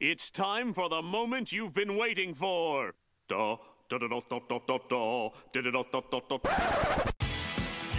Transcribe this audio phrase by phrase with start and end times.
[0.00, 2.94] It's time for the moment you've been waiting for.
[3.28, 3.52] You're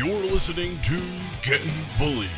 [0.01, 1.01] listening to
[1.43, 2.29] Getting Bullied,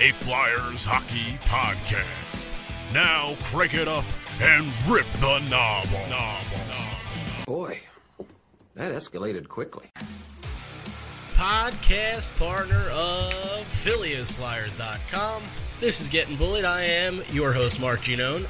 [0.00, 2.48] a Flyers hockey podcast.
[2.94, 4.06] Now crank it up
[4.40, 5.88] and rip the knob.
[7.46, 7.80] Boy,
[8.76, 9.90] that escalated quickly.
[11.34, 15.42] Podcast partner of PhillyIsFlyer.com.
[15.80, 16.64] This is Getting Bullied.
[16.64, 18.46] I am your host, Mark Genone.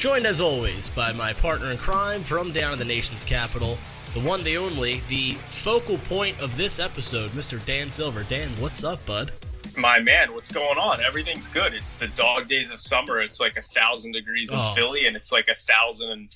[0.00, 3.76] Joined as always by my partner in crime from down in the nation's capital,
[4.14, 7.62] the one, the only, the focal point of this episode, Mr.
[7.66, 8.22] Dan Silver.
[8.24, 9.30] Dan, what's up, bud?
[9.76, 11.02] My man, what's going on?
[11.02, 11.74] Everything's good.
[11.74, 13.20] It's the dog days of summer.
[13.20, 14.72] It's like a thousand degrees in Oh.
[14.74, 16.34] Philly, and it's like a thousand and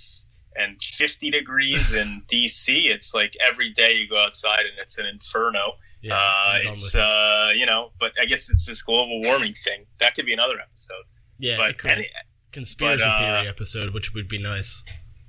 [0.57, 2.69] and fifty degrees in DC.
[2.69, 5.73] It's like every day you go outside and it's an inferno.
[6.03, 9.87] Yeah, uh, it's uh, you know, but I guess it's this global warming thing.
[10.01, 11.03] That could be another episode.
[11.39, 11.91] yeah, but it could.
[11.93, 12.09] any,
[12.55, 14.83] conspiracy but, uh, theory episode, which would be nice.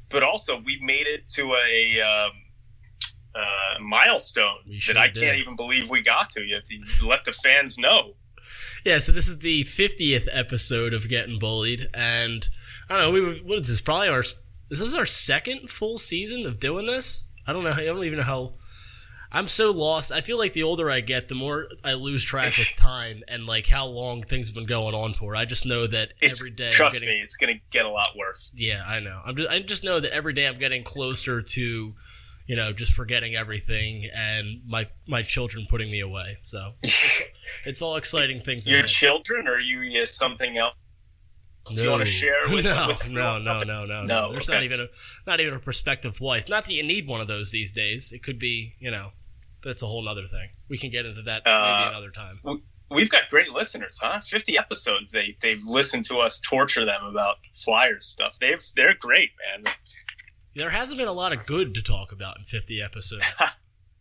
[0.10, 2.32] but also we made it to a um,
[3.36, 5.22] uh, milestone We that I did.
[5.24, 6.44] can't even believe we got to.
[6.44, 6.64] You have
[7.00, 8.14] to let the fans know.
[8.86, 12.48] Yeah, so this is the 50th episode of Getting Bullied, and
[12.90, 13.82] I don't know, we were, what is this?
[13.82, 14.38] Probably our, is
[14.80, 17.24] this our second full season of doing this?
[17.48, 18.54] I don't know, I don't even know how,
[19.36, 20.14] I'm so lost.
[20.14, 23.46] I feel like the older I get, the more I lose track of time and
[23.46, 25.36] like how long things have been going on for.
[25.36, 27.90] I just know that It's, every day trust getting, me, it's going to get a
[27.90, 28.54] lot worse.
[28.56, 29.22] yeah, I know.
[29.26, 31.94] I'm just, I just know that every day I'm getting closer to,
[32.48, 36.38] you know, just forgetting everything and my my children putting me away.
[36.42, 37.22] So it's,
[37.66, 38.66] it's all exciting things.
[38.66, 40.76] Your children, or you uh, something else
[41.72, 42.64] you want to share with?
[42.64, 44.58] no, with no, no, no, no, No, There's okay.
[44.60, 44.88] not even a
[45.28, 46.48] not even a prospective wife.
[46.48, 48.12] Not that you need one of those these days.
[48.12, 49.12] It could be, you know,
[49.66, 50.50] that's a whole other thing.
[50.70, 52.40] We can get into that Uh, maybe another time.
[52.92, 54.20] We've got great listeners, huh?
[54.22, 55.12] Fifty episodes.
[55.12, 58.38] They they've listened to us torture them about Flyers stuff.
[58.40, 59.74] They've they're great, man.
[60.54, 63.26] There hasn't been a lot of good to talk about in 50 episodes.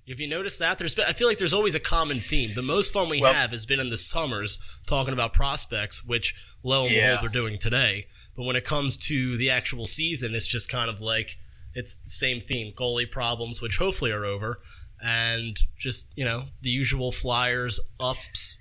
[0.08, 0.78] Have you noticed that?
[0.78, 2.54] There's been, I feel like there's always a common theme.
[2.54, 6.34] The most fun we Well- have has been in the summers talking about prospects, which
[6.62, 7.06] lo and Yeah.
[7.16, 8.06] behold, we're doing today.
[8.36, 11.38] But when it comes to the actual season, it's just kind of like
[11.74, 14.60] it's the same theme: goalie problems, which hopefully are over,
[15.04, 18.58] and just you know the usual Flyers ups,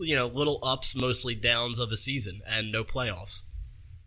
[0.00, 3.42] you know little ups, mostly downs of a season, and no playoffs.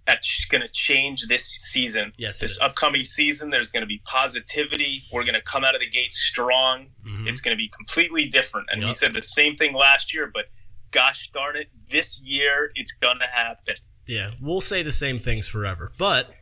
[0.05, 2.13] That's going to change this season.
[2.17, 2.59] Yes, this is.
[2.59, 5.01] upcoming season, there's going to be positivity.
[5.11, 6.87] We're going to come out of the gate strong.
[7.05, 7.27] Mhm.
[7.27, 8.67] It's going to be completely different.
[8.71, 8.95] And we Yep.
[8.95, 10.45] said the same thing last year, but
[10.91, 13.75] gosh darn it, this year it's going to happen.
[14.07, 15.91] Yeah, we'll say the same things forever.
[15.97, 16.33] But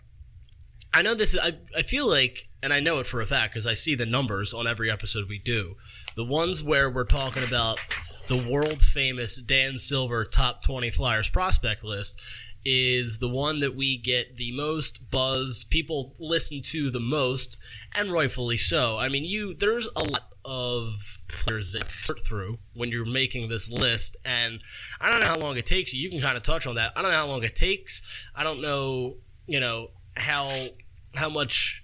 [0.93, 3.53] I know this is, I, I feel like, and I know it for a fact
[3.53, 5.75] because I see the numbers on every episode we do.
[6.15, 7.79] The ones where we're talking about
[8.27, 12.19] the world famous Dan Silver top 20 Flyers prospect list
[12.65, 17.57] is the one that we get the most buzz, people listen to the most,
[17.93, 18.97] and rightfully so.
[18.97, 23.69] I mean, you, there's a lot of players that sort through when you're making this
[23.69, 24.59] list, and
[24.99, 26.01] I don't know how long it takes you.
[26.01, 26.93] You can kind of touch on that.
[26.95, 28.01] I don't know how long it takes.
[28.33, 30.49] I don't know, you know, how
[31.13, 31.83] how much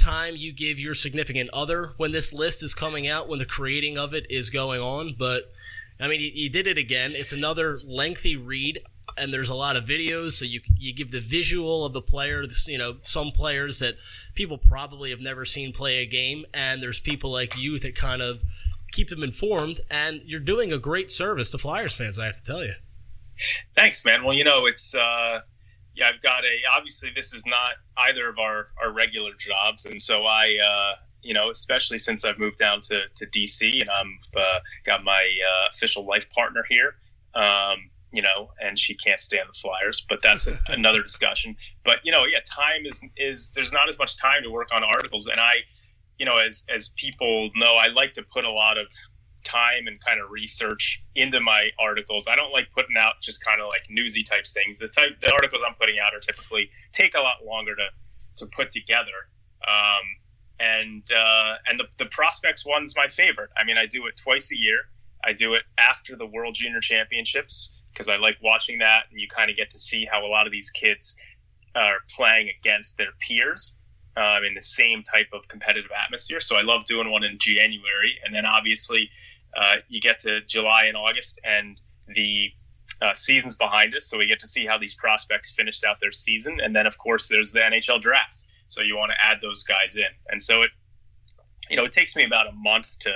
[0.00, 3.98] time you give your significant other when this list is coming out, when the creating
[3.98, 5.14] of it is going on.
[5.18, 5.52] But
[6.00, 7.12] I mean, you, you did it again.
[7.14, 8.80] It's another lengthy read,
[9.18, 12.44] and there's a lot of videos, so you you give the visual of the player.
[12.66, 13.94] You know, some players that
[14.34, 18.22] people probably have never seen play a game, and there's people like you that kind
[18.22, 18.40] of
[18.92, 19.80] keep them informed.
[19.90, 22.18] And you're doing a great service to Flyers fans.
[22.18, 22.74] I have to tell you.
[23.74, 24.24] Thanks, man.
[24.24, 25.40] Well, you know, it's uh,
[25.94, 26.58] yeah, I've got a.
[26.76, 31.34] Obviously, this is not either of our our regular jobs, and so I, uh, you
[31.34, 35.68] know, especially since I've moved down to to DC and I'm uh, got my uh,
[35.72, 36.94] official life partner here.
[37.34, 41.56] Um, you know, and she can't stand the Flyers, but that's a, another discussion.
[41.84, 44.82] But you know, yeah, time is is there's not as much time to work on
[44.84, 45.56] articles, and I,
[46.18, 48.86] you know, as as people know, I like to put a lot of
[49.44, 52.26] time and kind of research into my articles.
[52.28, 54.78] I don't like putting out just kind of like newsy types things.
[54.78, 57.88] The type the articles I'm putting out are typically take a lot longer to
[58.36, 59.28] to put together.
[59.66, 60.04] Um,
[60.58, 63.50] and uh, and the the prospects one's my favorite.
[63.56, 64.82] I mean, I do it twice a year.
[65.24, 69.28] I do it after the World Junior Championships because I like watching that, and you
[69.28, 71.16] kind of get to see how a lot of these kids
[71.74, 73.74] are playing against their peers
[74.16, 76.40] um, in the same type of competitive atmosphere.
[76.40, 79.10] So I love doing one in January, and then obviously
[79.56, 82.50] uh, you get to July and August, and the
[83.02, 86.12] uh, season's behind us, so we get to see how these prospects finished out their
[86.12, 88.44] season, and then of course there's the NHL draft.
[88.68, 90.70] So you want to add those guys in, and so it,
[91.68, 93.12] you know, it takes me about a month to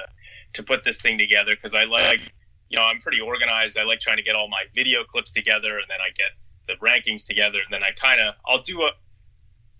[0.54, 2.20] to put this thing together because I like,
[2.68, 3.76] you know, I'm pretty organized.
[3.76, 6.30] I like trying to get all my video clips together, and then I get
[6.66, 8.90] the rankings together, and then I kind of I'll do a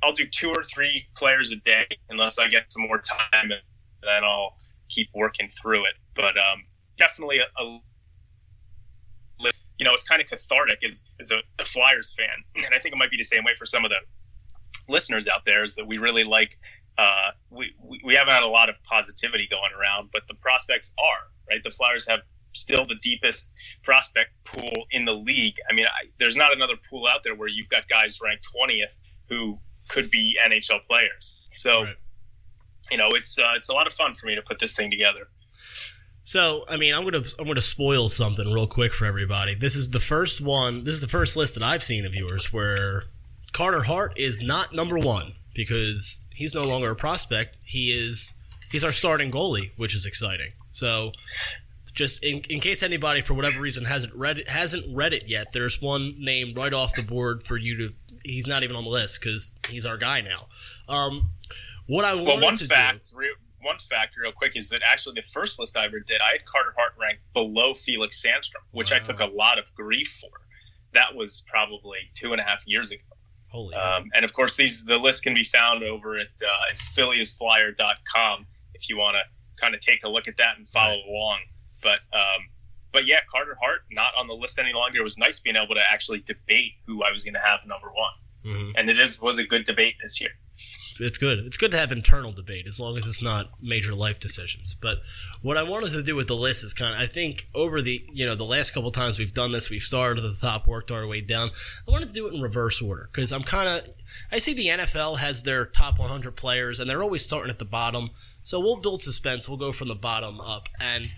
[0.03, 3.62] I'll do two or three players a day unless I get some more time, and
[4.03, 4.56] then I'll
[4.89, 5.95] keep working through it.
[6.15, 6.65] But um,
[6.97, 7.79] definitely a, a
[9.79, 12.65] you know, it's kind of cathartic as, as a, a, Flyers fan.
[12.65, 13.99] And I think it might be the same way for some of the
[14.89, 16.59] listeners out there is that we really like,
[16.97, 20.95] uh, we, we, we haven't had a lot of positivity going around, but the prospects
[20.99, 21.63] are, right?
[21.63, 22.21] The Flyers have
[22.53, 23.51] still the deepest
[23.83, 25.57] prospect pool in the league.
[25.69, 28.99] I mean, I, there's not another pool out there where you've got guys ranked 20th
[29.29, 29.59] who
[29.89, 31.51] could be NHL players.
[31.57, 31.95] So, right.
[32.93, 34.91] you know, it's uh, it's a lot of fun for me to put this thing
[34.91, 35.29] together.
[36.25, 39.55] So, I mean, I'm gonna I'm gonna spoil something real quick for everybody.
[39.55, 40.85] This is the first one.
[40.85, 43.05] This is the first list that I've seen of yours where
[43.53, 47.59] Carter Hart is not number one because he's no longer a prospect.
[47.65, 48.35] He is
[48.73, 50.53] he's our starting goalie, which is exciting.
[50.71, 51.12] So,
[51.93, 55.53] just in, in case anybody for whatever reason hasn't read it hasn't read it yet,
[55.53, 57.94] there's one name right off the board for you to.
[58.25, 60.47] He's not even on the list because he's our guy now.
[60.88, 61.32] Um,
[61.87, 63.35] what I well, one to fact, do, re-
[63.65, 66.45] one factor real quick, is that actually the first list I ever did, I had
[66.45, 68.99] Carter Hart ranked below Felix Sandstrom, which wow.
[68.99, 70.31] I took a lot of grief for.
[70.93, 73.03] That was probably two and a half years ago.
[73.49, 76.83] Holy um, and of course, these the list can be found over at uh, it's
[76.97, 79.23] philliesflyer.com if you want to
[79.61, 81.09] kind of take a look at that and follow right.
[81.09, 81.39] along.
[81.83, 82.49] But um,
[82.93, 84.99] but yeah, Carter Hart not on the list any longer.
[84.99, 87.89] It was nice being able to actually debate who I was going to have number
[87.89, 88.13] one,
[88.45, 88.71] mm-hmm.
[88.77, 90.31] and it is was a good debate this year
[91.00, 91.38] it's good.
[91.41, 94.75] It's good to have internal debate as long as it's not major life decisions.
[94.75, 94.99] But
[95.43, 98.05] what I wanted to do with the list is kind of, I think over the
[98.12, 100.91] you know the last couple times we've done this, we've started at the top, worked
[100.91, 101.50] our way down.
[101.87, 103.88] I wanted to do it in reverse order because I'm kind of
[104.31, 107.64] I see the NFL has their top 100 players and they're always starting at the
[107.64, 108.11] bottom.
[108.43, 109.49] So we'll build suspense.
[109.49, 111.11] We'll go from the bottom up, and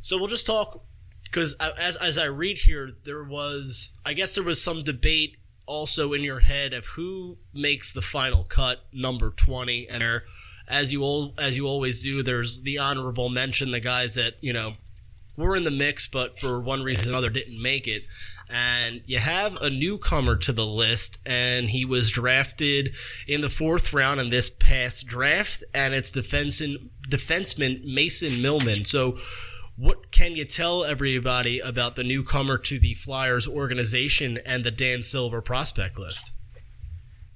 [0.00, 0.84] so we'll just talk
[1.24, 5.36] because as as I read here, there was I guess there was some debate
[5.70, 10.24] also in your head of who makes the final cut number 20 and are,
[10.66, 14.52] as you all as you always do there's the honorable mention the guys that you
[14.52, 14.72] know
[15.36, 18.04] were in the mix but for one reason or another didn't make it.
[18.48, 22.96] And you have a newcomer to the list and he was drafted
[23.28, 28.84] in the fourth round in this past draft and it's defenseman defenseman Mason Millman.
[28.84, 29.18] So
[29.80, 35.02] what can you tell everybody about the newcomer to the Flyers organization and the Dan
[35.02, 36.32] Silver prospect list?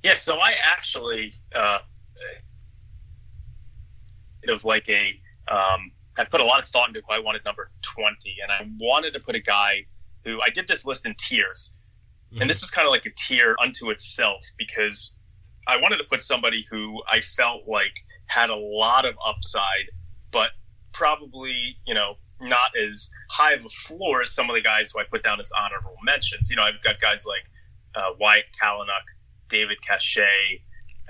[0.02, 1.78] Yeah, so I actually uh,
[4.46, 5.18] of like a
[5.48, 8.68] um, I put a lot of thought into who I wanted number twenty, and I
[8.78, 9.86] wanted to put a guy
[10.22, 11.72] who I did this list in tiers,
[12.30, 12.42] mm-hmm.
[12.42, 15.16] and this was kind of like a tier unto itself because
[15.66, 17.94] I wanted to put somebody who I felt like
[18.26, 19.88] had a lot of upside,
[20.30, 20.50] but
[20.92, 25.00] probably you know not as high of a floor as some of the guys who
[25.00, 26.50] I put down as honorable mentions.
[26.50, 27.50] You know, I've got guys like
[27.94, 29.06] uh, Wyatt Kalynuk,
[29.48, 30.60] David Kase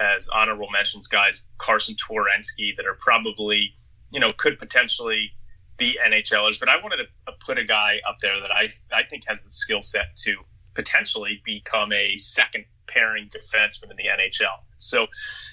[0.01, 3.75] as honorable mentions, guys Carson Twarynski that are probably,
[4.11, 5.31] you know, could potentially
[5.77, 6.59] be NHLers.
[6.59, 9.45] But I wanted to uh, put a guy up there that I, I think has
[9.45, 10.37] the skill set to
[10.75, 14.59] potentially become a second pairing defenseman in the NHL.
[14.79, 15.07] So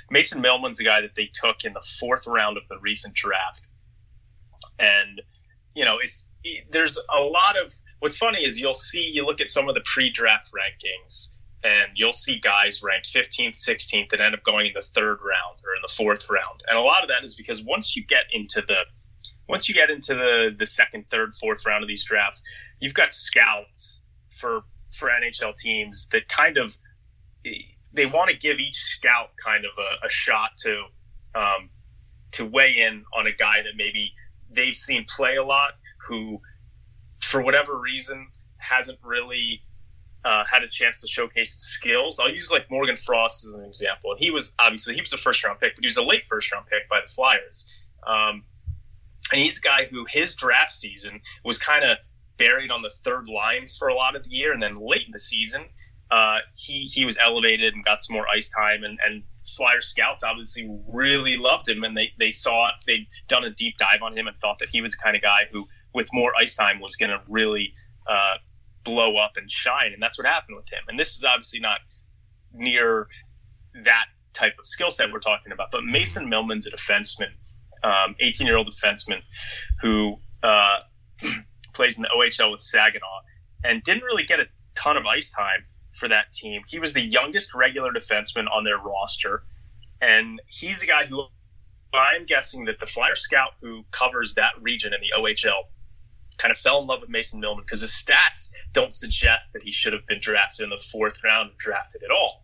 [0.09, 3.61] Mason Millman's a guy that they took in the fourth round of the recent draft.
[4.79, 5.21] And
[5.75, 6.29] you know, it's
[6.71, 9.81] there's a lot of what's funny is you'll see you look at some of the
[9.85, 11.29] pre-draft rankings
[11.63, 15.61] and you'll see guys ranked 15th, 16th, and end up going in the third round
[15.63, 16.61] or in the fourth round.
[16.67, 18.83] And a lot of that is because once you get into the
[19.47, 22.43] once you get into the the second, third, fourth round of these drafts,
[22.79, 26.77] you've got scouts for for NHL teams that kind of
[27.43, 30.83] they want to give each scout kind of a, a shot to
[31.35, 31.69] um,
[32.31, 34.13] to weigh in on a guy that maybe
[34.53, 35.71] they've seen play a lot
[36.07, 36.39] who,
[37.21, 38.27] for whatever reason,
[38.57, 39.61] hasn't really
[40.23, 42.19] uh, had a chance to showcase his skills.
[42.19, 44.11] I'll use like Morgan Frost as an example.
[44.11, 46.23] And he was obviously he was a first round pick, but he was a late
[46.27, 47.67] first round pick by the Flyers.
[48.05, 48.43] Um,
[49.31, 51.97] and he's a guy who his draft season was kind of
[52.37, 55.11] buried on the third line for a lot of the year, and then late in
[55.11, 55.65] the season,
[56.09, 60.23] uh, he he was elevated and got some more ice time, and, and Flyer scouts
[60.23, 64.27] obviously really loved him, and they, they thought they'd done a deep dive on him
[64.27, 66.95] and thought that he was the kind of guy who, with more ice time, was
[66.95, 67.73] going to really
[68.07, 68.35] uh,
[68.83, 69.93] blow up and shine.
[69.93, 70.81] And that's what happened with him.
[70.87, 71.79] And this is obviously not
[72.53, 73.07] near
[73.83, 75.71] that type of skill set we're talking about.
[75.71, 77.31] But Mason Millman's a defenseman,
[77.83, 79.21] 18 um, year old defenseman
[79.81, 80.79] who uh,
[81.73, 83.21] plays in the OHL with Saginaw
[83.63, 84.45] and didn't really get a
[84.75, 85.65] ton of ice time
[86.01, 86.63] for that team.
[86.67, 89.43] He was the youngest regular defenseman on their roster,
[90.01, 91.27] and he's a guy who
[91.93, 95.63] I'm guessing that the Flyer scout who covers that region in the OHL
[96.39, 99.71] kind of fell in love with Mason Millman because his stats don't suggest that he
[99.71, 102.41] should have been drafted in the fourth round drafted at all.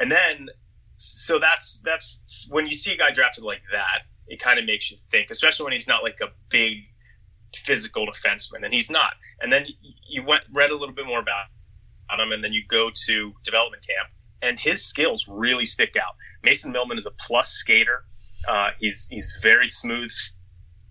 [0.00, 0.48] And then,
[0.96, 4.90] so that's that's when you see a guy drafted like that, it kind of makes
[4.90, 6.78] you think, especially when he's not like a big
[7.54, 9.12] physical defenseman, and he's not.
[9.40, 9.66] And then
[10.08, 11.46] you went read a little bit more about
[12.16, 14.12] him, and then you go to development camp,
[14.42, 16.14] and his skills really stick out.
[16.42, 18.04] Mason Millman is a plus skater.
[18.46, 20.10] Uh, he's he's very smooth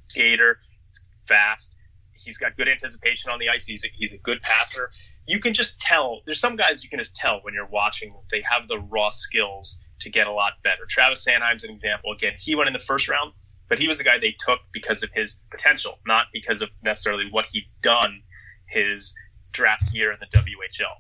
[0.10, 0.60] skater.
[0.88, 1.76] He's fast.
[2.14, 3.66] He's got good anticipation on the ice.
[3.66, 4.92] He's a, he's a good passer.
[5.28, 6.22] You can just tell.
[6.26, 8.14] There's some guys you can just tell when you're watching.
[8.32, 10.86] They have the raw skills to get a lot better.
[10.90, 12.12] Travis Sanheim's an example.
[12.12, 13.34] Again, he went in the first round,
[13.70, 17.28] but he was a guy they took because of his potential, not because of necessarily
[17.32, 18.22] what he'd done
[18.68, 19.16] his
[19.52, 20.98] draft year in the WHL.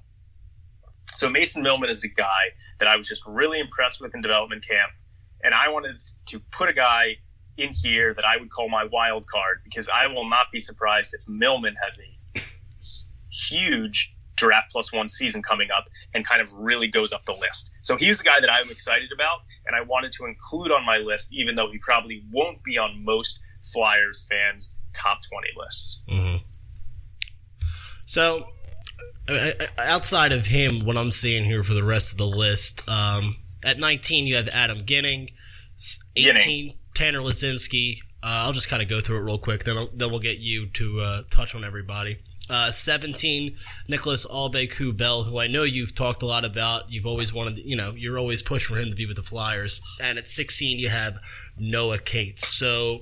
[1.17, 4.63] So Mason Millman is a guy that I was just really impressed with in development
[4.67, 4.91] camp,
[5.43, 7.17] and I wanted to put a guy
[7.57, 11.15] in here that I would call my wild card because I will not be surprised
[11.15, 12.41] if Millman has a
[13.31, 17.71] huge draft plus one season coming up and kind of really goes up the list.
[17.81, 20.97] So he's a guy that I'm excited about, and I wanted to include on my
[20.97, 23.39] list, even though he probably won't be on most
[23.73, 25.99] Flyers fans' top 20 lists.
[26.11, 26.43] Mm-hmm.
[28.05, 28.47] So,
[29.77, 33.79] outside of him, what I'm seeing here for the rest of the list, um, at
[33.79, 35.29] 19, you have Adam Ginning,
[36.15, 36.73] 18, Ginning.
[36.93, 37.99] Tanner Laczynski.
[38.23, 40.39] Uh, I'll just kind of go through it real quick, then, I'll, then we'll get
[40.39, 42.17] you to uh, touch on everybody.
[42.49, 43.57] Uh, 17,
[43.89, 46.89] Nicholas Aube-Kubel, who I know you've talked a lot about.
[46.89, 49.81] You've always wanted, you know, you're always pushing for him to be with the Flyers.
[50.01, 51.19] And at 16, you have
[51.57, 52.55] Noah Cates.
[52.55, 53.01] So,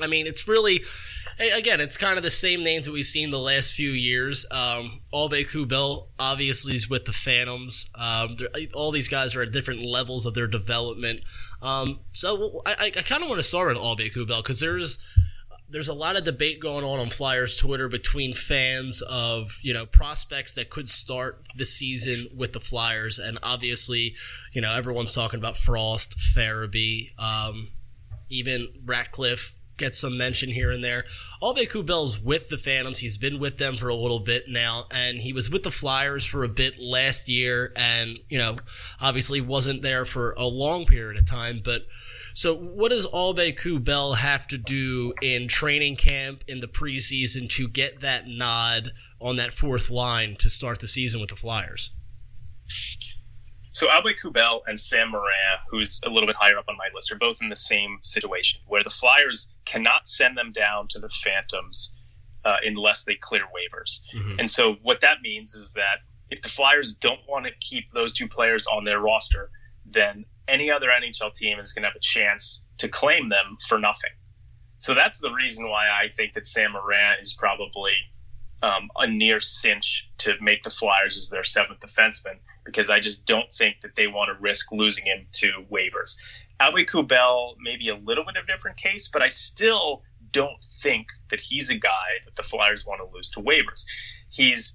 [0.00, 0.82] I mean, it's really,
[1.50, 4.46] again, it's kind of the same names that we've seen the last few years.
[4.50, 7.90] Um, Aube-Kubel obviously is with the Phantoms.
[7.94, 8.36] Um,
[8.74, 11.20] all these guys are at different levels of their development.
[11.60, 14.98] Um, so I, I kind of want to start with Aube-Kubel because there's
[15.70, 19.86] there's a lot of debate going on on Flyers Twitter between fans of you know
[19.86, 24.14] prospects that could start the season with the Flyers, and obviously,
[24.52, 27.68] you know everyone's talking about Frost, Farabee, um,
[28.28, 31.04] even Ratcliffe gets some mention here and there.
[31.42, 32.98] Aube-Kubel's with the Phantoms.
[32.98, 36.24] He's been with them for a little bit now, and he was with the Flyers
[36.24, 38.56] for a bit last year, and you know
[39.00, 41.82] obviously wasn't there for a long period of time, but
[42.34, 48.00] so, what does Aube-Kubel have to do in training camp in the preseason to get
[48.00, 51.90] that nod on that fourth line to start the season with the Flyers?
[53.72, 57.16] So Aube-Kubel and Sam Morin, who's a little bit higher up on my list, are
[57.16, 61.94] both in the same situation where the Flyers cannot send them down to the Phantoms
[62.44, 64.00] uh, unless they clear waivers.
[64.14, 64.40] Mm-hmm.
[64.40, 66.00] And so what that means is that
[66.30, 69.50] if the Flyers don't want to keep those two players on their roster,
[69.86, 73.78] then any other NHL team is going to have a chance to claim them for
[73.78, 74.10] nothing.
[74.80, 77.92] So that's the reason why I think that Sam Morin is probably
[78.62, 83.26] um, a near cinch to make the Flyers as their seventh defenseman because I just
[83.26, 86.16] don't think that they want to risk losing him to waivers.
[86.60, 91.40] Aube-Kubel, maybe a little bit of a different case, but I still don't think that
[91.40, 93.84] he's a guy that the Flyers want to lose to waivers.
[94.30, 94.74] He's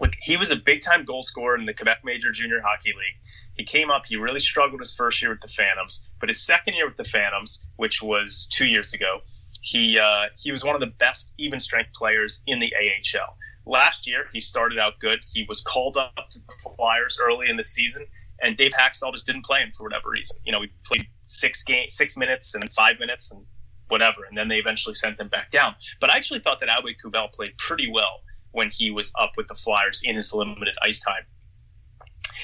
[0.00, 3.20] like he was a big time goal scorer in the Quebec Major Junior Hockey League.
[3.54, 4.06] He came up.
[4.06, 7.04] He really struggled his first year with the Phantoms, but his second year with the
[7.04, 9.20] Phantoms, which was two years ago,
[9.60, 13.36] he uh, he was one of the best even strength players in the AHL.
[13.66, 15.20] Last year, he started out good.
[15.32, 18.06] He was called up to the Flyers early in the season,
[18.40, 20.36] and Dave Hakstol just didn't play him for whatever reason.
[20.44, 23.44] You know, he played six game, six minutes, and then five minutes, and
[23.88, 25.74] whatever, and then they eventually sent him back down.
[26.00, 28.20] But I actually thought that Aube-Kubel played pretty well
[28.52, 31.24] when he was up with the Flyers in his limited ice time.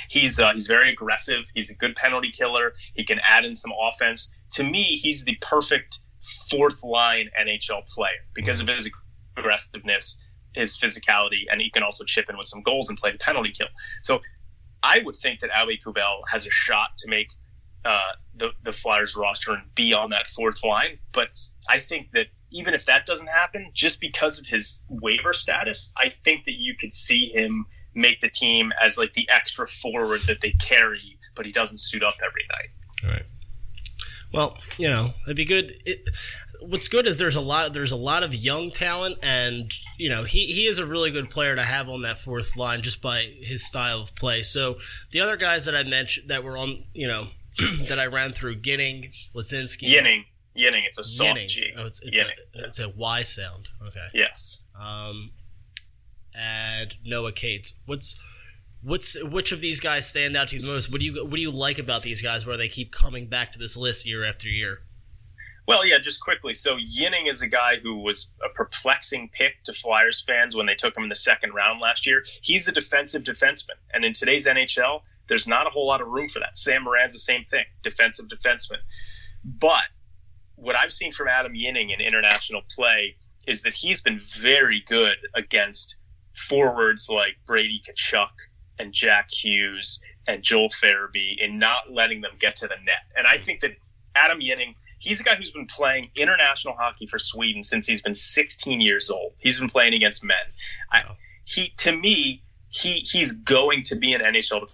[0.08, 1.44] He's uh, he's very aggressive.
[1.54, 2.74] He's a good penalty killer.
[2.94, 4.30] He can add in some offense.
[4.52, 6.00] To me, he's the perfect
[6.48, 8.90] fourth line NHL player because of his
[9.36, 10.20] aggressiveness,
[10.54, 13.52] his physicality, and he can also chip in with some goals and play the penalty
[13.52, 13.68] kill.
[14.02, 14.20] So
[14.82, 17.28] I would think that Aube-Kubel has a shot to make
[17.84, 20.98] uh, the the Flyers roster and be on that fourth line.
[21.12, 21.28] But
[21.68, 26.08] I think that even if that doesn't happen, just because of his waiver status, I
[26.08, 30.40] think that you could see him make the team as like the extra forward that
[30.40, 33.04] they carry, but he doesn't suit up every night.
[33.04, 33.26] All right.
[34.32, 35.80] Well, you know, it'd be good.
[35.84, 36.08] It,
[36.62, 40.24] what's good is there's a lot there's a lot of young talent, and you know
[40.24, 43.22] he he is a really good player to have on that fourth line just by
[43.40, 44.42] his style of play.
[44.42, 44.78] So
[45.10, 47.28] the other guys that I mentioned that were on, you know,
[47.88, 50.24] that I ran through, Ginning, Laczynski, Yinning,
[50.56, 50.86] Yinning.
[50.86, 51.48] It's a soft.
[51.48, 51.72] G.
[51.76, 53.68] Oh, it's, it's, a, it's a Y sound.
[53.86, 54.06] Okay.
[54.14, 54.60] Yes.
[54.78, 55.32] Um,
[56.34, 57.74] and Noah Cates.
[57.86, 58.18] What's
[58.82, 60.90] what's which of these guys stand out to you the most?
[60.90, 63.52] What do you what do you like about these guys where they keep coming back
[63.52, 64.80] to this list year after year?
[65.66, 66.54] Well, yeah, just quickly.
[66.54, 70.74] So Ginning is a guy who was a perplexing pick to Flyers fans when they
[70.74, 72.24] took him in the second round last year.
[72.42, 76.28] He's a defensive defenseman, and in today's NHL, there's not a whole lot of room
[76.28, 76.56] for that.
[76.56, 78.78] Sam Morin's the same thing, defensive defenseman.
[79.44, 79.84] But
[80.56, 85.16] what I've seen from Adam Ginning in international play is that he's been very good
[85.34, 85.96] against
[86.34, 88.28] forwards like Brady Tkachuk
[88.78, 93.04] and Jack Hughes and Joel Farabee in not letting them get to the net.
[93.16, 93.72] And I think that
[94.14, 98.14] Adam Ginning, he's a guy who's been playing international hockey for Sweden since he's been
[98.14, 99.32] 16 years old.
[99.40, 100.36] He's been playing against men.
[100.92, 101.02] I,
[101.44, 104.70] he, to me, he he's going to be an NHL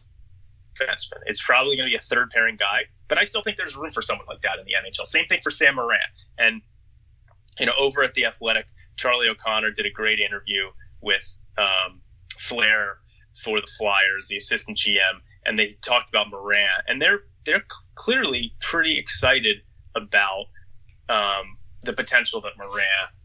[0.75, 1.21] defenseman.
[1.25, 3.91] It's probably going to be a third pairing guy, but I still think there's room
[3.91, 5.07] for someone like that in the NHL.
[5.07, 5.99] Same thing for Sam Morin.
[6.37, 6.61] And
[7.59, 8.67] you know, over at the Athletic,
[8.97, 10.69] Charlie O'Connor did a great interview
[11.01, 12.03] with um,
[12.37, 12.97] Flahr
[13.33, 17.65] for the Flyers, the assistant GM, and they talked about Morin, and they're they're
[17.95, 19.63] clearly pretty excited
[19.97, 20.47] about
[21.09, 22.85] um, the potential that Morin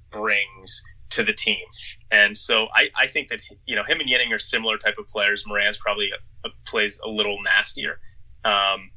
[0.10, 1.66] brings to the team.
[2.10, 5.08] And so I, I think that you know him and Ginning are similar type of
[5.08, 5.46] players.
[5.46, 8.00] Morin's probably a, a, plays a little nastier.
[8.44, 8.92] Um,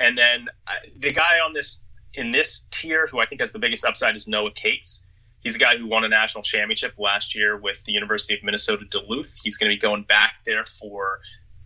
[0.00, 1.80] and then uh, the guy on this
[2.14, 5.04] in this tier who I think has the biggest upside is Noah Cates.
[5.40, 8.84] He's a guy who won a national championship last year with the University of Minnesota
[8.90, 9.36] Duluth.
[9.42, 11.20] He's going to be going back there for,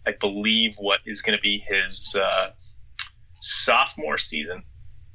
[0.06, 2.50] I believe, what is going to be his uh,
[3.40, 4.62] sophomore season.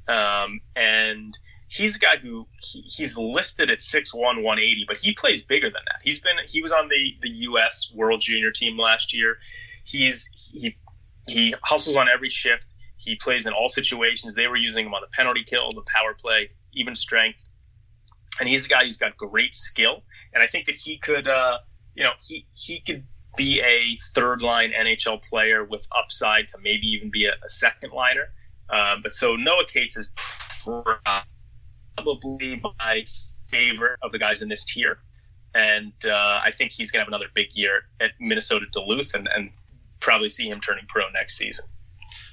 [0.07, 1.37] Um, and
[1.67, 5.81] he's a guy who he, he's listed at 6'1", 180, but he plays bigger than
[5.85, 6.01] that.
[6.03, 7.91] He's been he was on the the U.S.
[7.93, 9.37] World Junior team last year.
[9.83, 10.77] He's he
[11.27, 12.73] he hustles on every shift.
[12.97, 14.33] He plays in all situations.
[14.33, 17.45] They were using him on the penalty kill, the power play, even strength
[18.39, 21.59] and he's a guy who's got great skill, and I think that he could, uh,
[21.95, 26.87] you know, he he could be a third line NHL player with upside to maybe
[26.87, 28.29] even be a, a second liner.
[28.69, 30.11] Uh, but so Noah Cates is
[30.63, 33.03] probably my
[33.47, 34.99] favorite of the guys in this tier,
[35.53, 39.49] and uh, I think he's gonna have another big year at Minnesota Duluth, and, and
[39.99, 41.65] probably see him turning pro next season.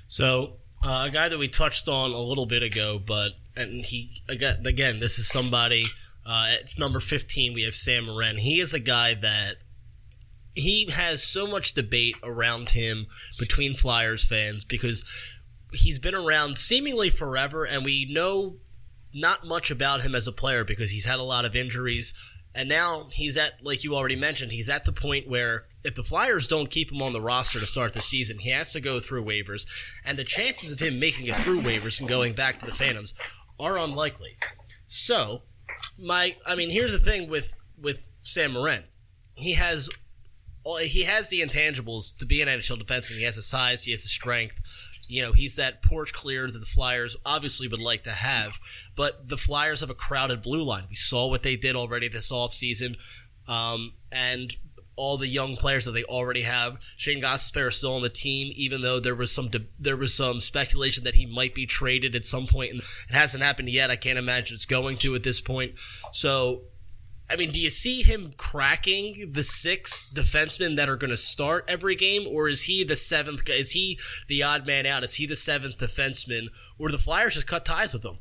[0.06, 4.22] So uh, a guy that we touched on a little bit ago, but and he
[4.28, 5.86] again, again this is somebody
[6.26, 8.38] uh, at number 15 we have Sam Morin.
[8.38, 9.56] He is a guy that
[10.54, 13.06] he has so much debate around him
[13.38, 15.04] between Flyers fans because
[15.74, 18.56] he's been around seemingly forever and we know
[19.12, 22.14] not much about him as a player because he's had a lot of injuries
[22.54, 26.02] and now he's at like you already mentioned he's at the point where if the
[26.02, 29.00] Flyers don't keep him on the roster to start the season, he has to go
[29.00, 29.66] through waivers,
[30.04, 33.12] and the chances of him making it through waivers and going back to the Phantoms
[33.60, 34.36] are unlikely.
[34.86, 35.42] So,
[35.98, 38.84] my I mean, here's the thing with with Sam Morin.
[39.34, 39.90] He has
[40.80, 43.18] he has the intangibles to be an NHL defenseman.
[43.18, 44.60] He has the size, he has the strength.
[45.08, 48.58] You know, he's that porch clear that the Flyers obviously would like to have.
[48.96, 50.84] But the Flyers have a crowded blue line.
[50.88, 52.96] We saw what they did already this offseason.
[53.46, 54.56] Um, and
[54.96, 56.78] all the young players that they already have.
[56.96, 60.14] Shane Gostisbehere is still on the team, even though there was some de- there was
[60.14, 63.90] some speculation that he might be traded at some point, and it hasn't happened yet.
[63.90, 65.72] I can't imagine it's going to at this point.
[66.12, 66.62] So,
[67.28, 71.64] I mean, do you see him cracking the six defensemen that are going to start
[71.68, 73.48] every game, or is he the seventh?
[73.48, 75.02] Is he the odd man out?
[75.04, 78.18] Is he the seventh defenseman, or the Flyers just cut ties with him?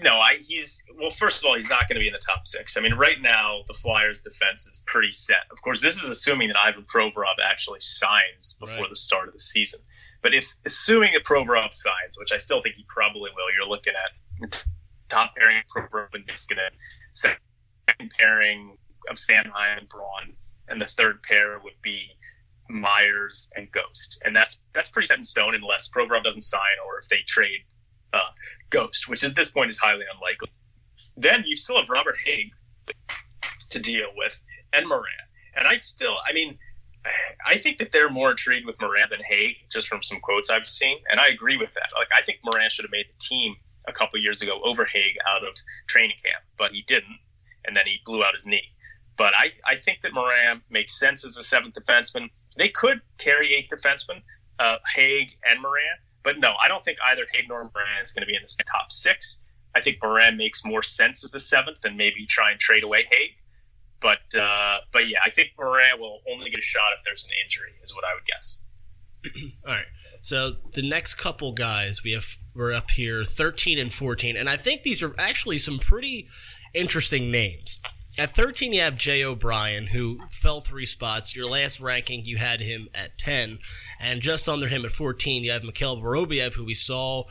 [0.00, 1.10] no, I he's well.
[1.10, 2.76] First of all, he's not going to be in the top six.
[2.76, 5.42] I mean, right now the Flyers' defense is pretty set.
[5.50, 8.90] Of course, this is assuming that Ivan Provorov actually signs before right.
[8.90, 9.80] the start of the season.
[10.22, 13.92] But if assuming that Provorov signs, which I still think he probably will, you're looking
[13.94, 14.64] at
[15.08, 16.70] top pairing Provorov and Niskanen,
[17.92, 18.76] second pairing
[19.10, 20.34] of Sanheim and Braun,
[20.68, 22.08] and the third pair would be
[22.68, 26.98] Myers and Ghost, and that's that's pretty set in stone unless Provorov doesn't sign or
[26.98, 27.60] if they trade
[28.12, 28.20] uh,
[28.70, 30.48] Ghost, which at this point is highly unlikely.
[31.16, 32.50] Then you still have Robert Hägg
[33.70, 34.40] to deal with
[34.72, 35.12] and Morin,
[35.54, 36.58] And I still, I mean,
[37.46, 40.66] I think that they're more intrigued with Morin than Hägg, just from some quotes I've
[40.66, 40.98] seen.
[41.10, 41.88] And I agree with that.
[41.94, 43.54] Like, I think Morin should have made the team
[43.86, 45.54] a couple years ago over Hägg out of
[45.86, 47.18] training camp, but he didn't.
[47.64, 48.72] And then he blew out his knee.
[49.16, 52.30] But I, I think that Morin makes sense as a seventh defenseman.
[52.56, 54.22] They could carry eight defensemen,
[54.58, 55.98] uh, Hägg and Morin.
[56.22, 58.64] but no, I don't think either Hayden or Morin is going to be in the
[58.64, 59.38] top six.
[59.74, 63.04] I think Morin makes more sense as the seventh and maybe try and trade away
[63.04, 63.34] Hägg.
[64.00, 67.30] But uh, but yeah, I think Morin will only get a shot if there's an
[67.44, 68.58] injury, is what I would guess.
[69.66, 69.86] All right.
[70.20, 74.56] So the next couple guys we have we're up here 13 and 14 and I
[74.56, 76.28] think these are actually some pretty
[76.74, 77.78] interesting names.
[78.18, 81.34] At 13, you have Jay O'Brien, who fell three spots.
[81.34, 83.58] Your last ranking, you had him at 10.
[83.98, 87.24] And just under him at 14, you have Mikhail Vorobyev, who we saw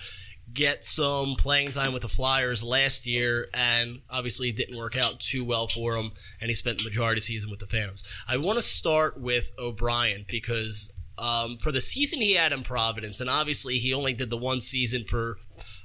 [0.54, 5.20] get some playing time with the Flyers last year, and obviously it didn't work out
[5.20, 8.04] too well for him, and he spent the majority of the season with the Phantoms.
[8.28, 13.22] I want to start with O'Brien because um, for the season he had in Providence,
[13.22, 15.38] and obviously he only did the one season for.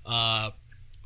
[0.05, 0.51] Uh,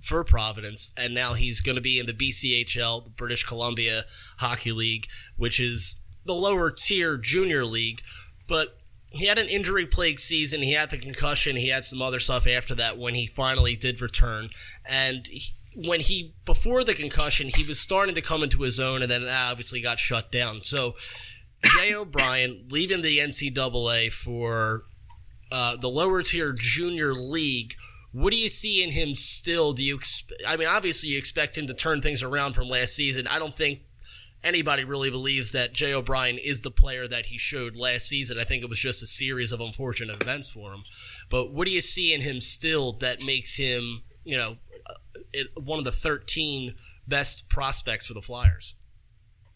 [0.00, 4.04] for Providence, and now he's going to be in the BCHL, the British Columbia
[4.38, 8.02] Hockey League, which is the lower tier junior league.
[8.48, 8.78] But
[9.10, 10.62] he had an injury plagued season.
[10.62, 11.56] He had the concussion.
[11.56, 14.50] He had some other stuff after that when he finally did return.
[14.86, 19.02] And he, when he, before the concussion, he was starting to come into his own
[19.02, 20.60] and then obviously got shut down.
[20.62, 20.94] So,
[21.64, 24.84] Jay O'Brien leaving the NCAA for
[25.52, 27.74] uh, the lower tier junior league.
[28.12, 29.72] What do you see in him still?
[29.72, 32.94] Do you, exp- I mean, obviously you expect him to turn things around from last
[32.94, 33.26] season.
[33.26, 33.82] I don't think
[34.42, 38.38] anybody really believes that Jay O'Brien is the player that he showed last season.
[38.38, 40.82] I think it was just a series of unfortunate events for him.
[41.28, 44.56] But what do you see in him still that makes him, you know,
[44.88, 46.74] uh, one of the 13
[47.06, 48.74] best prospects for the Flyers?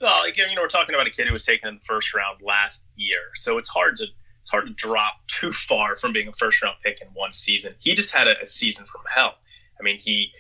[0.00, 2.14] Well, again, you know, we're talking about a kid who was taken in the first
[2.14, 4.06] round last year, so it's hard to
[4.44, 7.74] it's hard to drop too far from being a first round pick in one season.
[7.78, 9.37] He just had a, a season from hell.
[9.80, 10.33] I mean, he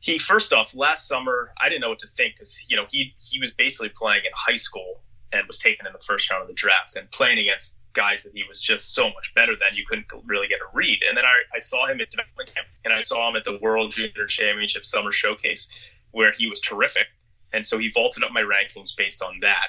[0.00, 3.14] he first off last summer I didn't know what to think because you know he
[3.18, 5.00] he was basically playing in high school
[5.32, 8.32] and was taken in the first round of the draft and playing against guys that
[8.32, 11.00] he was just so much better than you couldn't really get a read.
[11.08, 13.58] And then I, I saw him at development camp and I saw him at the
[13.60, 15.68] World Junior Championship Summer Showcase
[16.12, 17.08] where he was terrific.
[17.52, 19.68] And so he vaulted up my rankings based on that.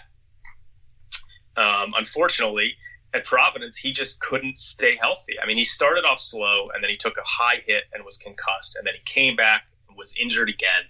[1.57, 2.75] Um, unfortunately,
[3.13, 5.33] at Providence, he just couldn't stay healthy.
[5.41, 8.17] I mean, he started off slow and then he took a high hit and was
[8.17, 8.75] concussed.
[8.75, 10.83] And then he came back and was injured again,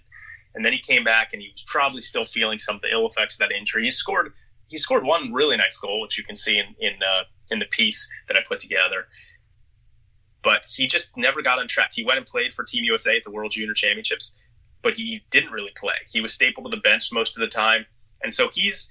[0.54, 3.06] and then he came back and he was probably still feeling some of the ill
[3.06, 3.84] effects of that injury.
[3.84, 4.32] He scored
[4.68, 7.66] he scored one really nice goal, which you can see in in uh, in the
[7.66, 9.06] piece that I put together.
[10.42, 11.90] But he just never got on track.
[11.94, 14.36] He went and played for Team USA at the World Junior Championships,
[14.82, 15.94] but he didn't really play.
[16.10, 17.84] He was stapled to the bench most of the time,
[18.22, 18.88] and so he's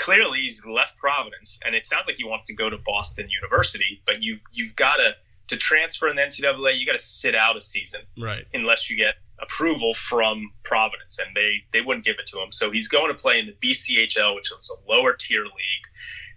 [0.00, 4.02] clearly he's left Providence, and it sounds like he wants to go to Boston University.
[4.06, 5.14] But you've you've got to
[5.48, 8.44] to transfer in the NCAA, you got to sit out a season, right?
[8.54, 12.50] Unless you get approval from Providence, and they they wouldn't give it to him.
[12.50, 15.86] So he's going to play in the BCHL, which is a lower tier league.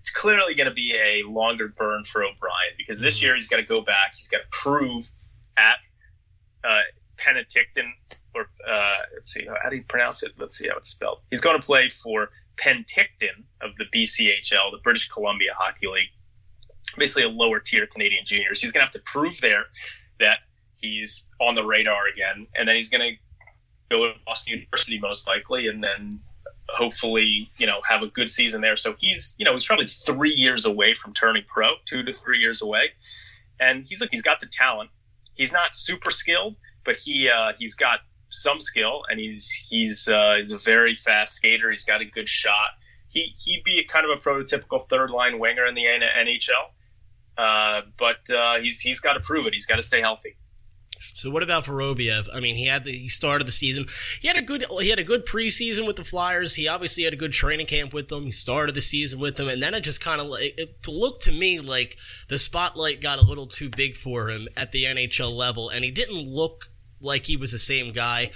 [0.01, 3.25] It's clearly going to be a longer burn for O'Brien because this mm-hmm.
[3.25, 4.13] year he's got to go back.
[4.15, 5.09] He's got to prove
[5.55, 5.77] at
[6.65, 6.81] uh,
[7.17, 7.89] Penticton,
[8.35, 10.33] or uh, let's see, how do you pronounce it?
[10.37, 11.19] Let's see how it's spelled.
[11.29, 16.09] He's going to play for Penticton of the BCHL, the British Columbia Hockey League,
[16.97, 18.61] basically a lower tier Canadian juniors.
[18.61, 19.65] He's going to have to prove there
[20.19, 20.39] that
[20.75, 23.17] he's on the radar again, and then he's going to
[23.89, 26.19] go to Boston University most likely, and then
[26.69, 28.75] hopefully you know have a good season there.
[28.75, 32.39] So he's you know he's probably three years away from turning pro, two to three
[32.39, 32.89] years away,
[33.59, 34.89] and he's like he's got the talent.
[35.35, 38.01] He's not super skilled, but he uh, he's got
[38.33, 41.71] some skill, and he's he's uh, he's a very fast skater.
[41.71, 42.71] He's got a good shot.
[43.07, 46.71] He he'd be kind of a prototypical third line winger in the NHL.
[47.37, 49.53] Uh, but uh, he's he's got to prove it.
[49.53, 50.35] He's got to stay healthy.
[51.13, 52.27] So what about Vorobyev?
[52.33, 53.87] I mean, he had the he started the season.
[54.21, 56.55] He had a good he had a good preseason with the Flyers.
[56.55, 58.23] He obviously had a good training camp with them.
[58.23, 61.31] He started the season with them, and then it just kind of it looked to
[61.31, 61.97] me like
[62.29, 65.91] the spotlight got a little too big for him at the NHL level, and he
[65.91, 66.69] didn't look
[67.03, 68.31] like he was the same guy.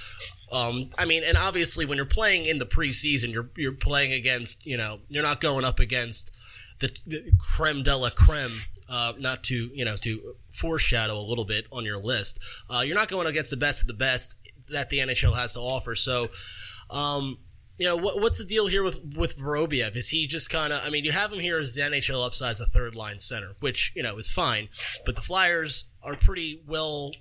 [0.51, 4.65] Um, I mean, and obviously when you're playing in the preseason, you're you're playing against
[4.65, 6.31] you know you're not going up against
[6.79, 11.45] the, the creme de la creme uh, not to you know to foreshadow a little
[11.45, 12.39] bit on your list.
[12.69, 14.35] Uh, you're not going against the best of the best
[14.69, 15.95] that the NHL has to offer.
[15.95, 16.29] So,
[16.89, 17.37] um,
[17.77, 19.95] you know, what, what's the deal here with with Vorobyev?
[19.95, 20.81] Is he just kind of?
[20.85, 23.55] I mean, you have him here as the NHL upside as a third line center,
[23.59, 24.69] which you know is fine.
[25.05, 27.11] But the Flyers are pretty well.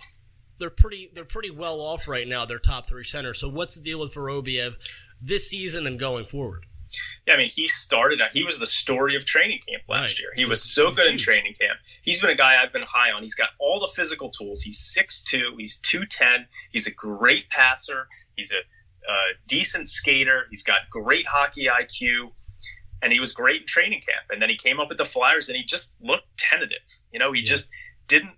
[0.59, 1.11] They're pretty.
[1.13, 2.45] They're pretty well off right now.
[2.45, 3.41] Their top three centers.
[3.41, 4.77] So what's the deal with Vorobyev
[5.21, 6.67] this season and going forward?
[7.27, 8.21] Yeah, I mean, he started.
[8.21, 10.21] Out, he was the story of training camp last right.
[10.21, 10.33] year.
[10.35, 11.79] He was so good in training camp.
[12.03, 13.23] He's been a guy I've been high on.
[13.23, 14.63] He's got all the physical tools.
[14.63, 16.47] He's 6'2", He's two ten.
[16.71, 18.07] He's a great passer.
[18.37, 18.63] He's a
[19.47, 20.47] decent skater.
[20.51, 22.31] He's got great hockey IQ,
[23.03, 24.27] and he was great in training camp.
[24.31, 26.79] And then he came up with the Flyers, and he just looked tentative.
[27.13, 27.49] You know, he yeah.
[27.49, 27.71] just
[28.09, 28.35] didn't.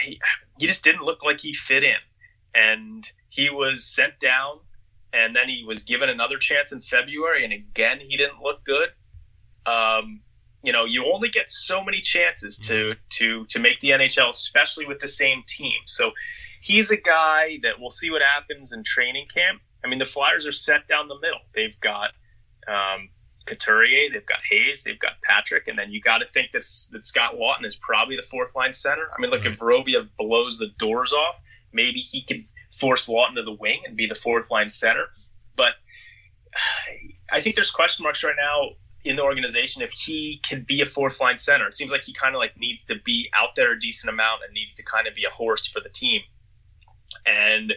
[0.00, 0.20] He,
[0.60, 1.98] he just didn't look like he fit in,
[2.54, 4.60] and he was sent down
[5.12, 8.90] and then he was given another chance in February, and again he didn't look good.
[9.66, 10.20] Um,
[10.62, 14.86] you know, you only get so many chances to to to make the NHL, especially
[14.86, 15.78] with the same team.
[15.86, 16.12] So
[16.60, 19.60] he's a guy that we'll see what happens in training camp.
[19.84, 21.40] I mean, the Flyers are set down the middle.
[21.54, 22.10] They've got
[22.68, 23.08] um,
[23.50, 27.04] Couturier, they've got Hayes, they've got Patrick, and then you got to think that, that
[27.04, 29.10] Scott Laughton is probably the fourth line center.
[29.16, 29.52] I mean, look, Right.
[29.52, 31.40] if Vorobyev blows the doors off,
[31.72, 35.06] maybe he could force Laughton to the wing and be the fourth line center.
[35.56, 35.74] But
[37.32, 38.70] I think there's question marks right now
[39.04, 41.66] in the organization if he can be a fourth line center.
[41.66, 44.42] It seems like he kind of like needs to be out there a decent amount
[44.44, 46.20] and needs to kind of be a horse for the team.
[47.26, 47.74] And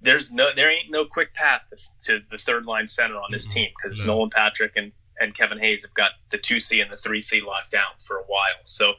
[0.00, 1.76] there's no there ain't no quick path to,
[2.18, 3.52] to the third line center on this Mhm.
[3.52, 4.06] team because No.
[4.06, 7.40] Nolan Patrick and and Kevin Hayes have got the two C and the three C
[7.40, 8.60] locked down for a while.
[8.64, 8.94] So,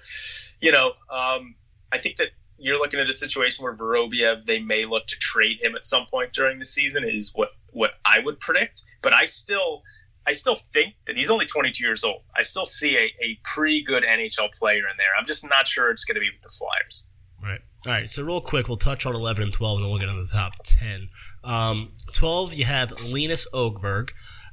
[0.62, 1.56] you know, um,
[1.92, 5.58] I think that you're looking at a situation where Vorobyev they may look to trade
[5.62, 8.84] him at some point during the season is what what I would predict.
[9.02, 9.84] But I still
[10.28, 12.22] I still think that he's only 22 years old.
[12.36, 15.10] I still see a, a pretty good NHL player in there.
[15.18, 17.06] I'm just not sure it's going to be with the Flyers.
[17.44, 17.62] Right.
[17.86, 18.10] All right.
[18.10, 20.26] So real quick, we'll touch on 11 and 12, and then we'll get on the
[20.26, 21.10] top 10.
[21.44, 24.10] Um, 12, you have Linus Högberg,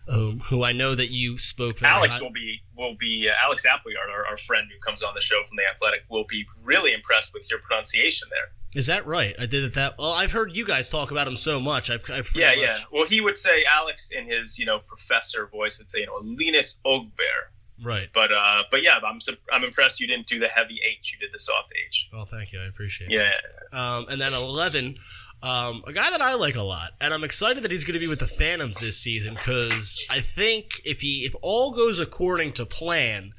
[0.09, 1.79] um, who I know that you spoke.
[1.79, 5.15] Very Alex will be will be uh, Alex Appleyard, our, our friend who comes on
[5.15, 8.51] the show from the Athletic, will be really impressed with your pronunciation there.
[8.75, 9.35] Is that right?
[9.39, 9.99] I did it that.
[9.99, 11.91] Well, I've heard you guys talk about him so much.
[11.91, 12.79] I've, I've Yeah, much- yeah.
[12.91, 16.21] Well, he would say Alex in his you know professor voice would say you know
[16.23, 17.51] Linus Ogbear,
[17.85, 18.09] Right.
[18.15, 19.19] but uh, but yeah, I'm
[19.53, 22.09] I'm impressed you didn't do the heavy H, you did the soft H.
[22.13, 22.61] Well, thank you.
[22.61, 23.19] I appreciate it.
[23.19, 23.33] Yeah,
[23.79, 24.97] Um, and then 11,
[25.43, 28.01] um, a guy that I like a lot, and I'm excited that he's going to
[28.01, 32.53] be with the Phantoms this season because I think if he if all goes according
[32.53, 33.33] to plan,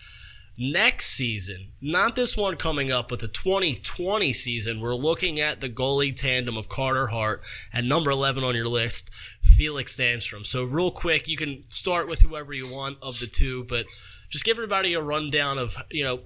[0.58, 5.70] next season, not this one coming up, but the 2020 season, we're looking at the
[5.70, 9.10] goalie tandem of Carter Hart and number 11 on your list,
[9.42, 10.46] Felix Sandstrom.
[10.46, 13.86] So real quick, you can start with whoever you want of the two, but
[14.30, 16.20] just give everybody a rundown of you know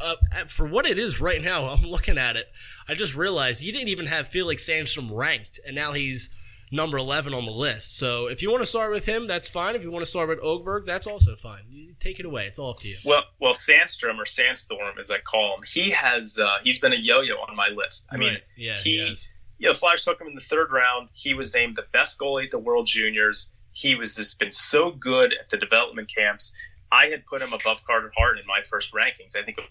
[0.00, 0.16] uh,
[0.48, 2.46] for what it is right now, I'm looking at it.
[2.88, 6.30] I just realized you didn't even have Felix Sandstrom ranked, and now he's
[6.72, 7.96] number 11 on the list.
[7.98, 9.76] So if you want to start with him, that's fine.
[9.76, 11.62] If you want to start with Högberg, that's also fine.
[11.68, 12.46] You take it away.
[12.46, 12.96] It's all up to you.
[13.04, 16.96] Well, well, Sandstrom or Sandstorm, as I call him, he has uh, he's been a
[16.96, 18.06] yo-yo on my list.
[18.10, 19.16] I mean, yeah, he- he
[19.58, 21.10] yeah, the Flyers took him in the third round.
[21.12, 23.52] He was named the best goalie at the World Juniors.
[23.70, 26.52] He was just been so good at the development camps.
[26.90, 29.36] I had put him above Carter Hart in my first rankings.
[29.36, 29.64] I think it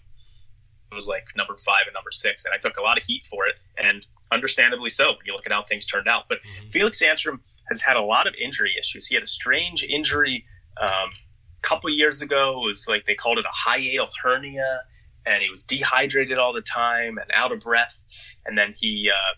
[0.94, 3.46] was like number five and number six, and I took a lot of heat for
[3.46, 5.08] it, and understandably so.
[5.12, 6.72] When you look at how things turned out, but Mhm.
[6.72, 9.06] Felix Sandstrom has had a lot of injury issues.
[9.06, 10.44] He had a strange injury
[10.80, 10.88] um,
[11.56, 12.62] a couple years ago.
[12.64, 14.82] It was like they called it a hiatal hernia,
[15.26, 18.02] and he was dehydrated all the time and out of breath.
[18.46, 19.34] And then he uh,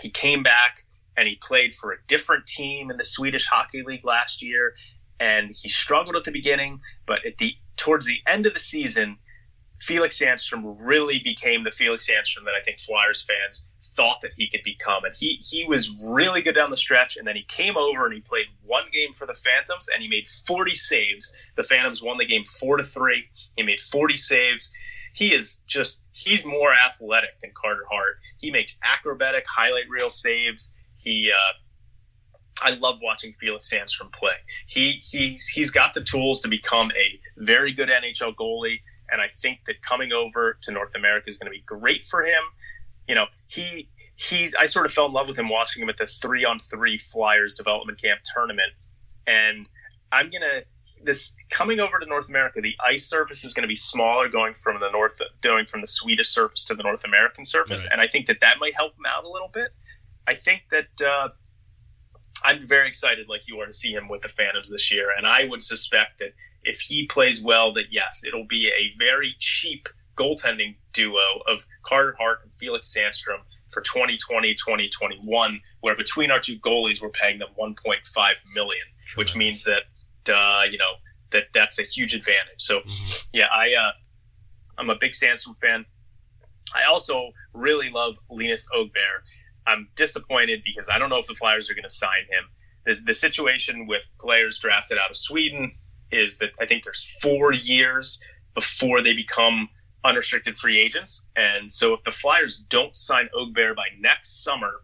[0.00, 0.84] he came back
[1.16, 4.74] and he played for a different team in the Swedish Hockey League last year,
[5.20, 9.16] and he struggled at the beginning, but at the towards the end of the season,
[9.80, 14.48] Felix Sandstrom really became the Felix Sandstrom that I think Flyers fans thought that he
[14.48, 15.04] could become.
[15.04, 18.14] And he he was really good down the stretch, and then he came over and
[18.14, 21.34] he played one game for the Phantoms, and he made 40 saves.
[21.56, 23.24] The Phantoms won the game four to three.
[23.56, 24.70] He made 40 saves.
[25.14, 28.16] He is just he's more athletic than Carter Hart.
[28.38, 30.74] He makes acrobatic highlight reel saves.
[30.96, 31.52] He uh,
[32.62, 34.34] I love watching Felix Sandstrom play.
[34.66, 38.78] He he's he's got the tools to become a very good NHL goalie,
[39.14, 42.24] and I think that coming over to North America is going to be great for
[42.24, 42.42] him.
[43.08, 45.96] You know, he he's I sort of fell in love with him watching him at
[45.96, 48.72] the three on three Flyers development camp tournament,
[49.26, 49.68] and
[50.12, 50.62] I'm gonna
[51.02, 52.60] this coming over to North America.
[52.60, 55.86] The ice surface is going to be smaller, going from the north going from the
[55.86, 57.92] Swedish surface to the North American surface, Right.
[57.92, 59.72] and I think that that might help him out a little bit.
[60.26, 61.00] I think that.
[61.00, 61.28] Uh,
[62.44, 65.10] I'm very excited, like you are, to see him with the Phantoms this year.
[65.16, 69.34] And I would suspect that if he plays well, that yes, it'll be a very
[69.38, 73.38] cheap goaltending duo of Carter Hart and Felix Sandstrom
[73.72, 78.84] for 2020, 2021, where between our two goalies, we're paying them 1.5 million,
[79.16, 79.82] which means that,
[80.32, 80.92] uh, you know,
[81.30, 82.58] that that's a huge advantage.
[82.58, 83.24] So, Mhm.
[83.32, 83.92] yeah, I, uh,
[84.78, 85.84] I'm a big Sandstrom fan.
[86.74, 89.22] I also really love Linus Ogbear.
[89.66, 92.44] I'm disappointed because I don't know if the Flyers are going to sign him.
[92.84, 95.72] The, the situation with players drafted out of Sweden
[96.10, 98.20] is that I think there's four years
[98.54, 99.68] before they become
[100.04, 101.22] unrestricted free agents.
[101.34, 104.82] And so if the Flyers don't sign Ogbear by next summer,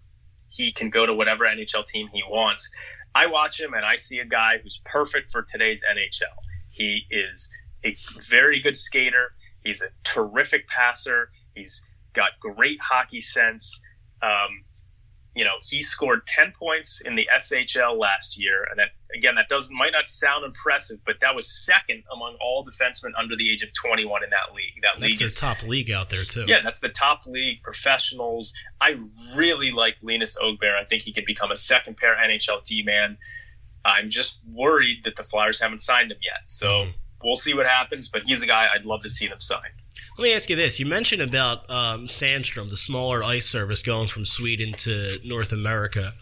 [0.49, 2.71] he can go to whatever NHL team he wants.
[3.15, 6.35] I watch him and I see a guy who's perfect for today's NHL.
[6.71, 7.51] He is
[7.85, 7.95] a
[8.29, 9.33] very good skater.
[9.65, 11.31] He's a terrific passer.
[11.55, 13.81] He's got great hockey sense.
[14.23, 14.65] Um,
[15.37, 18.67] you know, he scored 10 points in the SHL last year.
[18.69, 22.65] And that, again, that doesn't, might not sound impressive, but that was second among all
[22.65, 24.75] defensemen under the age of 21 in that league.
[24.83, 26.45] That That's league their is top league out there, too.
[26.49, 28.53] yeah, that's the top league professionals.
[28.81, 28.99] I
[29.37, 30.77] really like Linus Ogbear.
[30.77, 33.17] I think he could become a second pair NHL D man.
[33.85, 36.41] I'm just worried that the Flyers haven't signed him yet.
[36.51, 36.95] So Mhm.
[37.23, 38.09] we'll see what happens.
[38.09, 39.71] But he's a guy I'd love to see them sign.
[40.19, 44.09] Let me ask you this: You mentioned about um, Sandstrom, the smaller ice service going
[44.09, 46.15] from Sweden to North America.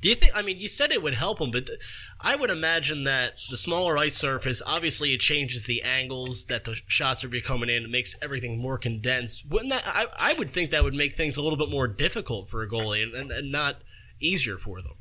[0.00, 0.32] Do you think?
[0.34, 1.78] I mean, you said it would help them, but th-
[2.20, 6.76] I would imagine that the smaller ice surface obviously it changes the angles that the
[6.86, 7.84] shots are be coming in.
[7.84, 9.50] It makes everything more condensed.
[9.50, 9.82] Wouldn't that?
[9.86, 12.68] I, I would think that would make things a little bit more difficult for a
[12.68, 13.82] goalie and, and, and not
[14.20, 14.94] easier for them.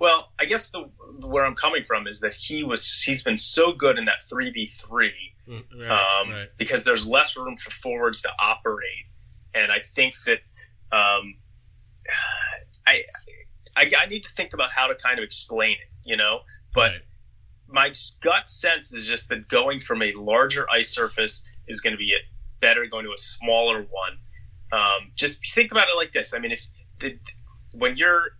[0.00, 3.72] Well, I guess the where I'm coming from is that he was he's been so
[3.72, 6.48] good in that three v three um, right.
[6.56, 9.06] because there's less room for forwards to operate,
[9.54, 10.38] and I think that
[10.92, 11.34] um,
[12.86, 13.02] I,
[13.76, 16.40] I I need to think about how to kind of explain it, you know.
[16.74, 17.00] But Right.
[17.68, 21.98] my gut sense is just that going from a larger ice surface is going to
[21.98, 22.16] be
[22.60, 24.18] better going to a smaller one.
[24.72, 26.34] Um, just think about it like this.
[26.34, 26.66] I mean, if
[26.98, 27.18] the,
[27.74, 28.30] when you're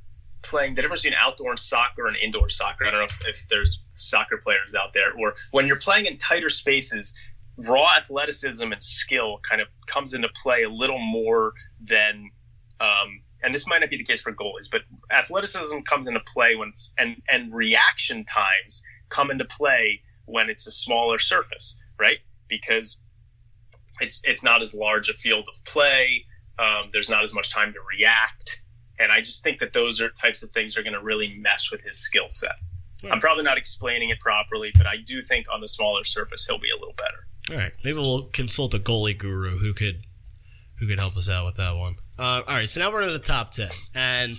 [0.44, 3.48] playing the difference between outdoor and soccer and indoor soccer, I don't know if, if
[3.48, 7.14] there's soccer players out there, or when you're playing in tighter spaces,
[7.56, 12.30] raw athleticism and skill kind of comes into play a little more than.
[12.80, 16.56] Um, and this might not be the case for goalies, but athleticism comes into play
[16.56, 22.18] when it's, and and reaction times come into play when it's a smaller surface, right?
[22.48, 22.98] Because
[24.00, 26.24] it's it's not as large a field of play.
[26.58, 28.62] Um, there's not as much time to react,
[28.98, 31.70] and I just think that those are types of things are going to really mess
[31.70, 32.56] with his skill set.
[33.10, 36.58] I'm probably not explaining it properly, but I do think on the smaller surface he'll
[36.58, 37.26] be a little better.
[37.50, 40.02] All right, maybe we'll consult a goalie guru who could
[40.78, 41.96] who could help us out with that one.
[42.18, 44.38] Uh, all right, so now we're in the top ten, and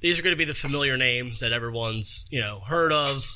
[0.00, 3.26] these are going to be the familiar names that everyone's you know heard of,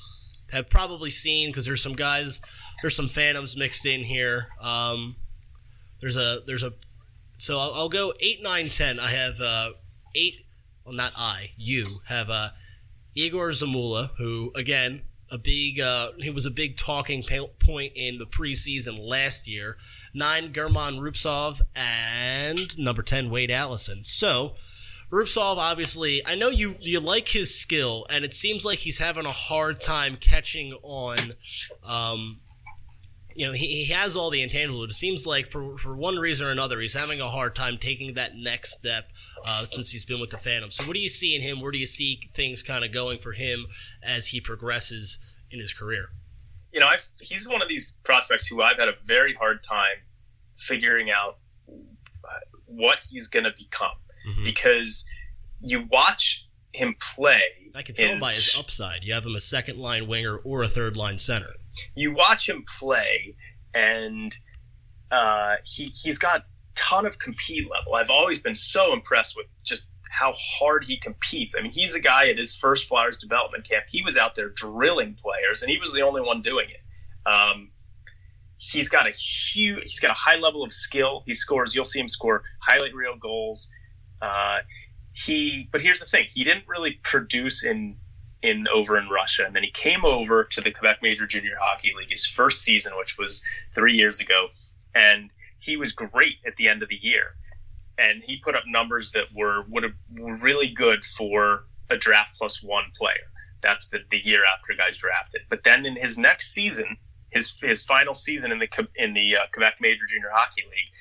[0.53, 2.41] have probably seen because there's some guys,
[2.81, 4.47] there's some phantoms mixed in here.
[4.61, 5.17] Um,
[6.01, 6.73] there's a there's a
[7.39, 9.01] so I'll, I'll go eight, nine, ten.
[9.01, 9.71] I have uh,
[10.15, 10.47] eight.
[10.89, 11.51] Well, not I.
[11.59, 12.49] You have uh,
[13.15, 17.23] Igor Zamula, who again a big uh, he was a big talking
[17.59, 19.77] point in the preseason last year.
[20.15, 24.07] Nine German Rubtsov and number ten Wade Allison.
[24.07, 24.55] So
[25.13, 29.27] Rubtsov obviously I know you you like his skill and it seems like he's having
[29.27, 31.19] a hard time catching on
[31.85, 32.41] um,
[33.35, 34.87] you know, he, he has all the intangibles.
[34.87, 38.15] It seems like for, for one reason or another, he's having a hard time taking
[38.15, 39.05] that next step
[39.47, 40.71] uh, since he's been with the Phantom.
[40.71, 41.61] So, what do you see in him?
[41.61, 43.67] Where do you see things kind of going for him
[44.03, 45.19] as he progresses
[45.51, 46.09] in his career?
[46.73, 49.97] You know, I've, he's one of these prospects who I've had a very hard time
[50.57, 51.39] figuring out
[52.67, 53.97] what he's going to become
[54.29, 54.45] Mhm.
[54.45, 55.05] because
[55.61, 57.43] you watch him play.
[57.75, 59.03] I can tell by his upside.
[59.05, 61.55] You have him a second line winger or a third line center.
[61.95, 63.37] you watch him play,
[63.73, 64.37] and
[65.13, 66.45] uh, he he's got
[66.79, 67.95] ton of compete level.
[67.95, 71.55] I've always been so impressed with just how hard he competes.
[71.59, 73.85] I mean, he's a guy at his first Flyers development camp.
[73.89, 77.29] He was out there drilling players, and he was the only one doing it.
[77.29, 77.71] Um,
[78.57, 81.23] he's got a huge, he's got a high level of skill.
[81.27, 81.75] He scores.
[81.75, 83.69] You'll see him score highlight reel goals.
[84.23, 84.59] Uh,
[85.13, 87.97] he, but here's the thing: he didn't really produce in
[88.43, 91.93] in over in Russia, and then he came over to the Quebec Major Junior Hockey
[91.97, 94.49] League his first season, which was three years ago,
[94.95, 97.35] and he was great at the end of the year,
[97.99, 102.37] and he put up numbers that were would have were really good for a draft
[102.37, 103.31] plus one player.
[103.63, 105.43] That's the, the year after guys drafted.
[105.49, 106.97] But then in his next season,
[107.31, 110.93] his his final season in the in the uh, Quebec Major Junior Hockey League,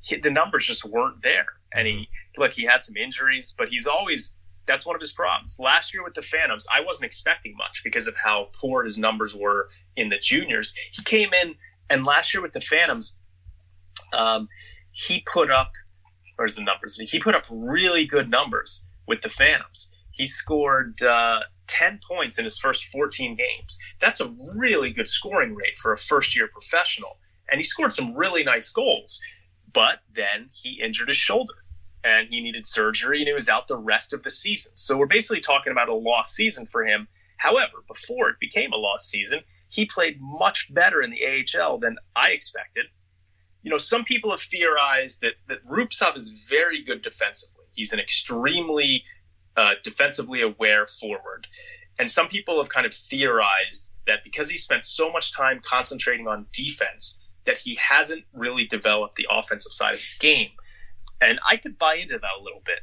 [0.00, 1.46] he, the numbers just weren't there.
[1.72, 4.32] And he look, he had some injuries, but he's always
[4.66, 5.58] that's one of his problems.
[5.58, 9.34] Last year with the Phantoms, I wasn't expecting much because of how poor his numbers
[9.34, 10.74] were in the juniors.
[10.92, 11.54] He came in,
[11.90, 13.14] and last year with the Phantoms,
[14.12, 14.48] um,
[14.92, 15.72] he put up,
[16.36, 16.98] where's the numbers?
[16.98, 19.90] He put up really good numbers with the Phantoms.
[20.10, 23.78] He scored uh, 10 points in his first 14 games.
[24.00, 27.18] That's a really good scoring rate for a first year professional.
[27.50, 29.20] And he scored some really nice goals.
[29.72, 31.52] But then he injured his shoulder
[32.04, 34.72] and he needed surgery and he was out the rest of the season.
[34.76, 37.06] So we're basically talking about a lost season for him.
[37.36, 41.96] However, before it became a lost season, he played much better in the AHL than
[42.16, 42.86] I expected.
[43.62, 47.64] You know, some people have theorized that that Rubtsov is very good defensively.
[47.72, 49.02] He's an extremely
[49.56, 51.46] uh, defensively aware forward,
[51.98, 56.26] and some people have kind of theorized that because he spent so much time concentrating
[56.26, 60.48] on defense, that he hasn't really developed the offensive side of his game
[61.20, 62.80] and I could buy into that a little bit.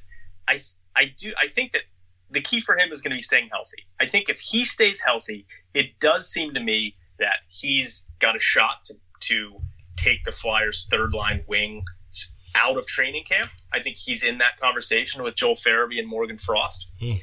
[0.48, 0.60] I
[0.96, 1.84] I do I think that
[2.32, 3.86] the key for him is going to be staying healthy.
[4.00, 8.40] I think if he stays healthy, it does seem to me that he's got a
[8.40, 9.62] shot to to
[9.98, 11.84] take the Flyers' third line wing
[12.56, 13.50] out of training camp.
[13.74, 16.88] I think he's in that conversation with Joel Farabee and Morgan Frost.
[17.00, 17.16] Hmm.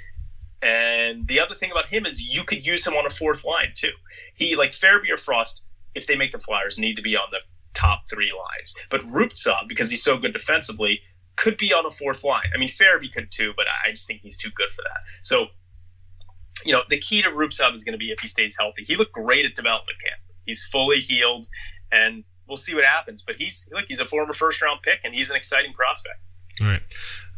[0.60, 3.72] And the other thing about him is you could use him on a fourth line
[3.74, 3.92] too.
[4.34, 5.62] He like Farabee or Frost,
[5.94, 7.40] if they make the Flyers, need to be on the
[7.74, 8.74] top three lines.
[8.90, 11.00] But Rubtsov, because he's so good defensively,
[11.36, 12.46] could be on a fourth line.
[12.54, 15.00] I mean, Farabee could too, but I just think he's too good for that.
[15.22, 15.46] So,
[16.64, 18.84] you know, the key to Rubtsov is going to be if he stays healthy.
[18.84, 20.20] He looked great at development camp.
[20.46, 21.46] He's fully healed,
[21.90, 23.22] and we'll see what happens.
[23.22, 26.18] But he's look, he's a former first round pick, and he's an exciting prospect.
[26.60, 26.82] All right,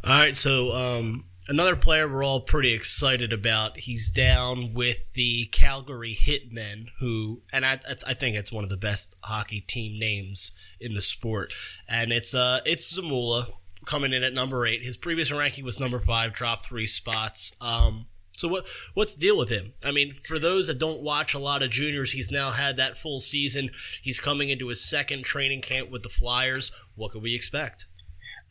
[0.03, 0.35] all right.
[0.35, 3.77] So um, another player we're all pretty excited about.
[3.77, 8.77] He's down with the Calgary Hitmen, who, and I, I think it's one of the
[8.77, 10.51] best hockey team names
[10.81, 11.53] in the sport.
[11.87, 13.47] And it's uh, it's Zamula
[13.85, 14.83] coming in at number eight.
[14.83, 17.53] His previous ranking was number five, dropped three spots.
[17.61, 18.07] Um,
[18.45, 19.73] so what what's the deal with him?
[19.83, 22.97] I mean, for those that don't watch a lot of juniors, he's now had that
[22.97, 23.71] full season.
[24.03, 26.71] He's coming into his second training camp with the Flyers.
[26.95, 27.87] What can we expect?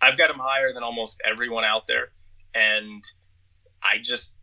[0.00, 2.08] I've got him higher than almost everyone out there,
[2.54, 3.04] and
[3.82, 4.34] I just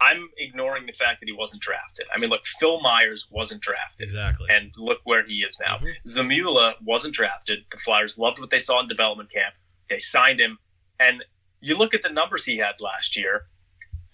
[0.00, 2.06] I'm ignoring the fact that he wasn't drafted.
[2.14, 4.04] I mean, look, Phil Myers wasn't drafted.
[4.04, 4.46] Exactly.
[4.50, 5.78] And look where he is now.
[5.78, 5.86] Mm-hmm.
[6.06, 7.60] Zamula wasn't drafted.
[7.70, 9.54] The Flyers loved what they saw in development camp.
[9.88, 10.58] They signed him.
[11.00, 11.24] And
[11.60, 13.46] you look at the numbers he had last year.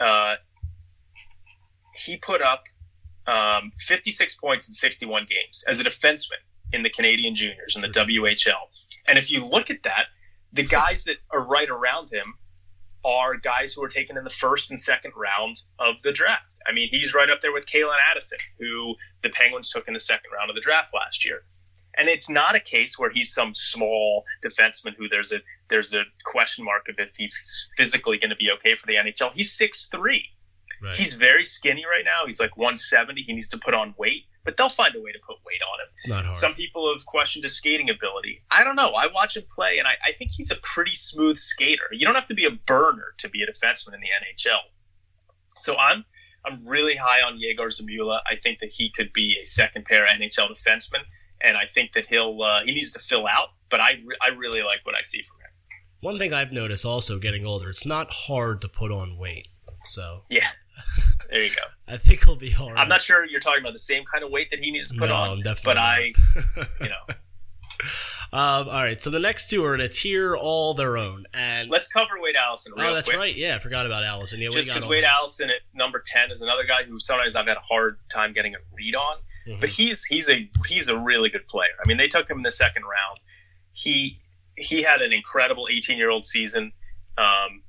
[0.01, 0.37] Uh,
[1.97, 2.65] he put up
[3.27, 6.43] um, 56 points in 61 games as a defenseman
[6.73, 8.69] in the Canadian juniors in the WHL.
[9.09, 10.07] And if you look at that,
[10.53, 12.35] the guys that are right around him
[13.05, 16.61] are guys who are taken in the first and second round of the draft.
[16.67, 20.01] I mean, he's right up there with Calen Addison, who the Penguins took in the
[20.01, 21.43] second round of the draft last year.
[21.97, 25.39] And it's not a case where he's some small defenseman who there's a
[25.69, 29.33] there's a question mark of if he's physically going to be okay for the NHL.
[29.33, 30.25] He's six three.
[30.85, 30.95] Right.
[30.95, 32.27] He's very skinny right now.
[32.27, 33.23] He's like 170.
[33.23, 35.81] He needs to put on weight, but they'll find a way to put weight on
[35.81, 35.87] him.
[35.95, 36.37] It's not hard.
[36.37, 38.43] Some people have questioned his skating ability.
[38.51, 38.91] I don't know.
[38.91, 41.89] I watch him play, and I, I think he's a pretty smooth skater.
[41.93, 44.09] You don't have to be a burner to be a defenseman in the
[44.49, 44.59] NHL.
[45.57, 46.05] So I'm
[46.45, 48.21] I'm really high on Yegor Zamula.
[48.31, 51.01] I think that he could be a second pair NHL defenseman,
[51.41, 53.49] and I think that he'll uh, he needs to fill out.
[53.71, 55.51] But I re- I really like what I see from him.
[56.01, 59.49] One thing I've noticed also getting older, it's not hard to put on weight.
[59.87, 60.49] So yeah,
[61.31, 61.63] there you go.
[61.87, 62.77] I think he'll be hard.
[62.77, 64.99] I'm not sure you're talking about the same kind of weight that he needs to
[64.99, 65.85] put no, on, definitely but not.
[65.85, 66.13] I,
[66.81, 67.15] you know.
[68.33, 71.71] Um, all right, so the next two are in a tier all their own, and
[71.71, 72.73] let's cover Wade Allison.
[72.77, 73.17] Real oh, that's quick.
[73.17, 73.37] right.
[73.37, 74.41] Yeah, I forgot about Allison.
[74.41, 77.57] Yeah, just because Wade Allison at number ten is another guy who sometimes I've had
[77.57, 79.61] a hard time getting a read on, mm-hmm.
[79.61, 81.71] but he's he's a he's a really good player.
[81.81, 83.19] I mean, they took him in the second round.
[83.71, 84.21] He
[84.57, 86.73] he had an incredible 18 year old season.
[87.17, 87.63] Um,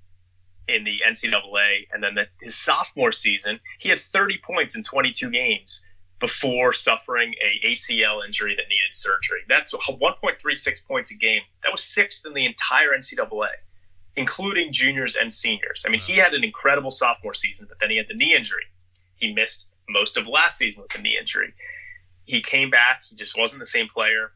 [0.67, 5.29] in the NCAA, and then the, his sophomore season, he had 30 points in 22
[5.29, 5.85] games
[6.19, 9.41] before suffering a ACL injury that needed surgery.
[9.47, 11.41] That's 1.36 points a game.
[11.63, 13.49] That was sixth in the entire NCAA,
[14.15, 15.83] including juniors and seniors.
[15.85, 18.63] I mean, he had an incredible sophomore season, but then he had the knee injury.
[19.17, 21.53] He missed most of last season with the knee injury.
[22.25, 23.03] He came back.
[23.07, 24.31] He just wasn't the same player.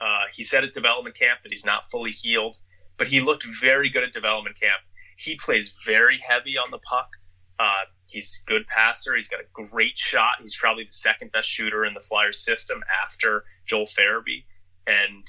[0.00, 2.56] Uh, he said at development camp that he's not fully healed,
[2.96, 4.80] but he looked very good at development camp.
[5.16, 7.08] He plays very heavy on the puck.
[7.58, 9.16] Uh, he's a good passer.
[9.16, 10.34] He's got a great shot.
[10.40, 14.44] He's probably the second best shooter in the Flyers system after Joel Farabee.
[14.86, 15.26] And,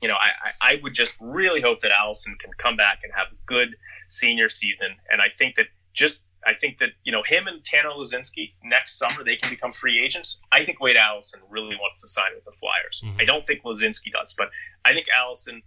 [0.00, 3.28] you know, I, I would just really hope that Allison can come back and have
[3.28, 3.76] a good
[4.08, 4.96] senior season.
[5.10, 8.98] And I think that just I think that you know him and Tanner Laczynski next
[8.98, 10.40] summer they can become free agents.
[10.52, 13.02] I think Wade Allison really wants to sign with the Flyers.
[13.04, 13.20] Mm-hmm.
[13.20, 14.50] I don't think Laczynski does, but
[14.84, 15.62] I think Allison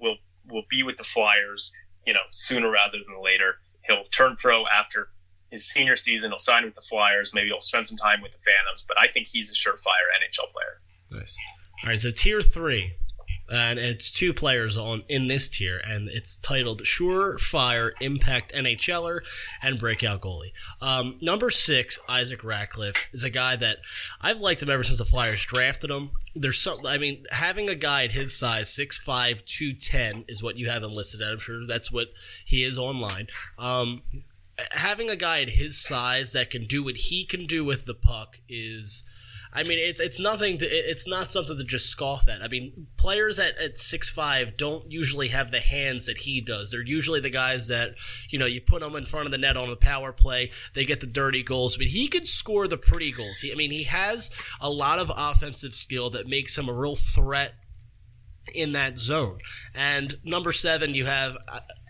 [0.00, 0.16] will
[0.48, 1.72] will be with the Flyers.
[2.06, 3.56] You know, sooner rather than later.
[3.86, 5.08] He'll turn pro after
[5.50, 6.30] his senior season.
[6.30, 7.32] He'll sign with the Flyers.
[7.34, 8.84] Maybe he'll spend some time with the Phantoms.
[8.86, 10.80] But I think he's a surefire NHL player.
[11.10, 11.38] Nice.
[11.82, 12.92] All right, so tier three,
[13.50, 19.20] and it's two players on in this tier, and it's titled Surefire Impact NHLer
[19.62, 20.52] and Breakout Goalie.
[20.80, 23.78] Um, number six, Isaac Ratcliffe, is a guy that
[24.20, 26.10] I've liked him ever since the Flyers drafted him.
[26.34, 30.70] There's some, I mean, having a guy at his size, 6'5", 210, is what you
[30.70, 31.32] have him listed at.
[31.32, 32.08] I'm sure that's what
[32.44, 33.28] he is online.
[33.58, 34.02] Um,
[34.72, 37.94] having a guy at his size that can do what he can do with the
[37.94, 39.04] puck is
[39.54, 42.42] I mean it's it's nothing to it's not something to just scoff at.
[42.42, 46.70] I mean players at at 6'5 don't usually have the hands that he does.
[46.70, 47.94] They're usually the guys that
[48.30, 50.84] you know you put them in front of the net on the power play, they
[50.84, 53.40] get the dirty goals, but he can score the pretty goals.
[53.40, 54.30] He, I mean he has
[54.60, 57.54] a lot of offensive skill that makes him a real threat
[58.52, 59.38] in that zone.
[59.74, 61.36] And number 7 you have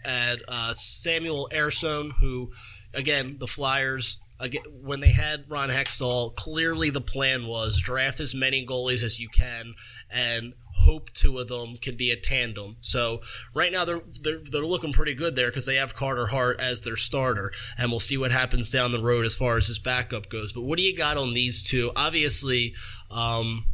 [0.05, 2.53] uh, uh, Samuel Ersson, who,
[2.93, 8.35] again, the Flyers, again, when they had Ron Hextall, clearly the plan was draft as
[8.35, 9.75] many goalies as you can
[10.11, 10.55] and
[10.85, 12.77] hope two of them can be a tandem.
[12.81, 13.21] So
[13.55, 16.83] right now they're they're, they're looking pretty good there because they have Carter Hart as
[16.83, 20.29] their starter, and we'll see what happens down the road as far as his backup
[20.29, 20.53] goes.
[20.53, 21.91] But what do you got on these two?
[21.97, 22.75] Obviously,
[23.11, 23.67] um,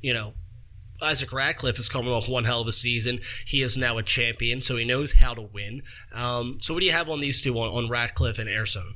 [0.00, 0.34] you know.
[1.00, 3.18] Isaac Ratcliffe is coming off one hell of a season.
[3.44, 5.82] He is now a champion, so he knows how to win.
[6.12, 8.92] Um, so, what do you have on these two on, on Ratcliffe and Ersson?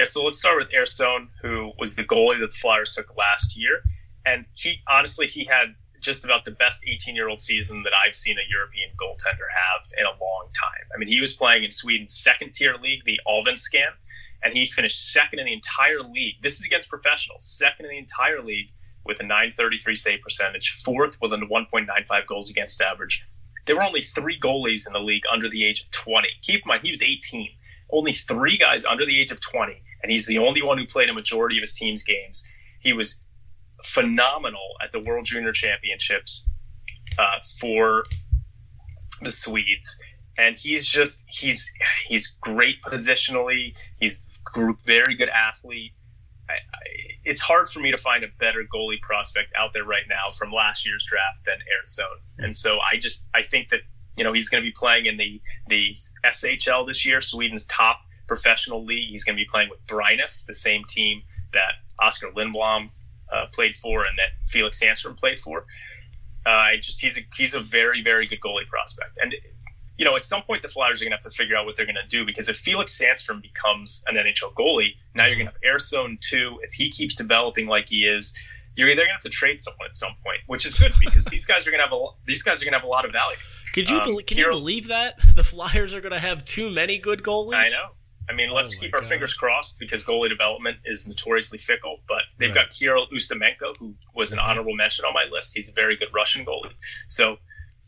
[0.00, 3.54] Yeah, so let's start with Ersson, who was the goalie that the Flyers took last
[3.54, 3.82] year,
[4.24, 8.16] and he honestly he had just about the best 18 year old season that I've
[8.16, 10.86] seen a European goaltender have in a long time.
[10.94, 13.92] I mean, he was playing in Sweden's second tier league, the Allsvenskan,
[14.42, 16.36] and he finished second in the entire league.
[16.40, 18.70] This is against professionals, second in the entire league
[19.04, 23.22] with a 933 save percentage, fourth with a 1.95 goals against average.
[23.66, 26.26] There were only three goalies in the league under the age of 20.
[26.40, 27.50] Keep in mind, he was 18.
[27.92, 31.10] Only three guys under the age of 20, and he's the only one who played
[31.10, 32.44] a majority of his team's games.
[32.80, 33.20] He was
[33.84, 36.46] phenomenal at the World Junior Championships
[37.18, 38.04] uh, for
[39.22, 39.98] the Swedes,
[40.38, 41.70] and he's just he's
[42.06, 43.74] he's great positionally.
[43.98, 44.22] He's
[44.84, 45.92] very good athlete.
[46.48, 46.58] I, I,
[47.24, 50.50] it's hard for me to find a better goalie prospect out there right now from
[50.50, 52.44] last year's draft than Ersson.
[52.44, 53.80] And so I just I think that
[54.16, 55.94] you know he's going to be playing in the the
[56.24, 58.00] SHL this year, Sweden's top
[58.30, 59.08] professional league.
[59.10, 61.20] He's going to be playing with Brynäs, the same team
[61.52, 62.88] that Oskar Lindblom
[63.32, 65.66] uh, played for and that Felix Sandstrom played for.
[66.46, 69.34] Uh, I just he's a he's a very very good goalie prospect, and
[69.98, 71.76] you know at some point the Flyers are going to have to figure out what
[71.76, 75.48] they're going to do because if Felix Sandstrom becomes an NHL goalie, now you're going
[75.48, 76.58] to have Ersson too.
[76.62, 78.32] If he keeps developing like he is,
[78.76, 81.24] you're either going to have to trade someone at some point, which is good because
[81.26, 83.04] these guys are going to have a these guys are going to have a lot
[83.04, 83.36] of value.
[83.74, 86.98] Could you um, can you believe that the Flyers are going to have too many
[86.98, 87.54] good goalies?
[87.54, 87.90] I know.
[88.30, 89.08] I mean, let's oh keep our God.
[89.08, 91.98] fingers crossed because goalie development is notoriously fickle.
[92.06, 92.66] But they've right.
[92.66, 94.48] got Kirill Ustimenko, who was an mm-hmm.
[94.48, 95.52] honorable mention on my list.
[95.56, 96.72] He's a very good Russian goalie.
[97.08, 97.38] So,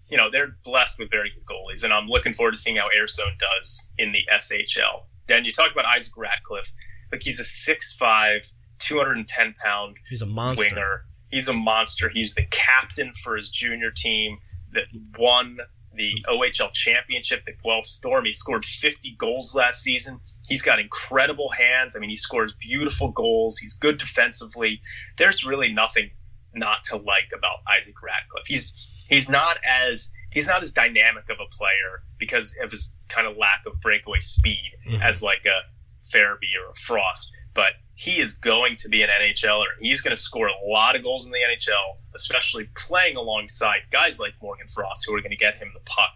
[0.09, 2.89] you know, they're blessed with very good goalies, and I'm looking forward to seeing how
[2.97, 5.05] Ersson does in the SHL.
[5.29, 6.73] Then you talk about Isaac Ratcliffe.
[7.13, 10.75] Like he's a 6'5", 210 pound he's a monster.
[10.75, 11.05] winger.
[11.31, 12.09] He's a monster.
[12.09, 14.39] He's the captain for his junior team
[14.73, 14.85] that
[15.17, 15.59] won
[15.95, 18.25] the OHL championship, the Guelph Storm.
[18.25, 20.21] He scored 50 goals last season.
[20.45, 21.97] He's got incredible hands.
[21.97, 23.59] I mean, he scores beautiful goals.
[23.59, 24.81] He's good defensively.
[25.17, 26.11] There's really nothing
[26.55, 28.47] not to like about Isaac Ratcliffe.
[28.47, 28.73] He's
[29.09, 33.37] he's not as he's not as dynamic of a player because of his kind of
[33.37, 35.03] lack of breakaway speed mm-hmm.
[35.03, 35.61] as like a
[36.01, 37.31] Farabee or a Frost.
[37.55, 39.67] But he is going to be an NHLer.
[39.81, 44.19] He's going to score a lot of goals in the NHL, especially playing alongside guys
[44.19, 46.13] like Morgan Frost, who are going to get him the puck.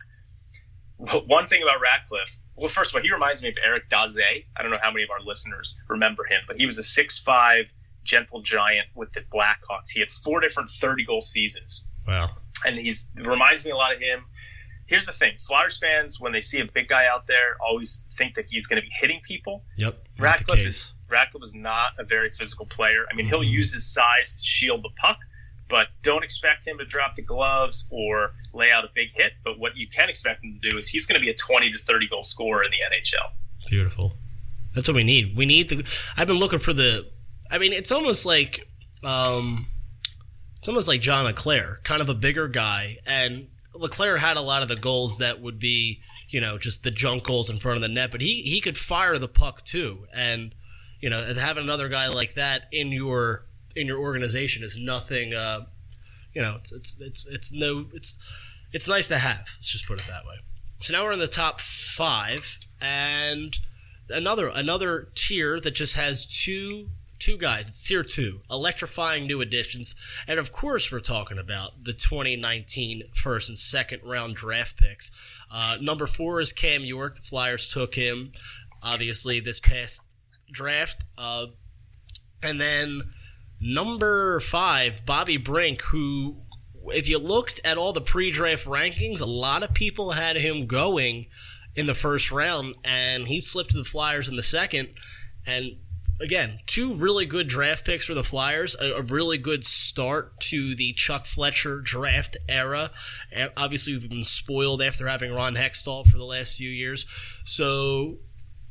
[1.26, 4.18] One thing about Ratcliffe, well, first of all, he reminds me of Eric Daze.
[4.18, 7.72] I don't know how many of our listeners remember him, but he was a six-five
[8.04, 9.90] gentle giant with the Blackhawks.
[9.92, 11.88] He had four different 30 goal seasons.
[12.06, 12.30] Wow.
[12.64, 14.24] And he's reminds me a lot of him.
[14.86, 18.34] Here's the thing Flyers fans, when they see a big guy out there, always think
[18.36, 19.64] that he's going to be hitting people.
[19.76, 20.06] Yep.
[20.18, 23.04] Ratcliffe is, Ratcliffe is not a very physical player.
[23.10, 23.34] I mean, mm-hmm.
[23.34, 25.18] he'll use his size to shield the puck,
[25.68, 29.32] but don't expect him to drop the gloves or lay out a big hit.
[29.44, 31.72] But what you can expect him to do is he's going to be a 20
[31.72, 33.68] to 30 goal scorer in the NHL.
[33.68, 34.14] Beautiful.
[34.74, 35.36] That's what we need.
[35.36, 35.86] We need the.
[36.16, 37.10] I've been looking for the.
[37.50, 38.68] I mean, it's almost like.
[39.02, 39.66] um
[40.58, 44.62] It's almost like John LeClair, kind of a bigger guy, and LeClair had a lot
[44.62, 47.82] of the goals that would be, you know, just the junk goals in front of
[47.82, 50.54] the net, but he he could fire the puck too, and
[51.00, 53.45] you know, having another guy like that in your
[53.76, 55.34] in your organization is nothing.
[55.34, 55.66] Uh,
[56.32, 58.18] you know, it's it's it's it's no it's
[58.72, 59.46] it's nice to have.
[59.56, 60.36] Let's just put it that way.
[60.80, 63.56] So now we're in the top five, and
[64.10, 67.68] another another tier that just has two two guys.
[67.68, 69.94] It's tier two, electrifying new additions,
[70.26, 75.10] and of course we're talking about the 2019 first and second round draft picks.
[75.50, 77.16] Uh, number four is Cam York.
[77.16, 78.32] The Flyers took him,
[78.82, 80.02] obviously this past
[80.52, 81.46] draft, uh,
[82.42, 83.02] and then
[83.60, 86.42] Number five, Bobby Brink, who,
[86.88, 90.66] if you looked at all the pre draft rankings, a lot of people had him
[90.66, 91.26] going
[91.74, 94.88] in the first round, and he slipped to the Flyers in the second.
[95.46, 95.76] And
[96.20, 100.74] again, two really good draft picks for the Flyers, a, a, really good start to
[100.74, 102.90] the Chuck Fletcher draft era.
[103.56, 107.06] Obviously, we've been spoiled after having Ron Hextall for the last few years.
[107.44, 108.18] So,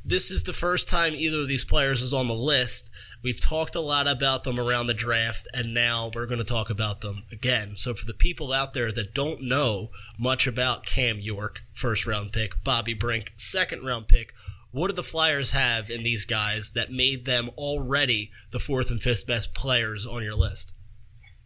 [0.05, 2.91] this is the first time either of these players is on the list.
[3.23, 6.69] We've talked a lot about them around the draft, and now we're going to talk
[6.69, 7.75] about them again.
[7.75, 9.89] So, for the people out there that don't know
[10.19, 14.33] much about Cam York, first round pick, Bobby Brink, second round pick,
[14.71, 19.01] what do the Flyers have in these guys that made them already the fourth and
[19.01, 20.73] fifth best players on your list?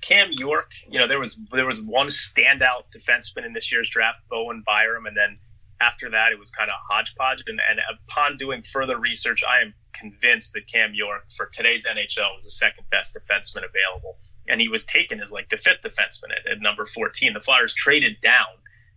[0.01, 4.19] Cam York, you know, there was there was one standout defenseman in this year's draft,
[4.29, 5.37] Bowen Byram, and then
[5.81, 7.43] after that it was kind of hodgepodge.
[7.47, 12.33] And, and upon doing further research, I am convinced that Cam York for today's NHL
[12.33, 14.17] was the second best defenseman available.
[14.47, 17.33] And he was taken as like the fifth defenseman at, at number 14.
[17.33, 18.47] The Flyers traded down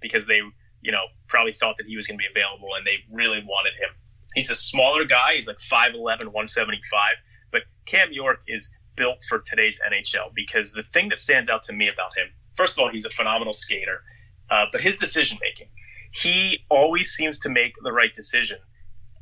[0.01, 0.41] because they,
[0.81, 3.75] you know, probably thought that he was going to be available and they really wanted
[3.75, 3.91] him.
[4.35, 5.35] He's a smaller guy.
[5.35, 7.17] He's like 5'11, 175.
[7.51, 11.73] But Cam York is built for today's NHL because the thing that stands out to
[11.73, 14.03] me about him, first of all, he's a phenomenal skater,
[14.51, 15.69] uh, but his decision making,
[16.13, 18.59] he always seems to make the right decision.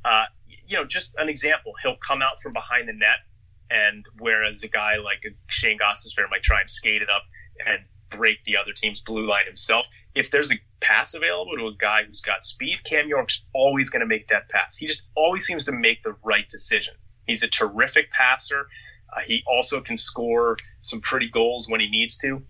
[0.05, 0.25] Uh,
[0.67, 3.19] you know, just an example, he'll come out from behind the net,
[3.71, 7.23] and whereas a guy like Shane Gostisbehere might try and skate it up
[7.67, 7.81] and
[8.11, 12.03] break the other team's blue line himself, if there's a pass available to a guy
[12.05, 14.77] who's got speed, Cam York's always going to make that pass.
[14.77, 16.95] He just always seems to make the right decision.
[17.27, 18.67] He's a terrific passer.
[19.17, 22.43] Uh, he also can score some pretty goals when he needs to.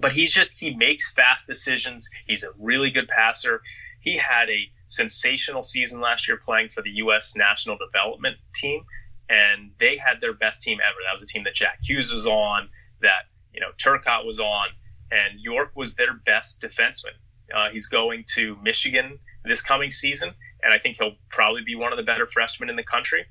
[0.00, 2.08] But he's just, he makes fast decisions.
[2.26, 3.62] He's a really good passer.
[4.00, 7.34] He had a sensational season last year playing for the U.S.
[7.36, 8.84] national development team,
[9.28, 10.96] and they had their best team ever.
[11.04, 12.68] That was a team that Jack Hughes was on,
[13.00, 14.68] that, you know, Turcotte was on,
[15.10, 17.14] and York was their best defenseman.
[17.54, 20.32] Uh, he's going to Michigan this coming season,
[20.62, 23.26] and I think he'll probably be one of the better freshmen in the country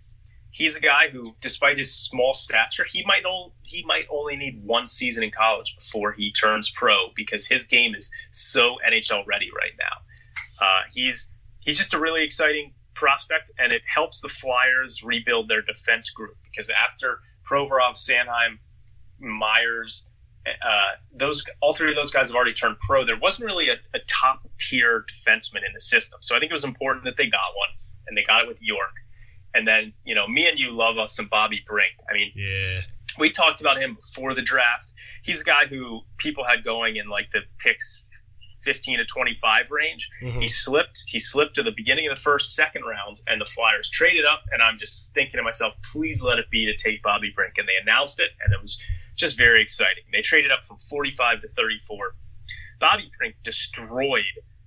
[0.54, 4.64] he's a guy who, despite his small stature, he might only, he might only need
[4.64, 9.50] one season in college before he turns pro because his game is so NHL ready
[9.54, 10.66] right now.
[10.66, 11.30] Uh, he's
[11.60, 16.38] he's just a really exciting prospect, and it helps the Flyers rebuild their defense group
[16.44, 18.60] because after Provorov, Sanheim,
[19.20, 20.08] Myers.
[20.46, 23.06] Uh, those all three of those guys have already turned pro.
[23.06, 26.54] There wasn't really a, a top tier defenseman in the system, so I think it
[26.54, 27.70] was important that they got one,
[28.08, 28.92] and they got it with York
[29.54, 31.94] and then, you know, me and you love us some Bobby Brink.
[32.10, 32.82] I mean, yeah,
[33.20, 34.94] we talked about him before the draft.
[35.24, 38.04] He's a guy who people had going in like the picks
[38.64, 40.10] 15 to 25 range.
[40.22, 40.40] Mm-hmm.
[40.40, 41.04] He slipped.
[41.08, 44.44] He slipped to the beginning of the first, second rounds, and the Flyers traded up.
[44.52, 47.58] And I'm just thinking to myself, please let it be to take Bobby Brink.
[47.58, 48.80] And they announced it, and it was
[49.16, 50.04] just very exciting.
[50.12, 52.16] They traded up from 45 to 34.
[52.80, 54.24] Bobby Brink destroyed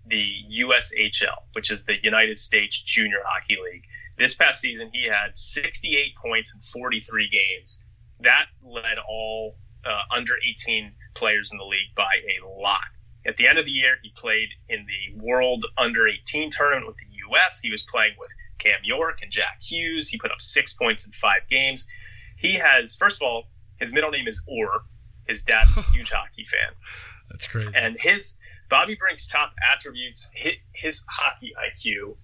[0.07, 3.85] the USHL, which is the United States Junior Hockey League.
[4.17, 7.85] This past season, he had 68 points in 43 games.
[8.21, 12.81] That led all uh, under 18 players in the league by a lot.
[13.27, 16.97] At the end of the year, he played in the World Under 18 tournament with
[16.97, 17.61] the U.S.
[17.61, 20.09] He was playing with Cam York and Jack Hughes.
[20.09, 21.87] He put up six points in five games.
[22.37, 23.45] He has, first of all,
[23.81, 24.85] his middle name is Orr.
[25.27, 26.73] His dad's a huge hockey fan.
[27.31, 27.69] That's crazy.
[27.75, 28.37] And his
[28.71, 32.17] Bobby Brink's top attributes, his, his hockey IQ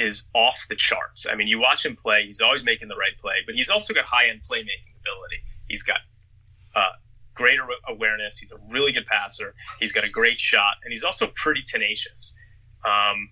[0.00, 1.26] is off the charts.
[1.30, 3.92] I mean, you watch him play; he's always making the right play, but he's also
[3.92, 5.42] got high end playmaking ability.
[5.68, 6.00] He's got
[6.74, 6.92] uh,
[7.34, 8.38] greater awareness.
[8.38, 9.54] He's a really good passer.
[9.78, 12.34] He's got a great shot, and he's also pretty tenacious.
[12.84, 13.30] Um,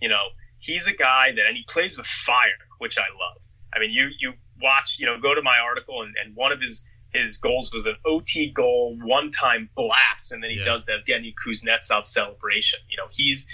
[0.00, 0.24] you know,
[0.58, 3.46] he's a guy that, and he plays with fire, which I love.
[3.72, 6.60] I mean, you you watch, you know, go to my article, and, and one of
[6.60, 10.64] his his goals was an OT goal, one time blast, and then he yeah.
[10.64, 12.80] does the Evgeny Kuznetsov celebration.
[12.88, 13.46] You know, he's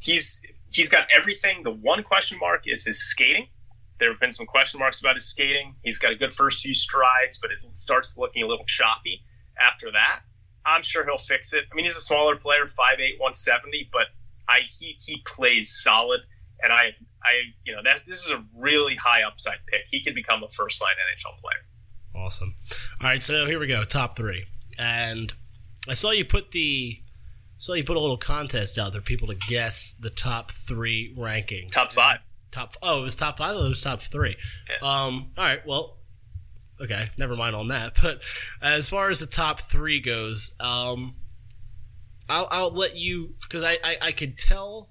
[0.00, 0.40] he's
[0.74, 1.62] he's got everything.
[1.62, 3.46] The one question mark is his skating.
[4.00, 5.74] There have been some question marks about his skating.
[5.82, 9.22] He's got a good first few strides, but it starts looking a little choppy
[9.58, 10.20] after that.
[10.66, 11.64] I'm sure he'll fix it.
[11.70, 14.08] I mean, he's a smaller player, 5'8", 170, but
[14.48, 16.20] I he he plays solid,
[16.62, 19.82] and I I you know that this is a really high upside pick.
[19.86, 22.24] He could become a first line NHL player.
[22.24, 22.54] Awesome.
[23.00, 24.46] All right, so here we go, top three,
[24.78, 25.32] and
[25.88, 27.00] I saw you put the
[27.64, 31.68] so you put a little contest out there, people to guess the top three rankings.
[31.68, 32.18] Top five.
[32.50, 32.74] Top.
[32.82, 33.56] Oh, it was top five.
[33.56, 34.36] Oh, it was top three.
[34.68, 34.86] Yeah.
[34.86, 35.30] Um.
[35.38, 35.66] All right.
[35.66, 35.96] Well.
[36.78, 37.08] Okay.
[37.16, 37.98] Never mind on that.
[38.02, 38.20] But
[38.60, 41.14] as far as the top three goes, um,
[42.28, 44.90] I'll I'll let you because I, I I could tell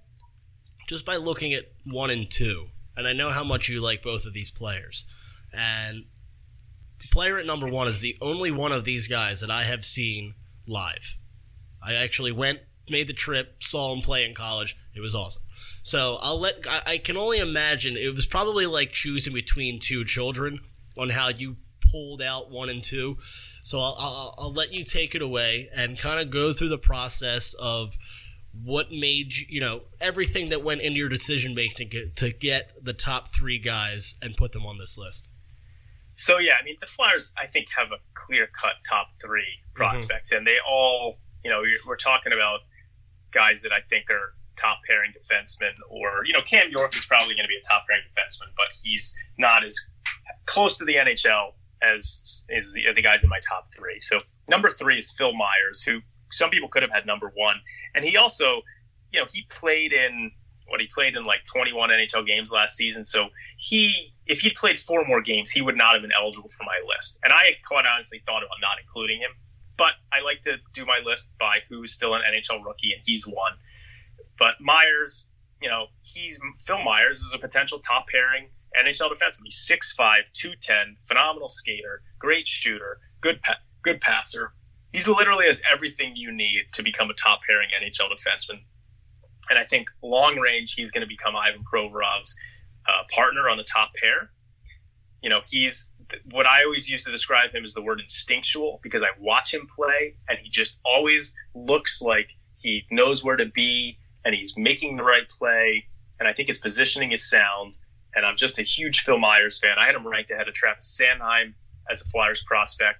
[0.89, 4.25] just by looking at one and two, and I know how much you like both
[4.25, 5.05] of these players,
[5.53, 6.05] and
[6.99, 9.85] the player at number one is the only one of these guys that I have
[9.85, 10.33] seen
[10.65, 11.17] live.
[11.85, 12.59] I actually went,
[12.89, 14.77] made the trip, saw him play in college.
[14.95, 15.43] It was awesome.
[15.83, 16.65] So I'll let.
[16.67, 20.61] I, I can only imagine it was probably like choosing between two children
[20.97, 21.57] on how you
[21.91, 23.17] pulled out one and two.
[23.61, 26.77] So I'll, I'll, I'll let you take it away and kind of go through the
[26.77, 27.95] process of
[28.61, 32.31] what made you, you know, everything that went into your decision making to get, to
[32.31, 35.29] get the top three guys and put them on this list.
[36.13, 40.29] So yeah, I mean the Flyers I think have a clear cut top three prospects,
[40.29, 40.39] mm-hmm.
[40.39, 42.61] and they all you know, we're talking about
[43.31, 47.35] guys that I think are top pairing defensemen, or you know, Cam York is probably
[47.35, 49.75] going to be a top pairing defenseman, but he's not as
[50.45, 53.99] close to the NHL as is the, the guys in my top three.
[53.99, 55.99] So number three is Phil Myers, who
[56.31, 57.57] some people could have had number one,
[57.95, 58.61] and he also,
[59.11, 60.31] you know, he played in
[60.67, 63.03] what he played in like 21 NHL games last season.
[63.03, 63.27] So
[63.57, 66.79] he, if he'd played four more games, he would not have been eligible for my
[66.87, 67.19] list.
[67.23, 69.31] And I quite honestly thought about not including him,
[69.77, 73.25] but I like to do my list by who's still an NHL rookie, and he's
[73.27, 73.53] one.
[74.37, 75.27] But Myers,
[75.61, 78.49] you know, he's Phil Myers is a potential top pairing
[78.79, 79.45] NHL defenseman.
[79.45, 79.97] He's 6'5",
[80.33, 84.53] 210, phenomenal skater, great shooter, good pa- good passer.
[84.91, 88.59] He's literally has everything you need to become a top pairing NHL defenseman.
[89.49, 92.35] And I think long range, he's going to become Ivan Provorov's
[92.87, 94.29] uh, partner on the top pair.
[95.21, 95.89] You know, he's
[96.31, 99.67] what I always use to describe him is the word instinctual because I watch him
[99.67, 104.97] play and he just always looks like he knows where to be and he's making
[104.97, 105.85] the right play.
[106.19, 107.77] And I think his positioning is sound.
[108.15, 109.77] And I'm just a huge Phil Myers fan.
[109.79, 111.53] I had him ranked ahead of Travis Sanheim
[111.89, 112.99] as a Flyers prospect.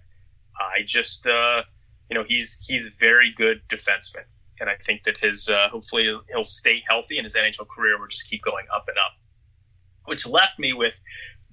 [0.59, 1.63] I just, uh,
[2.09, 4.25] you know, he's he's very good defenseman,
[4.59, 8.07] and I think that his uh, hopefully he'll stay healthy and his NHL career will
[8.07, 9.13] just keep going up and up.
[10.05, 10.99] Which left me with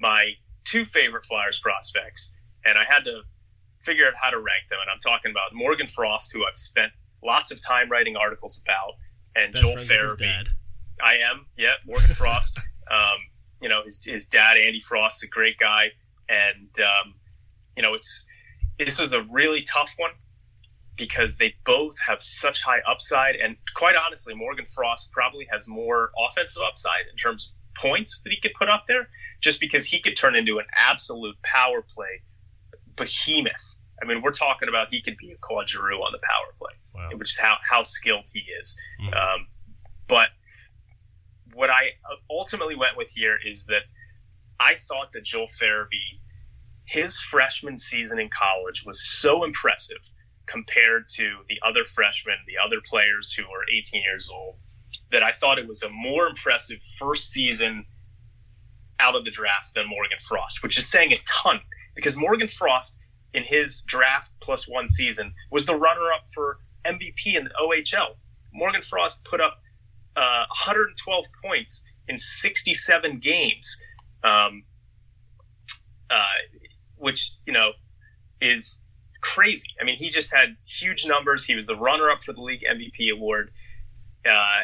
[0.00, 0.32] my
[0.64, 2.34] two favorite Flyers prospects,
[2.64, 3.22] and I had to
[3.80, 4.78] figure out how to rank them.
[4.80, 6.92] And I'm talking about Morgan Frost, who I've spent
[7.24, 8.94] lots of time writing articles about,
[9.36, 10.48] and Best Joel Farabee.
[11.02, 12.58] I am, yeah, Morgan Frost.
[12.90, 13.18] um,
[13.62, 15.88] you know, his, his dad, Andy Frost, is a great guy.
[16.28, 17.14] And, um,
[17.76, 18.26] you know, it's
[18.78, 20.12] this was a really tough one
[20.96, 23.36] because they both have such high upside.
[23.36, 28.30] And quite honestly, Morgan Frost probably has more offensive upside in terms of points that
[28.30, 29.08] he could put up there,
[29.40, 32.20] just because he could turn into an absolute power play
[32.96, 33.74] behemoth.
[34.02, 36.72] I mean, we're talking about he could be a Claude Giroux on the power play,
[36.94, 37.10] Wow.
[37.16, 38.76] which is how, how skilled he is.
[39.02, 39.14] Mhm.
[39.16, 39.46] Um,
[40.06, 40.30] but
[41.54, 41.92] what I
[42.30, 43.82] ultimately went with here is that
[44.58, 46.20] I thought that Joel Farabee,
[46.84, 49.98] his freshman season in college was so impressive
[50.46, 54.56] compared to the other freshmen, the other players who were 18 years old,
[55.12, 57.86] that I thought it was a more impressive first season
[59.00, 61.60] out of the draft than Morgan Frost, which is saying a ton
[61.94, 62.98] because Morgan Frost
[63.34, 68.14] in his draft plus one season was the runner up for MVP in the OHL.
[68.52, 69.58] Morgan Frost put up
[70.16, 73.80] uh, 112 points in 67 games,
[74.24, 74.64] um,
[76.10, 76.22] uh,
[76.96, 77.72] which you know
[78.40, 78.82] is
[79.20, 79.68] crazy.
[79.80, 81.44] I mean, he just had huge numbers.
[81.44, 83.52] He was the runner-up for the league MVP award.
[84.24, 84.62] Uh,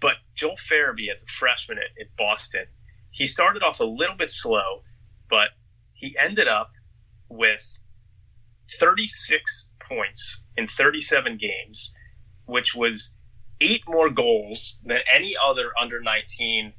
[0.00, 2.66] but Joel Farabee, as a freshman at, at Boston,
[3.14, 4.82] he started off a little bit slow,
[5.30, 5.50] but
[5.92, 6.72] he ended up
[7.28, 7.78] with
[8.78, 11.94] 36 points in 37 games,
[12.46, 13.12] which was
[13.60, 16.72] eight more goals than any other under 19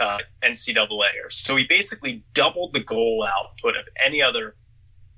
[0.00, 1.10] uh, NCAA.
[1.30, 4.56] So he basically doubled the goal output of any other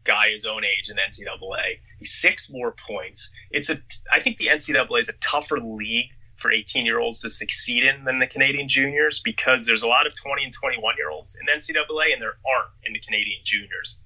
[0.05, 1.79] guy his own age in the NCAA.
[1.99, 3.33] He's six more points.
[3.51, 3.79] It's a.
[4.13, 6.11] I think the NCAA is a tougher league
[6.41, 10.07] for 18 year olds to succeed in than the Canadian juniors because there's a lot
[10.07, 14.01] of 20 and 21 year olds in NCAA and there aren't in the Canadian juniors.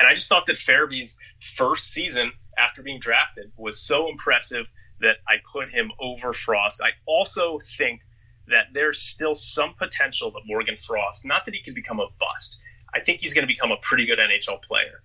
[0.00, 4.66] And I just thought that Farabee's first season after being drafted was so impressive
[5.00, 6.80] that I put him over Frost.
[6.82, 8.00] I also think
[8.48, 12.58] that there's still some potential that Morgan Frost, not that he could become a bust.
[12.94, 15.02] I think he's going to become a pretty good NHL player.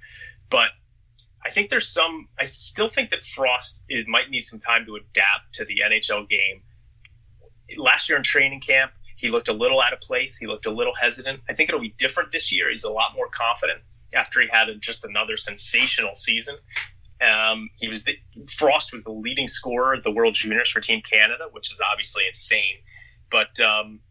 [0.50, 0.70] But
[1.48, 4.98] I think there's some, I still think that Frost it might need some time to
[4.98, 6.62] adapt to the NHL game.
[7.78, 10.38] Last year in training camp, he looked a little out of place.
[10.38, 11.40] He looked a little hesitant.
[11.50, 12.70] I think it'll be different this year.
[12.70, 13.80] He's a lot more confident
[14.14, 16.56] after he had just another sensational season.
[17.22, 18.18] Um, he was the,
[18.58, 22.24] Frost was the leading scorer at the World Juniors for Team Canada, which is obviously
[22.28, 22.76] insane.
[23.32, 24.02] But um,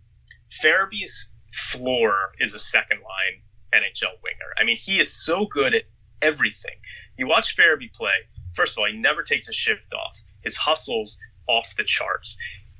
[0.62, 3.42] Farabee's floor is a second line
[3.74, 4.54] NHL winger.
[4.58, 5.84] I mean, he is so good at
[6.22, 6.76] everything.
[7.18, 8.14] You watch Farabee play.
[8.54, 10.22] First of all, he never takes a shift off.
[10.42, 12.38] His hustle's off the charts.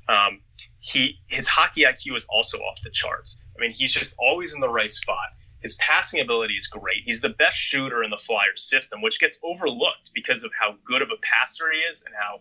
[0.09, 0.41] Um,
[0.79, 3.43] he his hockey IQ is also off the charts.
[3.55, 5.29] I mean, he's just always in the right spot.
[5.61, 7.03] His passing ability is great.
[7.03, 11.01] He's the best shooter in the Flyers system, which gets overlooked because of how good
[11.01, 12.35] of a passer he is and how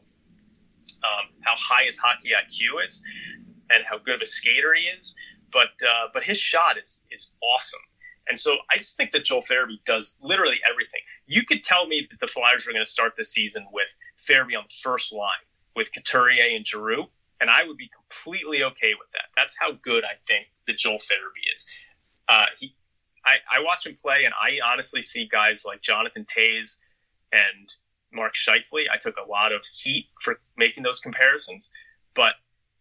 [1.03, 3.03] um, how high his hockey IQ is
[3.71, 5.15] and how good of a skater he is.
[5.53, 7.81] But uh, but his shot is is awesome.
[8.29, 11.01] And so I just think that Joel Farabee does literally everything.
[11.27, 14.57] You could tell me that the Flyers were going to start the season with Farabee
[14.57, 15.31] on the first line
[15.75, 17.07] with Couturier and Giroux,
[17.41, 19.27] and I would be completely okay with that.
[19.37, 21.69] That's how good I think that Joel Farabee is.
[22.29, 22.75] Uh, he,
[23.25, 26.79] I, I watch him play, and I honestly see guys like Jonathan Toews
[27.33, 27.75] and
[28.13, 28.87] Mark Scheifele.
[28.91, 31.71] I took a lot of heat for making those comparisons,
[32.15, 32.35] but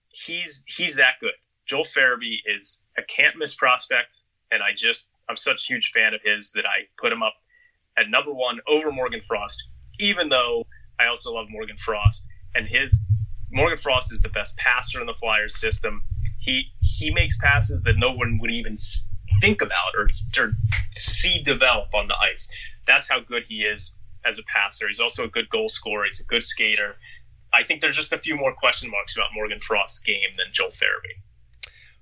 [0.09, 1.33] he's he's that good.
[1.65, 4.21] Joel Farabee is a can't miss prospect,
[4.51, 7.33] and I just I'm such a huge fan of his that I put him up
[7.97, 9.63] at number one over Morgan Frost,
[9.99, 10.65] even though
[10.99, 13.01] I also love Morgan Frost and his
[13.51, 16.03] Morgan Frost is the best passer in the Flyers system.
[16.39, 18.75] He he makes passes that no one would even
[19.41, 20.53] think about or, or
[20.91, 22.49] see develop on the ice.
[22.85, 23.93] That's how good he is
[24.25, 24.87] as a passer.
[24.87, 26.05] He's also a good goal scorer.
[26.05, 26.95] He's a good skater.
[27.53, 30.69] I think there's just a few more question marks about Morgan Frost's game than Joel
[30.69, 31.21] Farabee.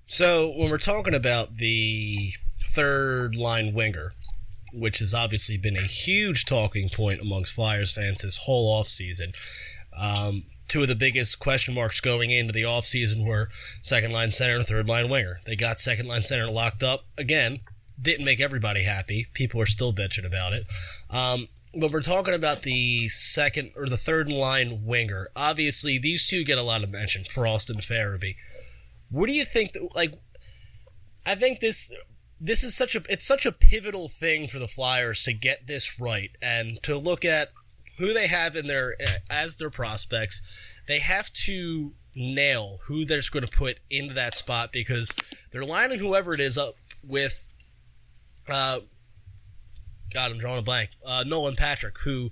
[0.06, 4.14] So when we're talking about the third line winger,
[4.74, 9.34] which has obviously been a huge talking point amongst Flyers fans this whole offseason,
[9.98, 13.50] um, two of the biggest question marks going into the offseason were
[13.82, 15.40] second line center and third line winger.
[15.46, 17.06] They got second line center locked up.
[17.18, 17.60] Again,
[18.02, 19.28] didn't make everybody happy.
[19.34, 20.66] People are still bitching about it.
[21.10, 25.30] Um, but we're talking about the second or the third line winger.
[25.36, 28.36] Obviously, these two get a lot of mention, Frost and Farabee.
[29.10, 29.74] What do you think?
[29.74, 30.14] That, like,
[31.26, 31.96] I think this
[32.46, 35.98] this is such a it's such a pivotal thing for the Flyers to get this
[35.98, 37.54] right and to look at
[37.98, 38.96] who they have in their
[39.30, 40.42] as their prospects.
[40.86, 45.14] They have to nail who they're going to put into that spot because
[45.52, 47.48] they're lining whoever it is up with.
[48.50, 48.82] Uh,
[50.14, 50.90] God, I'm drawing a blank.
[51.06, 52.32] Uh, Nolan Patrick, who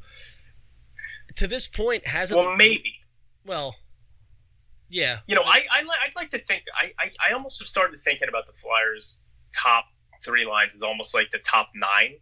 [1.38, 2.38] to this point hasn't.
[2.38, 3.00] Well, maybe.
[3.46, 3.78] Well,
[4.90, 5.20] yeah.
[5.26, 8.28] You know, I, I would like to think I, I I almost have started thinking
[8.28, 9.22] about the Flyers'
[9.54, 9.86] top
[10.24, 12.16] three lines is almost like the top nine.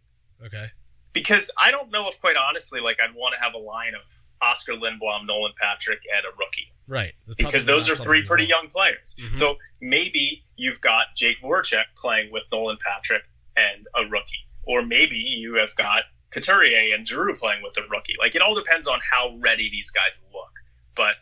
[0.44, 0.66] Okay.
[1.12, 4.02] Because I don't know if, quite honestly, like I'd want to have a line of
[4.42, 6.72] Oskar Lindblom, Nolan Patrick, and a rookie.
[6.86, 7.12] Right.
[7.36, 9.16] Because those are three pretty young players.
[9.20, 9.34] Mm-hmm.
[9.34, 13.22] So maybe you've got Jake Voracek playing with Nolan Patrick
[13.56, 18.14] and a rookie or maybe you have got Couturier and Drew playing with a rookie.
[18.18, 20.52] Like it all depends on how ready these guys look.
[20.94, 21.16] But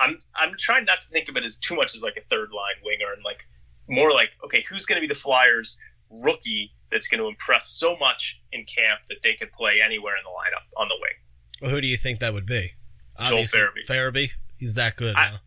[0.00, 2.50] I'm I'm trying not to think of it as too much as like a third
[2.50, 3.46] line winger and like
[3.88, 5.78] more like okay, who's going to be the Flyers
[6.24, 10.22] rookie that's going to impress so much in camp that they could play anywhere in
[10.24, 11.12] the lineup on the wing.
[11.62, 12.70] Well, who do you think that would be?
[13.24, 13.86] Joel Farabee.
[13.86, 15.14] Farabee, he's that good.
[15.14, 15.38] I, huh?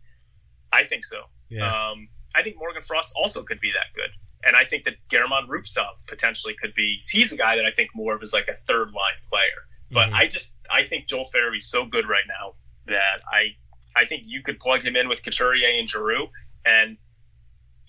[0.72, 1.22] I think so.
[1.48, 1.66] Yeah.
[1.66, 4.10] Um, I think Morgan Frost also could be that good.
[4.46, 7.00] And I think that German Rubtsov potentially could be.
[7.10, 9.66] He's a guy that I think more of as like a third line player.
[9.90, 10.14] But Mhm.
[10.14, 12.54] I just I think Joel Farabee's so good right now
[12.86, 13.56] that I
[13.96, 16.28] I think you could plug him in with Couturier and Giroux,
[16.64, 16.96] and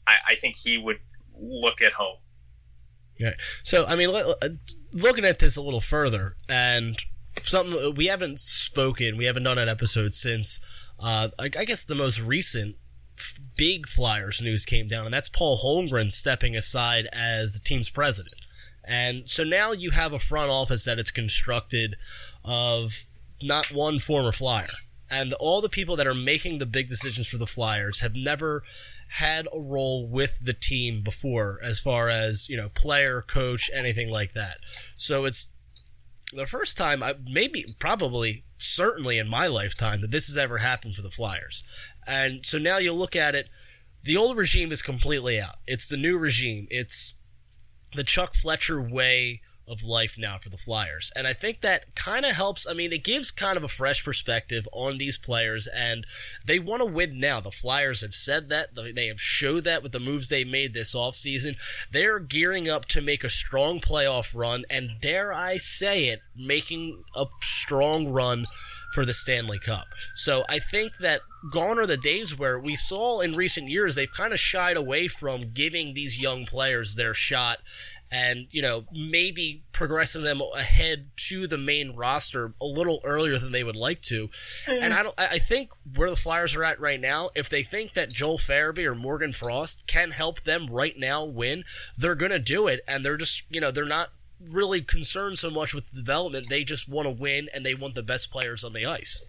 [0.07, 0.99] I, I think he would
[1.33, 2.17] look at home.
[3.63, 4.09] So, I mean,
[4.93, 6.97] looking at this a little further, and
[7.41, 10.59] something we haven't spoken, we haven't done an episode since,
[10.99, 12.75] uh, I, guess the most recent
[13.55, 18.35] big Flyers news came down, and that's Paul Holmgren stepping aside as the team's president.
[18.83, 21.95] And so now you have a front office that it's constructed
[22.43, 23.05] of
[23.41, 24.67] not one former Flyer.
[25.09, 28.63] And all the people that are making the big decisions for the Flyers have never
[29.09, 34.09] had a role with the team before as far as, you know, player, coach, anything
[34.09, 34.57] like that.
[34.95, 35.49] So it's
[36.33, 40.95] the first time I maybe probably certainly in my lifetime that this has ever happened
[40.95, 41.63] for the Flyers.
[42.07, 43.47] And so now you look at it,
[44.03, 45.55] the old regime is completely out.
[45.65, 46.67] It's the new regime.
[46.69, 47.15] It's
[47.95, 51.11] the Chuck Fletcher way of life now for the Flyers.
[51.15, 52.67] And I think that kind of helps.
[52.67, 56.05] I mean, it gives kind of a fresh perspective on these players, and
[56.45, 57.39] they want to win now.
[57.39, 58.75] The Flyers have said that.
[58.75, 61.55] They have showed that with the moves they made this offseason.
[61.91, 67.03] They're gearing up to make a strong playoff run, and dare I say it, making
[67.15, 68.45] a strong run
[68.95, 69.87] for the Stanley Cup.
[70.15, 71.19] So I think that
[71.51, 75.09] gone are the days where we saw in recent years they've kind of shied away
[75.09, 77.59] from giving these young players their shot
[78.11, 83.51] and you know maybe progressing them ahead to the main roster a little earlier than
[83.51, 84.29] they would like to.
[84.67, 85.19] And I don't.
[85.19, 88.37] I I think where the Flyers are at right now, if they think that Joel
[88.37, 91.63] Farabee or Morgan Frost can help them right now win,
[91.97, 94.09] they're gonna do it, and they're just you know they're not
[94.51, 96.49] really concerned so much with the development.
[96.49, 99.23] They just want to win, and they want the best players on the ice.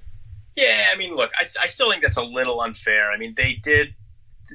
[0.56, 3.10] Yeah, I mean, look, I, I still think that's a little unfair.
[3.10, 3.94] I mean, they did.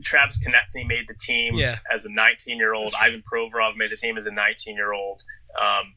[0.04, 1.80] Travis Konecny made the team Yeah.
[1.92, 2.94] as a 19 year old.
[3.00, 5.24] Ivan Provorov made the team as a 19 year old.
[5.60, 5.94] Um,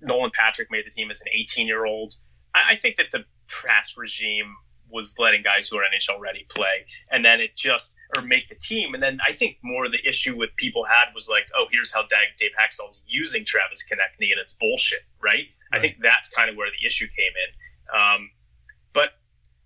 [0.00, 2.14] Nolan Patrick made the team as an 18 year old.
[2.54, 4.54] I, I think that the past regime
[4.90, 8.54] was letting guys who are NHL ready play, and then it just or make the
[8.54, 8.94] team.
[8.94, 11.92] And then I think more of the issue with people had was like, oh, here's
[11.92, 15.44] how Dave, Dave Hakstol's using Travis Konecny, and it's bullshit, right?
[15.72, 18.00] I think that's kind of where the issue came in.
[18.00, 18.30] Um,
[18.94, 19.10] but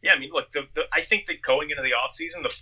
[0.03, 2.53] yeah, I mean, look, the, the, I think that going into the offseason, the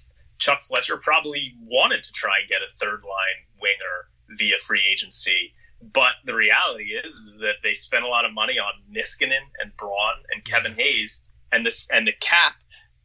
[0.41, 5.53] Chuck Fletcher probably wanted to try and get a third line winger via free agency.
[5.93, 9.74] But the reality is, is that they spent a lot of money on Niskanen and
[9.76, 11.22] Braun and Kevin Hayes,
[11.53, 12.55] and this and the cap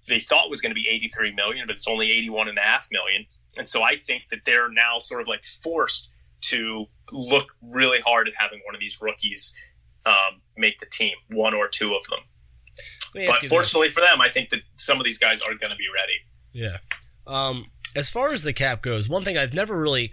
[0.08, 2.88] they thought was going to be 83 million, but it's only 81 and a half
[2.92, 3.26] million.
[3.58, 6.10] And so I think that they're now sort of like forced
[6.42, 9.54] to look really hard at having one of these rookies
[10.06, 12.20] um, make the team, one or two of them.
[13.16, 13.96] Let me ask But fortunately this.
[13.96, 16.18] for them, I think that some of these guys are going to be ready.
[16.52, 16.78] yeah.
[17.28, 20.12] Um, as far as the cap goes, one thing I've never really,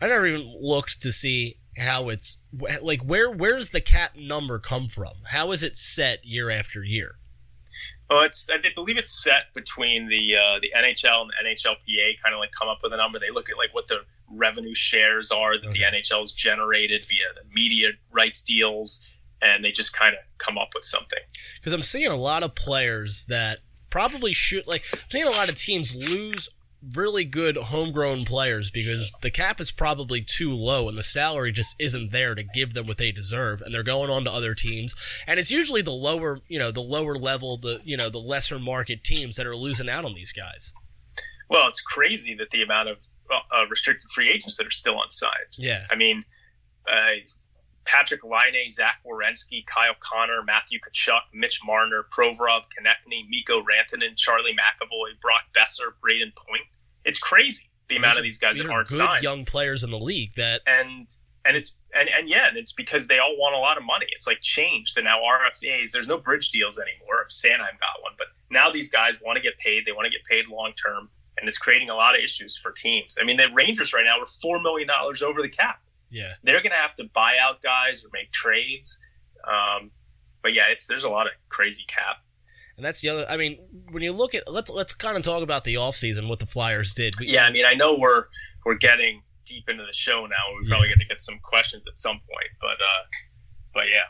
[0.00, 2.38] I never even looked to see how it's
[2.82, 5.12] like where where's the cap number come from?
[5.26, 7.16] How is it set year after year?
[8.08, 12.20] Well, it's I believe it's set between the uh, the NHL and the NHLPA.
[12.22, 13.18] Kind of like come up with a number.
[13.20, 17.24] They look at like what the revenue shares are that the NHL has generated via
[17.34, 19.06] the media rights deals,
[19.42, 21.18] and they just kind of come up with something.
[21.60, 23.60] because I'm seeing a lot of players that
[23.90, 26.48] probably should like I'm seeing a lot of teams lose
[26.94, 31.76] really good homegrown players because the cap is probably too low and the salary just
[31.78, 34.94] isn't there to give them what they deserve and they're going on to other teams.
[35.26, 38.58] And it's usually the lower you know the lower level the you know the lesser
[38.58, 40.72] market teams that are losing out on these guys.
[41.48, 42.98] Well, it's crazy that the amount of
[43.30, 45.56] uh, restricted free agents that are still unsigned.
[45.58, 45.84] yeah.
[45.90, 46.24] I mean,
[46.88, 47.14] uh,
[47.84, 54.54] Patrik Laine, Zach Werenski, Kyle Connor, Matthew Tkachuk, Mitch Marner, Provorov, Konecny, Mikko Rantanen, Charlie
[54.54, 56.62] McAvoy, Brock Boeser, Brayden Point.
[57.04, 59.22] It's crazy the amount of these guys that are aren't good signed.
[59.22, 61.14] young players in the league that and
[61.44, 64.06] and it's and, and yeah, and it's because they all want a lot of money.
[64.12, 64.94] It's like changed.
[64.94, 65.90] They're now RFAs.
[65.90, 67.26] There's no bridge deals anymore.
[67.28, 69.84] Sanheim got one, but now these guys want to get paid.
[69.84, 71.08] They want to get paid long term,
[71.38, 73.16] and it's creating a lot of issues for teams.
[73.20, 75.80] I mean, the Rangers right now are four million dollars over the cap
[76.10, 78.98] yeah they're going to have to buy out guys or make trades.
[79.50, 79.90] Um,
[80.42, 82.16] but yeah, it's there's a lot of crazy cap.
[82.76, 83.58] and that's the other I mean
[83.90, 86.94] when you look at let's let's kind of talk about the offseason what the Flyers
[86.94, 88.24] did We- Yeah, I mean, I know we're
[88.64, 90.36] we're getting deep into the show now.
[90.60, 90.94] We probably Yeah.
[90.94, 93.02] got to get some questions at some point, but uh,
[93.74, 94.04] but yeah,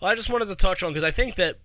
[0.00, 1.56] Well, I just wanted to touch on because I think that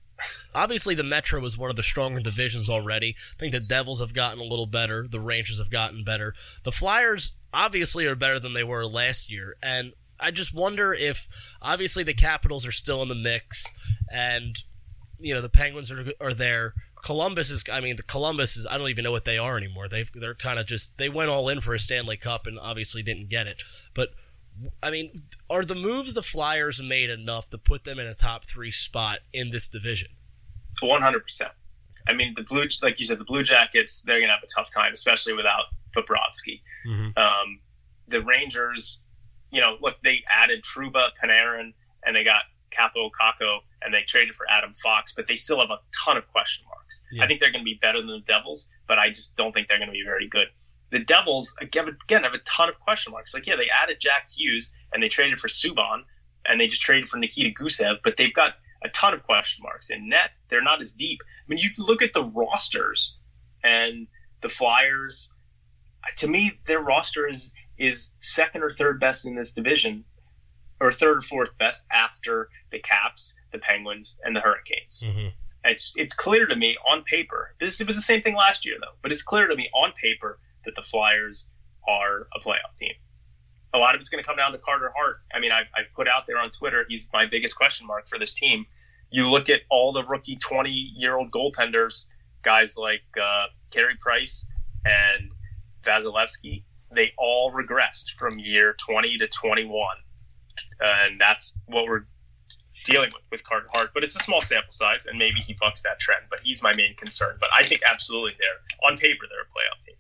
[0.56, 3.16] obviously the Metro was one of the stronger divisions already.
[3.36, 5.08] I think the Devils have gotten a little better.
[5.10, 6.34] The Rangers have gotten better.
[6.64, 11.28] The Flyers obviously are better than they were last year, and I just wonder if
[11.62, 13.66] obviously the Capitals are still in the mix,
[14.12, 14.64] and
[15.20, 16.74] you know the Penguins are are there.
[17.04, 19.88] Columbus is, I mean, the Columbus is, I don't even know what they are anymore.
[19.88, 23.02] They've, they're kind of just, they went all in for a Stanley Cup and obviously
[23.02, 23.64] didn't get it.
[23.94, 24.10] But
[24.84, 28.44] I mean, are the moves the Flyers made enough to put them in a top
[28.44, 30.10] three spot in this division?
[30.82, 31.52] one hundred percent.
[32.08, 34.48] I mean, the blue, like you said, the Blue Jackets, they're going to have a
[34.48, 36.62] tough time, especially without Bobrovsky.
[36.86, 37.18] Mhm.
[37.18, 37.60] Um,
[38.08, 39.04] the Rangers,
[39.52, 41.74] you know, look, they added Trouba, Panarin,
[42.06, 45.70] and they got Kaapo Kakko, and they traded for Adam Fox, but they still have
[45.70, 47.04] a ton of question marks.
[47.12, 47.24] Yeah.
[47.24, 49.68] I think they're going to be better than the Devils, but I just don't think
[49.68, 50.48] they're going to be very good.
[50.90, 53.34] The Devils, again, again, have a ton of question marks.
[53.34, 56.04] Like, yeah, they added Jack Hughes, and they traded for Subban,
[56.46, 58.54] and they just traded for Nikita Gusev, but they've got
[58.84, 59.90] a ton of question marks.
[59.90, 61.20] In net, they're not as deep.
[61.24, 63.18] I mean, you look at the rosters,
[63.64, 64.08] and
[64.42, 65.30] the Flyers,
[66.18, 70.04] to me, their roster is is second or third best in this division,
[70.80, 75.04] or third or fourth best after the Caps, the Penguins, and the Hurricanes.
[75.06, 75.28] Mm-hmm.
[75.66, 77.56] It's it's clear to me on paper.
[77.60, 79.92] This it was the same thing last year though, but it's clear to me on
[80.02, 81.50] paper that the Flyers
[81.88, 82.94] are a playoff team.
[83.74, 85.22] A lot of it's going to come down to Carter Hart.
[85.34, 88.18] I mean, I've, I've put out there on Twitter he's my biggest question mark for
[88.18, 88.66] this team.
[89.12, 92.08] You look at all the rookie twenty year old goaltenders,
[92.44, 94.46] guys like uh, Carey Price
[94.86, 95.32] and
[95.84, 96.64] Vasilevskiy.
[96.92, 99.98] They all regressed from year twenty to twenty one,
[100.80, 102.06] and that's what we're
[102.88, 105.82] dealing with with Carter Hart, but it's a small sample size, and maybe he bucks
[105.84, 106.24] that trend.
[106.30, 107.38] But he's my main concern.
[107.40, 109.96] But I think absolutely they're on paper they're a playoff team.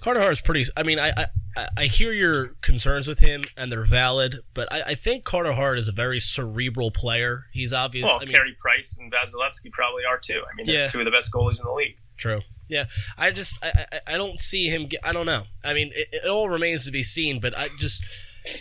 [0.00, 0.64] Carter Hart is pretty.
[0.76, 1.12] I mean, I,
[1.56, 4.40] I I hear your concerns with him, and they're valid.
[4.54, 7.44] But I, I think Carter Hart is a very cerebral player.
[7.52, 8.06] He's obvious.
[8.06, 10.42] Well, I mean, Carey Price and Vasilevskiy probably are too.
[10.50, 10.88] I mean, they're Yeah.
[10.88, 11.96] two of the best goalies in the league.
[12.16, 12.40] True.
[12.68, 12.84] Yeah,
[13.18, 14.86] I just I, I, I don't see him.
[14.86, 15.42] Get, I don't know.
[15.64, 17.40] I mean, it, it all remains to be seen.
[17.40, 18.04] But I just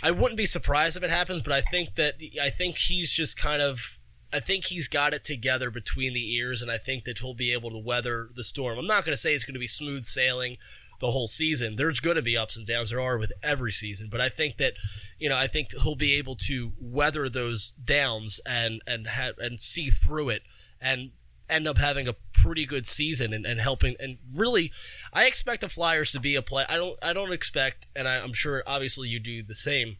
[0.03, 1.41] I wouldn't be surprised if it happens.
[1.41, 3.97] But I think that I think he's just kind of.
[4.31, 7.51] I think he's got it together between the ears, and I think that he'll be
[7.51, 8.77] able to weather the storm.
[8.77, 10.57] I'm not going to say it's going to be smooth sailing
[10.99, 11.77] the whole season.
[11.77, 12.91] There's going to be ups and downs.
[12.91, 14.73] There are with every season, but I think that
[15.17, 19.59] you know I think he'll be able to weather those downs and and ha- and
[19.59, 20.43] see through it
[20.81, 21.11] and
[21.49, 24.71] end up having a pretty good season and, and helping and really
[25.13, 28.17] I expect the Flyers to be a play I don't I don't expect and I,
[28.17, 29.97] I'm sure obviously you do the same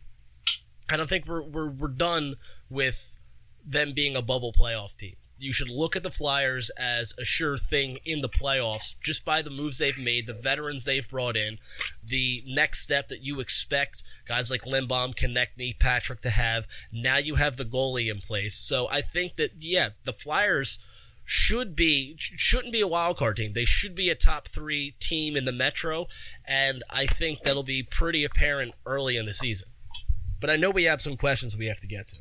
[0.91, 2.35] I don't think we're, we're we're done
[2.69, 3.13] with
[3.65, 5.15] them being a bubble playoff team.
[5.37, 9.41] You should look at the Flyers as a sure thing in the playoffs just by
[9.41, 11.59] the moves they've made, the veterans they've brought in,
[12.03, 16.67] the next step that you expect guys like Lindblom, Konecny, Patrick to have.
[16.91, 18.55] Now you have the goalie in place.
[18.55, 20.77] So I think that yeah, the Flyers
[21.29, 23.53] should be shouldn't be a wild card team.
[23.53, 26.07] They should be a top 3 team in the Metro
[26.47, 29.67] and I think that'll be pretty apparent early in the season.
[30.41, 32.17] But I know we have some questions we have to get to.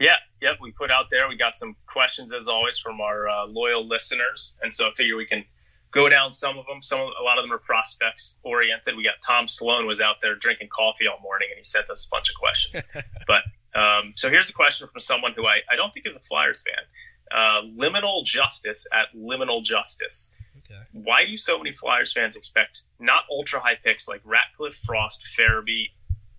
[0.00, 0.56] Yeah, yep.
[0.60, 1.28] We put out there.
[1.28, 5.16] We got some questions as always from our uh, loyal listeners, and so I figure
[5.16, 5.44] we can
[5.92, 6.82] go down some of them.
[6.82, 8.96] Some a lot of them are prospects oriented.
[8.96, 12.06] We got Tom Sloan was out there drinking coffee all morning, and he sent us
[12.06, 12.88] a bunch of questions.
[13.28, 13.44] but
[13.78, 16.62] um, so here's a question from someone who I, I don't think is a Flyers
[16.62, 16.82] fan.
[17.30, 20.32] Uh, liminal justice at liminal justice.
[20.58, 20.80] Okay.
[20.92, 25.88] Why do so many Flyers fans expect not ultra high picks like Ratcliffe, Frost, Farabee,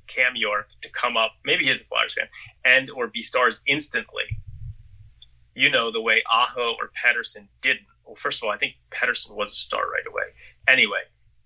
[0.07, 1.33] Cam York to come up?
[1.43, 2.27] Maybe he's a Flyers fan
[2.63, 4.23] and or be stars instantly.
[5.53, 7.85] You know the way Aho or Pettersson didn't.
[8.05, 10.25] Well, first of all, I think Pettersson was a star right away.
[10.67, 11.01] Anyway,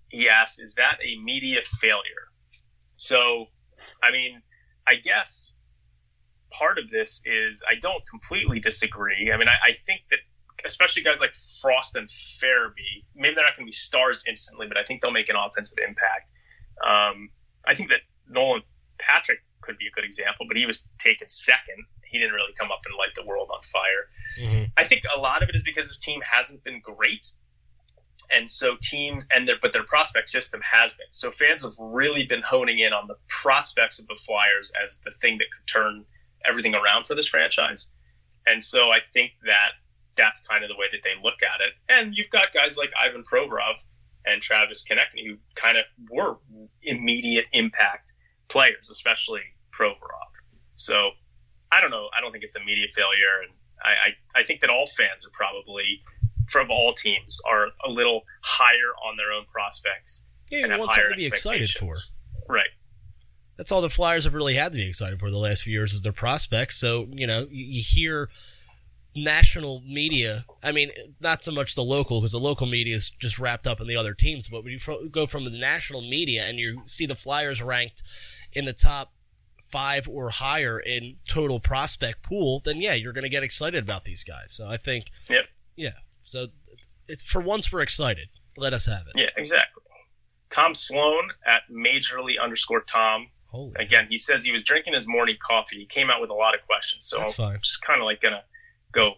[0.08, 2.28] he asked, "Is that a media failure?"
[2.96, 3.48] So,
[4.02, 4.42] I mean,
[4.86, 5.52] I guess
[6.50, 9.30] part of this is I don't completely disagree.
[9.32, 10.18] I mean, I, I think that
[10.64, 14.76] especially guys like Frost and Farabee, maybe they're not going to be stars instantly, but
[14.76, 16.30] I think they'll make an offensive impact.
[16.86, 17.30] Um,
[17.66, 18.62] I think that Nolan
[18.98, 21.84] Patrick could be a good example, but he was taken second.
[22.04, 24.08] He didn't really come up and light the world on fire.
[24.40, 24.64] Mm-hmm.
[24.76, 27.32] I think a lot of it is because his team hasn't been great.
[28.32, 31.06] And so teams and their but their prospect system has been.
[31.10, 35.10] So fans have really been honing in on the prospects of the Flyers as the
[35.20, 36.04] thing that could turn
[36.44, 37.90] everything around for this franchise.
[38.46, 39.72] And so I think that
[40.16, 41.72] that's kind of the way that they look at it.
[41.88, 43.76] And you've got guys like Ivan Provorov
[44.26, 46.38] and Travis Konecny who kind of were
[46.82, 48.12] immediate impact
[48.48, 50.30] players, especially Provorov.
[50.74, 51.10] So
[51.72, 52.08] I don't know.
[52.16, 55.24] I don't think it's a media failure, and I, I, I think that all fans
[55.24, 56.02] are probably
[56.48, 60.26] from all teams are a little higher on their own prospects.
[60.50, 61.92] Yeah, and you want something to be excited for.
[62.48, 62.70] Right.
[63.60, 65.92] That's all the Flyers have really had to be excited for the last few years
[65.92, 66.78] is their prospects.
[66.78, 68.30] So you know, you, you hear
[69.14, 70.46] national media.
[70.62, 70.90] I mean,
[71.20, 73.96] not so much the local because the local media is just wrapped up in the
[73.96, 74.48] other teams.
[74.48, 78.02] But when you go from the national media and you see the Flyers ranked
[78.54, 79.12] in the top
[79.70, 84.06] five or higher in total prospect pool, then yeah, you're going to get excited about
[84.06, 84.54] these guys.
[84.54, 85.44] So I think, Yep.
[85.76, 85.90] yeah.
[86.22, 86.46] So
[87.06, 88.28] it's for once we're excited.
[88.56, 89.20] Let us have it.
[89.20, 89.82] Yeah, exactly.
[90.48, 93.26] Tom Sloan at majorly underscore Tom.
[93.50, 95.76] Holy, Again, he says he was drinking his morning coffee.
[95.76, 98.44] He came out with a lot of questions, so I'm just kind of like gonna
[98.92, 99.14] go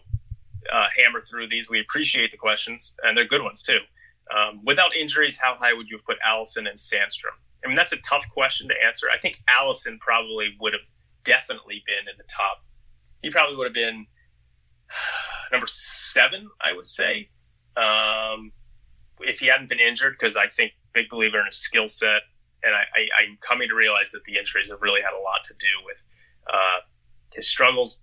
[0.71, 1.69] uh, hammer through these.
[1.69, 3.79] We appreciate the questions, and they're good ones too.
[4.35, 7.35] Um, without injuries, how high would you have put Allison and Sandstrom?
[7.63, 9.07] I mean, that's a tough question to answer.
[9.13, 10.81] I think Allison probably would have
[11.23, 12.63] definitely been in the top.
[13.21, 14.05] He probably would have been
[15.51, 17.29] number seven, I would say,
[17.77, 18.51] um,
[19.19, 20.15] if he hadn't been injured.
[20.19, 22.23] Because I think big believer in his skill set,
[22.63, 25.43] and I, I, I'm coming to realize that the injuries have really had a lot
[25.45, 26.03] to do with
[26.51, 26.77] uh,
[27.33, 27.99] his struggles.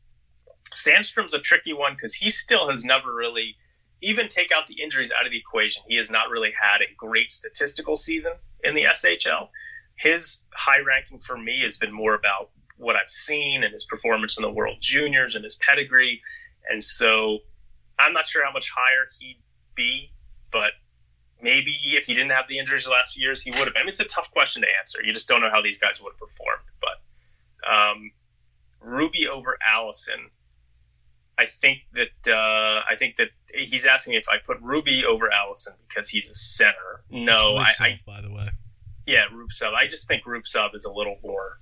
[0.72, 3.56] Sandstrom's a tricky one because he still has never really,
[4.02, 6.94] even take out the injuries out of the equation, he has not really had a
[6.96, 8.32] great statistical season
[8.62, 9.48] in the SHL.
[9.96, 14.38] His high ranking for me has been more about what I've seen and his performance
[14.38, 16.22] in the World Juniors and his pedigree.
[16.70, 17.38] And so
[17.98, 19.40] I'm not sure how much higher he'd
[19.74, 20.12] be,
[20.50, 20.72] but
[21.42, 23.74] maybe if he didn't have the injuries the last few years, he would have.
[23.76, 24.98] I mean, it's a tough question to answer.
[25.04, 26.64] You just don't know how these guys would have performed.
[26.80, 28.10] But um,
[28.80, 30.30] Ruby over Allison,
[31.38, 35.74] I think that uh, I think that he's asking if I put Ruby over Allison
[35.88, 37.04] because he's a center.
[37.10, 38.50] No, I, I by the way.
[39.06, 39.74] yeah, Rubtsov.
[39.74, 41.60] I just think Rubtsov is a little more.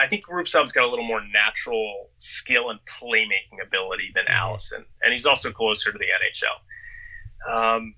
[0.00, 5.12] I think Rubtsov's got a little more natural skill and playmaking ability than Allison, and
[5.12, 7.52] he's also closer to the NHL.
[7.52, 7.94] Um,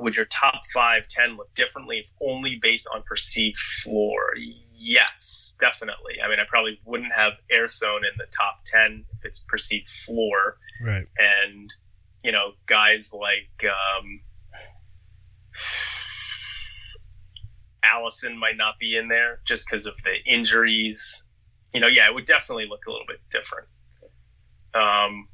[0.00, 4.34] would your top five, ten look differently if only based on perceived floor?
[4.74, 6.14] Yes, definitely.
[6.24, 10.58] I mean, I probably wouldn't have Ersson in the top ten if it's perceived floor
[10.80, 11.06] Right.
[11.18, 11.74] and
[12.22, 14.20] you know guys like um,
[17.82, 21.22] Allison might not be in there just because of the injuries.
[21.72, 23.68] You know, yeah, it would definitely look a little bit different.
[24.74, 25.28] Um,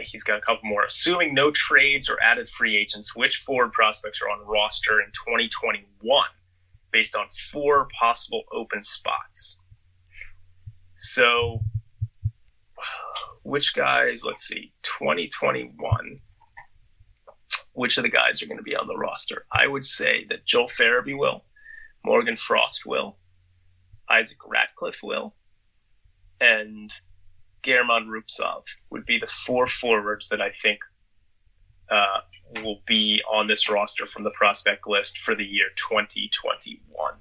[0.00, 0.84] he's got a couple more.
[0.84, 6.28] Assuming no trades or added free agents, which forward prospects are on roster in 2021
[6.90, 9.58] based on four possible open spots?
[10.96, 11.60] So,
[13.42, 16.20] which guys, let's see, 2021,
[17.72, 19.46] which of the guys are going to be on the roster?
[19.52, 21.44] I would say that Joel Farabee will,
[22.04, 23.18] Morgan Frost will,
[24.08, 25.34] Isaac Ratcliffe will,
[26.40, 26.92] and
[27.62, 30.80] German Rubtsov would be the four forwards that I think
[31.90, 32.20] uh,
[32.62, 37.14] will be on this roster from the prospect list for the year 2021.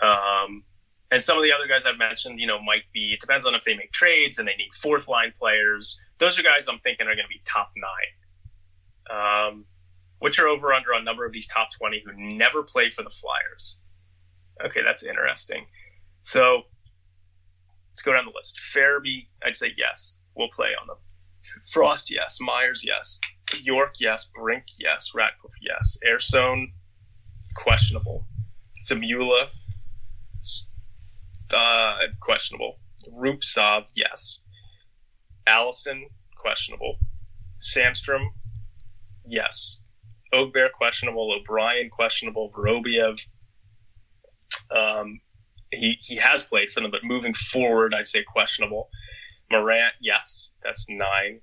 [0.00, 0.62] Um,
[1.10, 3.54] and some of the other guys I've mentioned, you know, might be, it depends on
[3.54, 5.98] if they make trades and they need fourth line players.
[6.18, 9.48] Those are guys I'm thinking are going to be top nine.
[9.50, 9.64] Um,
[10.18, 13.10] which are over under on number of these top 20 who never played for the
[13.10, 13.78] Flyers.
[14.64, 15.66] Okay, that's interesting.
[16.22, 16.62] So
[17.98, 18.56] let's go down the list.
[18.72, 20.98] Farabee, I'd say yes, we'll play on them.
[21.72, 22.38] Frost, yes.
[22.40, 23.18] Myers, yes.
[23.60, 24.30] York, yes.
[24.40, 25.10] Brink, yes.
[25.16, 25.98] Ratcliffe, yes.
[26.06, 26.66] Ersson,
[27.56, 28.24] questionable.
[28.88, 29.48] Zamula,
[31.52, 32.76] uh, questionable.
[33.12, 34.44] Rubtsov, yes.
[35.48, 36.06] Allison,
[36.36, 36.98] questionable.
[37.58, 38.26] Sandstrom,
[39.26, 39.82] yes.
[40.32, 41.32] Högberg, questionable.
[41.32, 42.52] O'Brien, questionable.
[42.52, 43.20] Vorobyev,
[44.70, 45.18] um,
[45.72, 48.88] he, he has played for them, but moving forward, I'd say questionable.
[49.50, 51.40] Morin, yes, that's nine.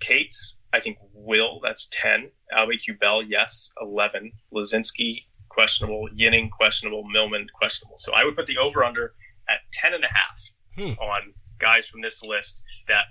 [0.00, 2.30] Kase, I think will, that's 10.
[2.56, 4.32] Aube-Kubel, yes, 11.
[4.52, 6.08] Laczynski, questionable.
[6.16, 7.04] Ginning, questionable.
[7.04, 7.96] Millman, questionable.
[7.98, 9.14] So I would put the over under
[9.48, 10.40] at 10 and a half
[10.76, 10.98] Hmm.
[11.00, 13.04] on guys from this list that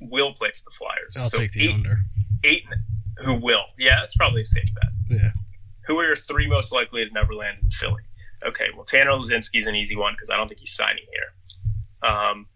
[0.00, 1.16] will play for the Flyers.
[1.18, 1.96] I'll so take the eight, under.
[2.44, 2.64] eight
[3.18, 3.64] who will.
[3.78, 5.18] Yeah, that's probably a safe bet.
[5.18, 5.30] Yeah.
[5.86, 8.02] Who are your three most likely to never land in Philly?
[8.46, 12.10] Okay, well, Tanner Laczynski's an easy one because I don't think he's signing here.
[12.10, 12.46] Um,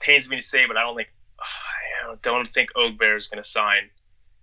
[0.00, 1.08] pains me to say, but I don't think
[2.08, 3.90] I don't think Högberg is going to sign.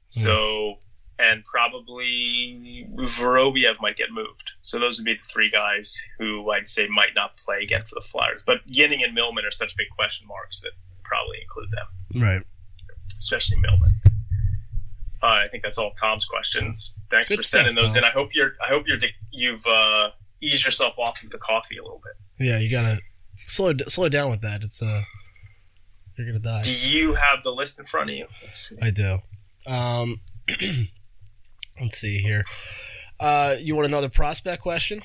[0.10, 0.76] So,
[1.18, 4.52] and probably Vorobyev might get moved.
[4.62, 7.96] So those would be the three guys who I'd say might not play again for
[7.96, 8.44] the Flyers.
[8.46, 10.72] But Ginning and Millman are such big question marks that
[11.04, 12.44] probably include them Right.
[13.18, 13.92] especially Millman.
[15.24, 16.96] Uh, I think that's all Tom's questions.
[17.10, 18.00] Thanks Good for sending stuff, those Tom.
[18.00, 18.04] in.
[18.04, 18.54] I hope you're.
[18.62, 18.98] I hope you're.
[19.32, 20.10] You've uh,
[20.44, 22.46] eased yourself off of the coffee a little bit.
[22.46, 23.00] Yeah, you gotta
[23.36, 24.64] slow slow down with that.
[24.64, 25.02] It's uh,
[26.18, 26.62] you're gonna die.
[26.64, 28.28] Do you have the list in front of you?
[28.82, 29.20] I do.
[29.68, 30.22] Um,
[31.82, 32.44] let's see here.
[33.20, 35.02] Uh, you want another prospect question?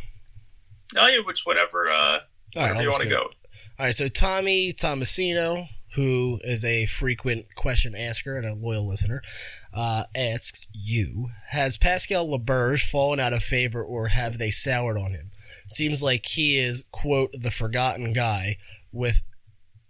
[0.96, 1.88] Oh yeah, which whatever.
[1.88, 2.18] Uh,
[2.56, 3.16] right, wherever you want to go.
[3.16, 3.30] go.
[3.78, 9.22] All right, so Tommy Tomasino, who is a frequent question asker and a loyal listener,
[9.72, 15.12] uh, asks you: Has Pascal Laberge fallen out of favor, or have they soured on
[15.12, 15.30] him?
[15.64, 18.56] It seems like he is quote the forgotten guy.
[18.90, 19.20] With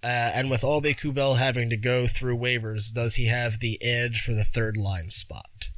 [0.02, 4.32] uh, and with Aube-Kubel having to go through waivers, does he have the edge for
[4.32, 5.70] the third line spot?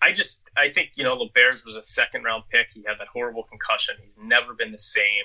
[0.00, 0.42] I just.
[0.56, 2.68] I think you know Laberge was a second round pick.
[2.72, 3.96] He had that horrible concussion.
[4.02, 5.24] He's never been the same.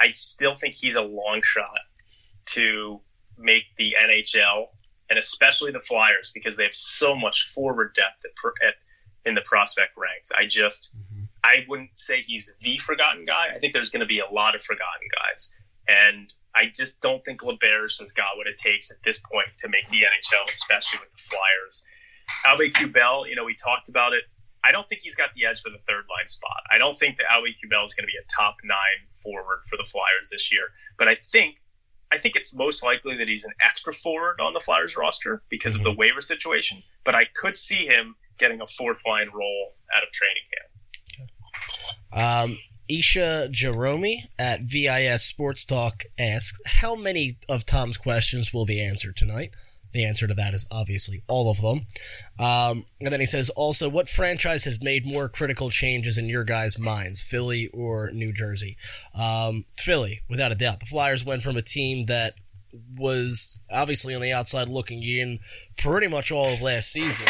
[0.00, 1.78] I still think he's a long shot
[2.46, 3.00] to
[3.38, 4.66] make the NHL
[5.12, 8.74] and especially the Flyers because they have so much forward depth at, at
[9.26, 10.32] in the prospect ranks.
[10.32, 11.24] I just mm-hmm.
[11.44, 13.48] I wouldn't say he's the forgotten guy.
[13.54, 15.52] I think there's going to be a lot of forgotten guys,
[15.86, 19.68] and I just don't think Laberge has got what it takes at this point to
[19.68, 21.84] make the NHL, especially with the Flyers.
[22.46, 24.24] Albe Bell, you know, we talked about it.
[24.64, 26.62] I don't think he's got the edge for the third line spot.
[26.70, 29.76] I don't think that Albe Bell is going to be a top nine forward for
[29.76, 30.68] the Flyers this year.
[30.96, 31.58] But I think
[32.12, 35.74] I think it's most likely that he's an extra forward on the Flyers roster because
[35.74, 36.76] of the waiver situation.
[37.04, 40.42] But I could see him getting a fourth line role out of training
[42.12, 42.50] camp.
[42.50, 48.78] Um, Isha Jerome at VIS Sports Talk asks, How many of Tom's questions will be
[48.78, 49.52] answered tonight?
[49.92, 51.86] The answer to that is obviously all of them.
[52.38, 56.44] Um, and then he says, also, what franchise has made more critical changes in your
[56.44, 58.76] guys' minds, Philly or New Jersey?
[59.14, 60.80] Um, Philly, without a doubt.
[60.80, 62.34] The Flyers went from a team that
[62.96, 65.40] was obviously on the outside looking in
[65.76, 67.26] pretty much all of last season,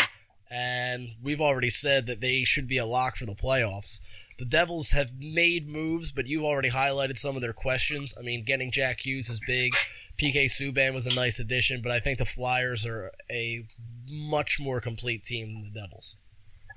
[0.49, 3.99] and we've already said that they should be a lock for the playoffs.
[4.39, 8.15] The Devils have made moves, but you've already highlighted some of their questions.
[8.19, 9.73] I mean, getting Jack Hughes is big.
[10.19, 13.63] PK Subban was a nice addition, but I think the Flyers are a
[14.07, 16.17] much more complete team than the Devils.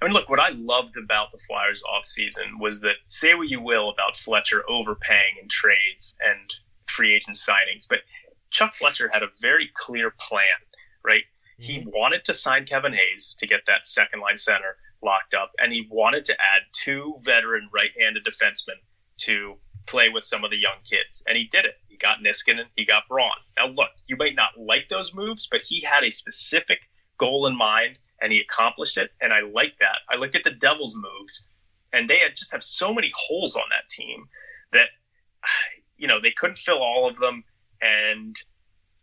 [0.02, 3.62] I mean, look, what I loved about the Flyers offseason was that say what you
[3.62, 6.54] will about Fletcher overpaying in trades and
[6.88, 8.00] free agent signings, but
[8.52, 10.46] Chuck Fletcher had a very clear plan,
[11.04, 11.24] right?
[11.58, 11.90] He mm-hmm.
[11.94, 15.88] wanted to sign Kevin Hayes to get that second line center locked up, and he
[15.90, 18.80] wanted to add two veteran right handed defensemen
[19.18, 19.56] to
[19.86, 21.24] play with some of the young kids.
[21.28, 21.76] And he did it.
[22.06, 23.32] Got Niskanen, he got Braun.
[23.58, 26.78] Now, look, you might not like those moves, but he had a specific
[27.18, 29.10] goal in mind and he accomplished it.
[29.22, 30.00] And I like that.
[30.10, 31.48] I look at the Devils' moves,
[31.94, 34.26] and they had just have so many holes on that team
[34.72, 34.90] that,
[35.98, 37.44] you know, they couldn't fill all of them.
[37.82, 38.36] And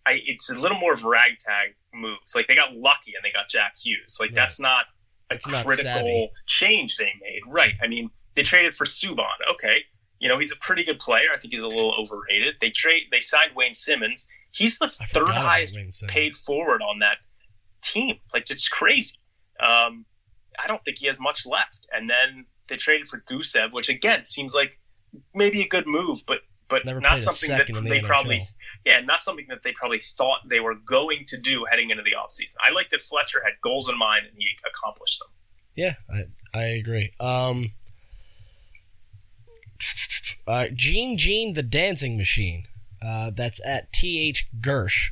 [0.06, 2.36] I, it's a little more of ragtag moves.
[2.36, 4.18] Like they got lucky and they got Jack Hughes.
[4.20, 4.36] Like Right.
[4.36, 4.84] that's not
[5.30, 6.30] a It's critical savvy.
[6.46, 7.40] change they made.
[7.48, 7.74] Right.
[7.82, 9.26] I mean, they traded for Subban.
[9.50, 9.84] Okay.
[10.22, 11.26] You know, he's a pretty good player.
[11.34, 12.54] I think he's a little overrated.
[12.60, 14.28] They trade they signed Wayne Simmonds.
[14.52, 17.18] He's the I third highest paid forward on that
[17.82, 18.16] team.
[18.32, 19.16] Like it's crazy.
[19.58, 20.06] Um,
[20.62, 21.88] I don't think he has much left.
[21.92, 24.78] And then they traded for Gusev, which again seems like
[25.34, 28.04] maybe a good move, but but Never not something that the they NHL.
[28.06, 28.42] probably
[28.86, 32.12] yeah, not something that they probably thought they were going to do heading into the
[32.12, 32.54] offseason.
[32.64, 35.28] I like that Fletcher had goals in mind and he accomplished them.
[35.74, 37.12] Yeah, I, I agree.
[37.18, 37.72] Um,
[40.46, 42.64] Uh, Gene Gene the Dancing Machine.
[43.04, 45.10] Uh, that's at TH Gersh.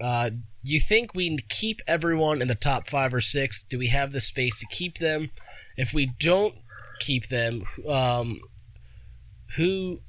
[0.00, 0.30] Uh,
[0.62, 3.62] you think we keep everyone in the top five or six?
[3.62, 5.30] Do we have the space to keep them?
[5.76, 6.54] If we don't
[7.00, 8.40] keep them, um,
[9.56, 10.00] who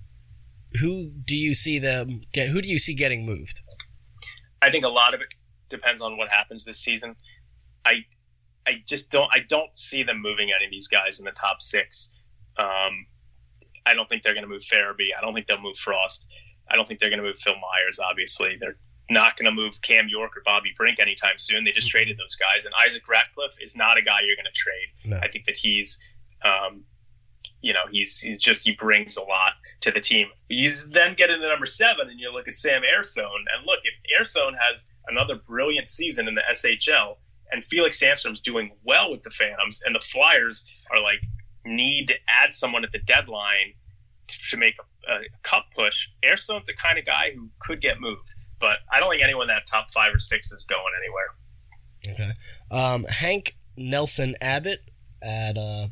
[0.80, 2.49] who do you see them get?
[2.49, 3.61] Who do you see getting moved?
[4.61, 5.34] I think a lot of it
[5.69, 7.15] depends on what happens this season.
[7.85, 8.05] I
[8.65, 11.61] I just don't I don't see them moving any of these guys in the top
[11.61, 12.09] six.
[12.57, 13.05] Um,
[13.85, 15.10] I don't think they're going to move Farabee.
[15.18, 16.26] I don't think they'll move Frost.
[16.69, 17.99] I don't think they're going to move Phil Myers.
[17.99, 18.77] Obviously, they're
[19.10, 21.64] not going to move Cam York or Bobby Brink anytime soon.
[21.64, 21.97] They just mm-hmm.
[21.97, 24.88] traded those guys, and Isaac Ratcliffe is not a guy you're going to trade.
[25.05, 25.18] No.
[25.22, 25.99] I think that he's,
[26.43, 26.84] um,
[27.61, 30.27] you know, he's, he's, just he brings a lot to the team.
[30.49, 34.22] You then get into number seven, and you look at Sam Ersson, and look if
[34.22, 37.18] Ersson has another brilliant season in the SHL,
[37.51, 41.19] and Felix Sandstrom's doing well with the Phantoms, and the Flyers are like
[41.65, 43.73] need to add someone at the deadline
[44.27, 44.76] to make
[45.07, 46.07] a, a cup push.
[46.23, 48.34] Ersson's the kind of guy who could get moved
[48.64, 51.27] but I don't think anyone that top five or six is going anywhere.
[52.07, 52.31] Okay.
[52.72, 54.90] Um, Hank Nelson Abbott
[55.22, 55.88] at uh,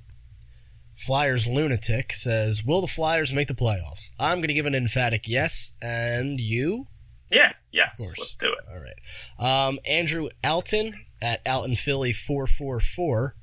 [0.96, 5.28] Flyers Lunatic says, "Will the Flyers make the playoffs?" I'm going to give an emphatic
[5.28, 6.88] yes, and you?
[7.30, 8.00] Yeah, yes.
[8.00, 8.20] Of course.
[8.20, 8.60] Let's do it.
[8.72, 9.68] All right.
[9.68, 13.36] Um, Andrew Alton at Alton Philly four four four.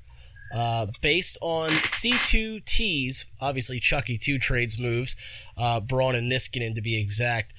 [0.53, 5.15] Uh, based on C2T's, obviously Chucky 2 trades moves,
[5.57, 7.53] uh, Braun and Niskanen to be exact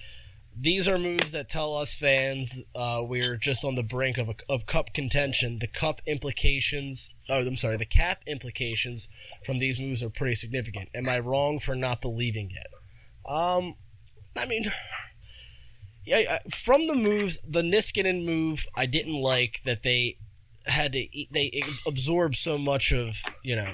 [0.61, 4.35] these are moves that tell us fans uh, we're just on the brink of, a,
[4.49, 5.59] of cup contention.
[5.59, 9.09] The cup implications, oh, I'm sorry, the cap implications
[9.45, 10.91] from these moves are pretty significant.
[10.95, 13.31] Am I wrong for not believing it?
[13.31, 13.77] Um,
[14.37, 14.67] I mean,
[16.05, 20.19] yeah, from the moves, the Niskanen move, I didn't like that they
[20.67, 23.73] had to eat, they absorb so much of you know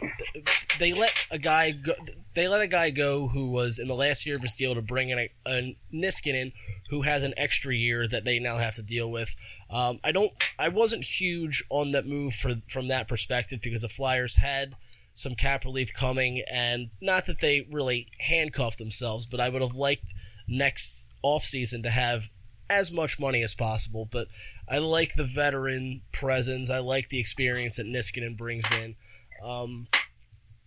[0.78, 1.92] they let a guy go
[2.34, 4.82] they let a guy go who was in the last year of his deal to
[4.82, 6.52] bring in a, a Niskanen
[6.90, 9.34] who has an extra year that they now have to deal with.
[9.70, 13.88] Um, I don't I wasn't huge on that move for from that perspective because the
[13.88, 14.76] Flyers had
[15.14, 19.74] some cap relief coming and not that they really handcuffed themselves, but I would have
[19.74, 20.12] liked
[20.46, 22.30] next offseason to have
[22.68, 24.28] as much money as possible, but
[24.68, 26.70] I like the veteran presence.
[26.70, 28.96] I like the experience that Niskanen brings in.
[29.42, 29.88] Um,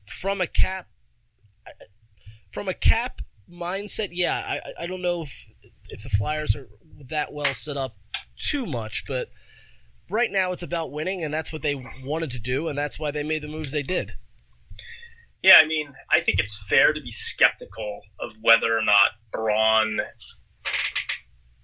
[0.07, 0.87] from a cap,
[2.51, 3.21] from a cap
[3.51, 5.47] mindset, yeah, I, I don't know if
[5.89, 6.67] if the Flyers are
[7.09, 7.95] that well set up
[8.37, 9.29] too much, but
[10.09, 13.11] right now it's about winning, and that's what they wanted to do, and that's why
[13.11, 14.13] they made the moves they did.
[15.41, 20.01] Yeah, I mean, I think it's fair to be skeptical of whether or not Braun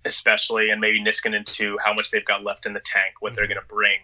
[0.06, 3.45] especially, and maybe Niskanen too, how much they've got left in the tank, what they're
[3.45, 3.53] mm-hmm.
[3.53, 3.99] going to bring.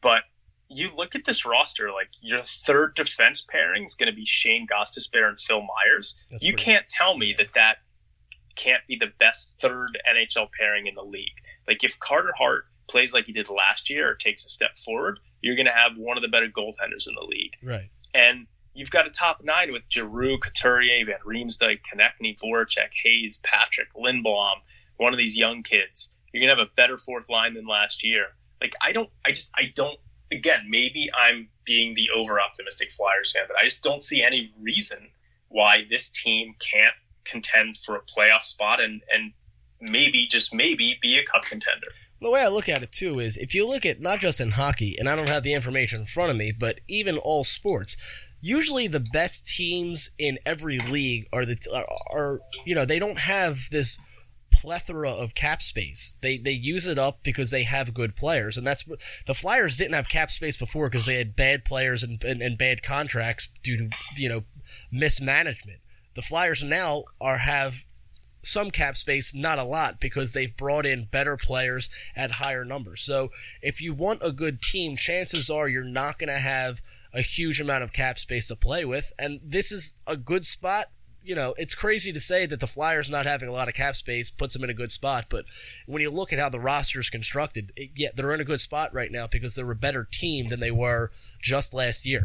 [0.00, 0.24] But
[0.68, 4.66] you look at this roster, like your third defense pairing is going to be Shane
[4.66, 6.16] Gostisbehere and Phil Myers.
[6.30, 7.78] That's you can't tell me that that
[8.56, 11.34] can't be the best third NHL pairing in the league.
[11.66, 15.18] Like if Carter Hart plays like he did last year or takes a step forward,
[15.40, 17.54] you're going to have one of the better goaltenders in the league.
[17.62, 17.90] Right.
[18.14, 23.92] And you've got a top nine with Giroux, Couturier, Van Riemsdyk, Konecny, Voracek, Hayes, Patrick,
[23.94, 24.56] Lindblom,
[24.96, 26.10] one of these young kids.
[26.32, 28.28] You're gonna have a better fourth line than last year.
[28.60, 29.98] Like I don't, I just, I don't.
[30.32, 34.52] Again, maybe I'm being the over optimistic Flyers fan, but I just don't see any
[34.60, 35.08] reason
[35.48, 36.94] why this team can't
[37.24, 39.32] contend for a playoff spot and and
[39.80, 41.88] maybe just maybe be a cup contender.
[42.20, 44.52] The way I look at it too is if you look at not just in
[44.52, 47.96] hockey, and I don't have the information in front of me, but even all sports,
[48.40, 53.18] usually the best teams in every league are the are, are you know they don't
[53.18, 53.98] have this
[54.54, 56.16] plethora of cap space.
[56.22, 58.84] They they use it up because they have good players, and that's
[59.26, 62.56] the Flyers didn't have cap space before because they had bad players and, and, and
[62.56, 64.44] bad contracts due to you know
[64.90, 65.80] mismanagement.
[66.14, 67.84] The Flyers now are have
[68.42, 73.02] some cap space, not a lot, because they've brought in better players at higher numbers.
[73.02, 73.30] So
[73.62, 76.82] if you want a good team, chances are you're not going to have
[77.12, 80.90] a huge amount of cap space to play with, and this is a good spot
[81.24, 83.96] you know, it's crazy to say that the Flyers not having a lot of cap
[83.96, 85.46] space puts them in a good spot, but
[85.86, 88.60] when you look at how the roster is constructed, it, yeah, they're in a good
[88.60, 91.10] spot right now because they're a better team than they were
[91.40, 92.24] just last year.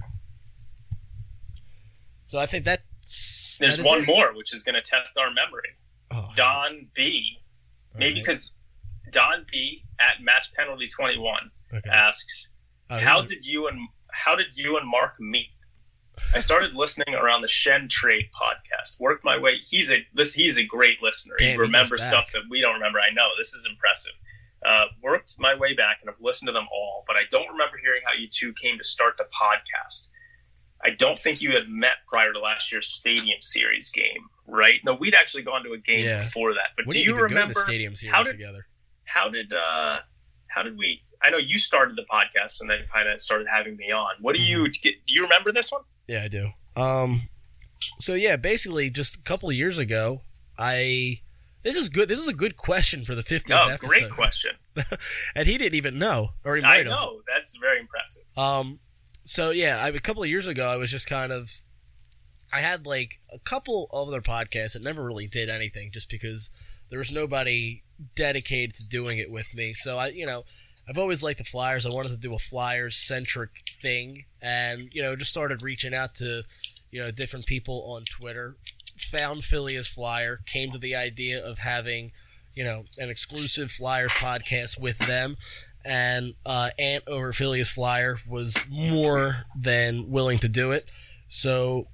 [2.26, 4.08] So I think that's there's that one it.
[4.08, 5.70] more which is going to test our memory.
[6.12, 7.40] Oh, Don B,
[7.96, 8.52] maybe because
[9.06, 9.14] right.
[9.14, 11.90] Don B at match penalty twenty one okay.
[11.90, 12.50] asks,
[12.90, 13.80] oh, "How did you and
[14.12, 15.50] how did you and Mark meet?"
[16.36, 19.00] I started listening around the Shen Trade podcast.
[19.00, 19.58] Worked my way.
[19.58, 20.34] He's a this.
[20.34, 21.36] He's a great listener.
[21.40, 23.00] Damn, he remembers stuff that we don't remember.
[23.00, 24.14] I know this is impressive.
[24.66, 27.78] Uh, worked my way back and I've listened to them all, but I don't remember
[27.82, 30.08] hearing how you two came to start the podcast.
[30.84, 34.28] I don't think you had met prior to last year's Stadium Series game.
[34.48, 34.80] right?
[34.84, 36.18] No, we'd actually gone to a game Yeah.
[36.20, 36.70] before that.
[36.76, 38.66] But We do you even go to remember the stadium series how did together.
[39.06, 40.00] how did uh
[40.48, 41.02] how did we?
[41.22, 44.12] I know you started the podcast and then kind of started having me on.
[44.22, 44.72] What do you Mm-hmm.
[44.82, 44.96] get?
[45.06, 45.82] Do you remember this one?
[46.10, 46.49] Yeah, I do.
[46.76, 47.30] Um,
[47.99, 50.22] so yeah, basically, just a couple of years ago,
[50.57, 51.22] I
[51.64, 52.10] this is good.
[52.10, 53.88] This is a good question for the 50th Oh, episode.
[53.88, 54.52] great question.
[55.36, 56.88] and he didn't even know, or he I might have.
[56.88, 58.23] know that's very impressive.
[58.36, 58.80] Um,
[59.23, 61.52] so yeah, I, a couple of years ago, I was just kind of,
[62.52, 66.49] I had like a couple other podcasts that never really did anything, just because
[66.90, 67.84] there was nobody
[68.15, 69.73] dedicated to doing it with me.
[69.73, 70.45] So I, you know,
[70.90, 71.86] I've always liked the Flyers.
[71.86, 73.49] I wanted to do a Flyers centric
[73.82, 76.44] thing, and you know, just started reaching out to,
[76.91, 78.56] you know, different people on Twitter.
[79.11, 82.11] Found Philly as Flyer, came to the idea of having,
[82.53, 85.38] you know, an exclusive Flyers podcast with them
[85.86, 90.86] and uh, Ant over Phileas Flyer was more than willing to do it.
[91.30, 91.88] So,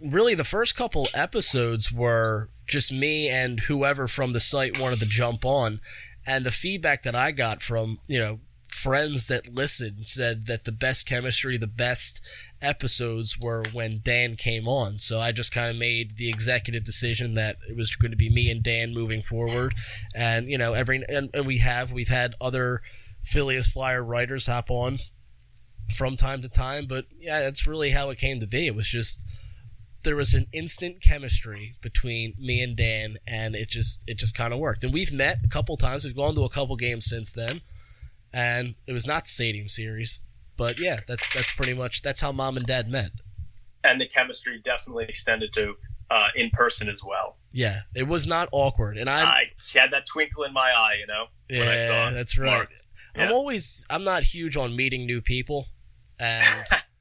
[0.00, 5.06] really, the first couple episodes were just me and whoever from the site wanted to
[5.06, 5.80] jump on,
[6.26, 8.40] and the feedback that I got from you know
[8.74, 12.20] friends that listened said that the best chemistry, the best
[12.60, 14.98] episodes were when Dan came on.
[14.98, 18.28] So I just kind of made the executive decision that it was going to be
[18.28, 19.74] me and Dan moving forward,
[20.14, 22.82] and you know every and, and we have we've had other
[23.22, 24.98] Phileas Flyer writers hop on
[25.94, 28.66] from time to time, but yeah, that's really how it came to be.
[28.66, 29.24] It was just
[30.04, 34.52] there was an instant chemistry between me and Dan, and it just it just kind
[34.52, 34.84] of worked.
[34.84, 36.04] And we've met a couple times.
[36.04, 37.62] We've gone to a couple games since then,
[38.32, 40.20] and it was not the stadium series,
[40.56, 43.10] but yeah, that's that's pretty much that's how mom and dad met.
[43.82, 45.74] And the chemistry definitely extended to
[46.10, 47.36] uh, in person as well.
[47.52, 51.06] Yeah, it was not awkward, and I'm I had that twinkle in my eye, you
[51.06, 51.26] know.
[51.48, 52.50] when I yeah, saw that's right.
[52.50, 52.70] Mark.
[53.16, 55.66] I'm always I'm not huge on meeting new people,
[56.18, 56.66] and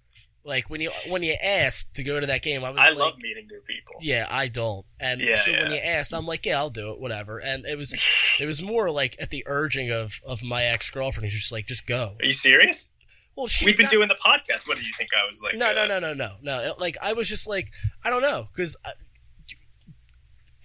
[0.45, 2.97] like when you when you asked to go to that game, I was I like,
[2.97, 3.95] love meeting new people.
[4.01, 4.85] Yeah, I don't.
[4.99, 7.39] And Yeah, so when you asked, I'm like, yeah, I'll do it, whatever.
[7.39, 7.93] And it was
[8.39, 11.65] it was more like at the urging of of my ex girlfriend, who's just like,
[11.67, 12.15] just go.
[12.19, 12.89] Are you serious?
[13.35, 14.67] Well, she We've been got- doing the podcast.
[14.67, 15.55] What do you think I was like?
[15.55, 16.75] no, uh, no, no, no, no, no.
[16.77, 17.71] Like I was just like,
[18.03, 18.75] I don't know, because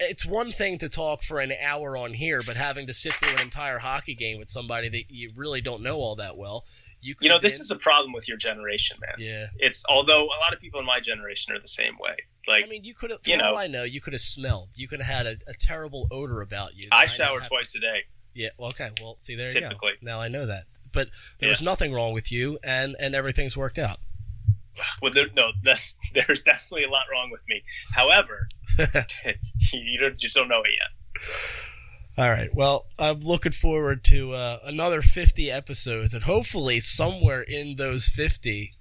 [0.01, 3.35] it's one thing to talk for an hour on here, but having to sit through
[3.35, 6.65] an entire hockey game with somebody that you really don't know all that well,
[7.01, 9.15] you You know, this is a problem with your generation, man.
[9.19, 9.47] yeah.
[9.59, 12.17] It's although a lot of people in my generation are the same way.
[12.47, 13.21] Like I mean, you could have.
[13.25, 14.71] You know- all I know, you could have smelled.
[14.77, 16.89] You could have had a, a terrible odor about you.
[16.93, 17.99] I that shower twice to a day.
[18.35, 18.49] Yeah.
[18.59, 18.91] Well, okay.
[19.01, 19.93] Well, see, there you Typically.
[20.01, 20.07] go.
[20.07, 20.65] Now I know that.
[20.93, 21.09] But
[21.39, 23.99] there was nothing wrong with you, and and everything's worked out.
[25.03, 27.65] Well, there, no, that's, there's definitely a lot wrong with me.
[27.93, 28.49] However,
[29.73, 31.23] you don't, just don't know it yet.
[32.19, 32.53] All right.
[32.53, 38.73] Well, I'm looking forward to uh, another 50 episodes, and hopefully somewhere in those 50,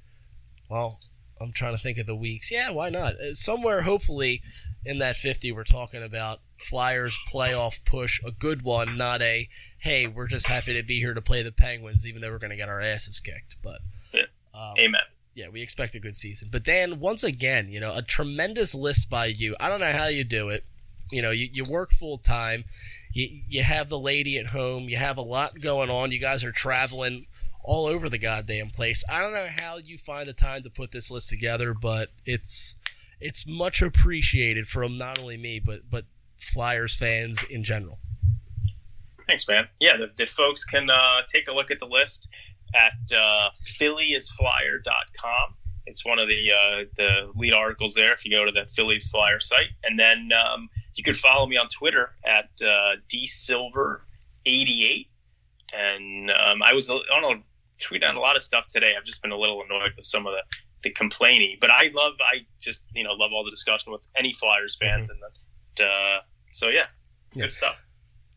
[0.71, 0.99] well,
[1.39, 2.49] I'm trying to think of the weeks.
[2.51, 3.13] Yeah, why not?
[3.21, 4.41] Uh, Somewhere, hopefully,
[4.83, 9.47] in that 50, we're talking about Flyers playoff push, a good one, not a
[9.77, 12.49] hey, we're just happy to be here to play the Penguins, even though we're going
[12.49, 13.57] to get our asses kicked.
[13.61, 13.81] But
[14.11, 14.23] Yeah.
[14.55, 15.01] um, Amen.
[15.35, 16.49] yeah, we expect a good season.
[16.51, 19.55] But Dan, once again, you know, a tremendous list by you.
[19.59, 20.65] I don't know how you do it.
[21.11, 22.63] You know, you, you work full time.
[23.17, 24.83] You, you have the lady at home.
[24.89, 26.11] You have a lot going on.
[26.11, 27.25] You guys are traveling
[27.63, 29.03] all over the goddamn place.
[29.09, 32.75] I don't know how you find the time to put this list together, but it's
[33.19, 36.05] it's much appreciated from not only me but but
[36.37, 37.97] Flyers fans in general.
[39.25, 39.67] Thanks, man.
[39.79, 42.27] Yeah, the, the folks can uh, take a look at the list
[42.75, 43.49] at uh,
[43.81, 45.55] phillyisflyer.com.
[45.87, 49.09] It's one of the uh, the lead articles there if you go to the Phillies
[49.09, 49.69] Flyer site.
[49.83, 55.07] And then um, you can follow me on Twitter at uh, dsilver88.
[55.73, 57.41] And um, I was on a
[57.83, 58.93] tweet on a lot of stuff today.
[58.97, 60.41] I've just been a little annoyed with some of the,
[60.83, 64.33] the complaining, but I love, I just, you know, love all the discussion with any
[64.33, 65.09] Flyers fans.
[65.09, 65.19] And
[65.85, 66.19] uh,
[66.51, 66.85] so, yeah,
[67.33, 67.43] Yeah.
[67.43, 67.83] good stuff.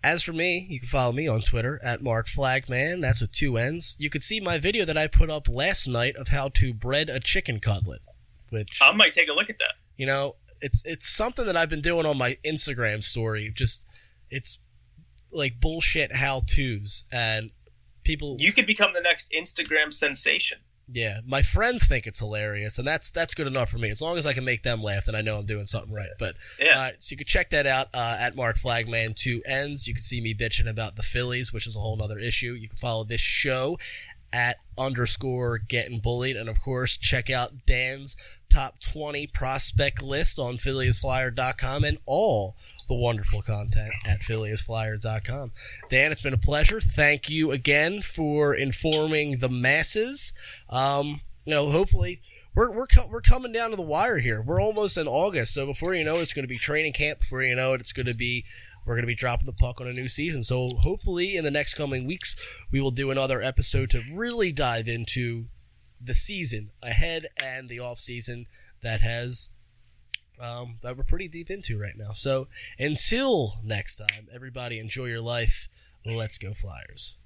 [0.03, 3.01] As for me, you can follow me on Twitter at Mark Flagman.
[3.03, 3.97] That's with two N's.
[3.99, 7.11] You could see my video that I put up last night of how to bread
[7.11, 8.01] a chicken cutlet,
[8.49, 9.75] which I might take a look at that.
[9.99, 13.51] you know it's it's something that I've been doing on my Instagram story.
[13.55, 13.85] Just
[14.31, 14.59] it's
[15.33, 17.51] like bullshit how tos and
[18.05, 18.37] people.
[18.39, 20.59] You could become the next Instagram sensation.
[20.93, 23.91] yeah, my friends think it's hilarious, and that's that's good enough for me.
[23.91, 26.09] As long as I can make them laugh, then I know I'm doing something right.
[26.19, 26.79] But Yeah.
[26.81, 29.87] uh, so you can check that out uh, at Mark Flagman two ends.
[29.87, 32.55] You can see me bitching about the Phillies, which is a whole other issue.
[32.55, 33.79] You can follow this show
[34.33, 38.17] at underscore getting bullied, and of course check out Dan's
[38.53, 42.57] top 20 prospect list on PhilliesFlyer.com and all
[42.89, 45.53] the wonderful content at PhilliesFlyer.com.
[45.89, 46.81] Dan, it's been a pleasure.
[46.81, 50.33] Thank you again for informing the masses.
[50.69, 52.21] Um, you know, hopefully
[52.55, 54.43] we're we're co- we're coming down to the wire here.
[54.43, 57.21] We're almost in August, so before you know it, it's going to be training camp.
[57.21, 58.45] Before you know it, it's going to be
[58.91, 60.43] we're going to be dropping the puck on a new season.
[60.43, 62.35] So hopefully, in the next coming weeks,
[62.73, 65.45] we will do another episode to really dive into
[66.01, 68.47] the season ahead and the off season
[68.83, 69.51] that has
[70.41, 72.11] um, that we're pretty deep into right now.
[72.15, 72.49] So
[72.81, 75.69] until next time, everybody enjoy your life.
[76.05, 77.17] Let's go Flyers.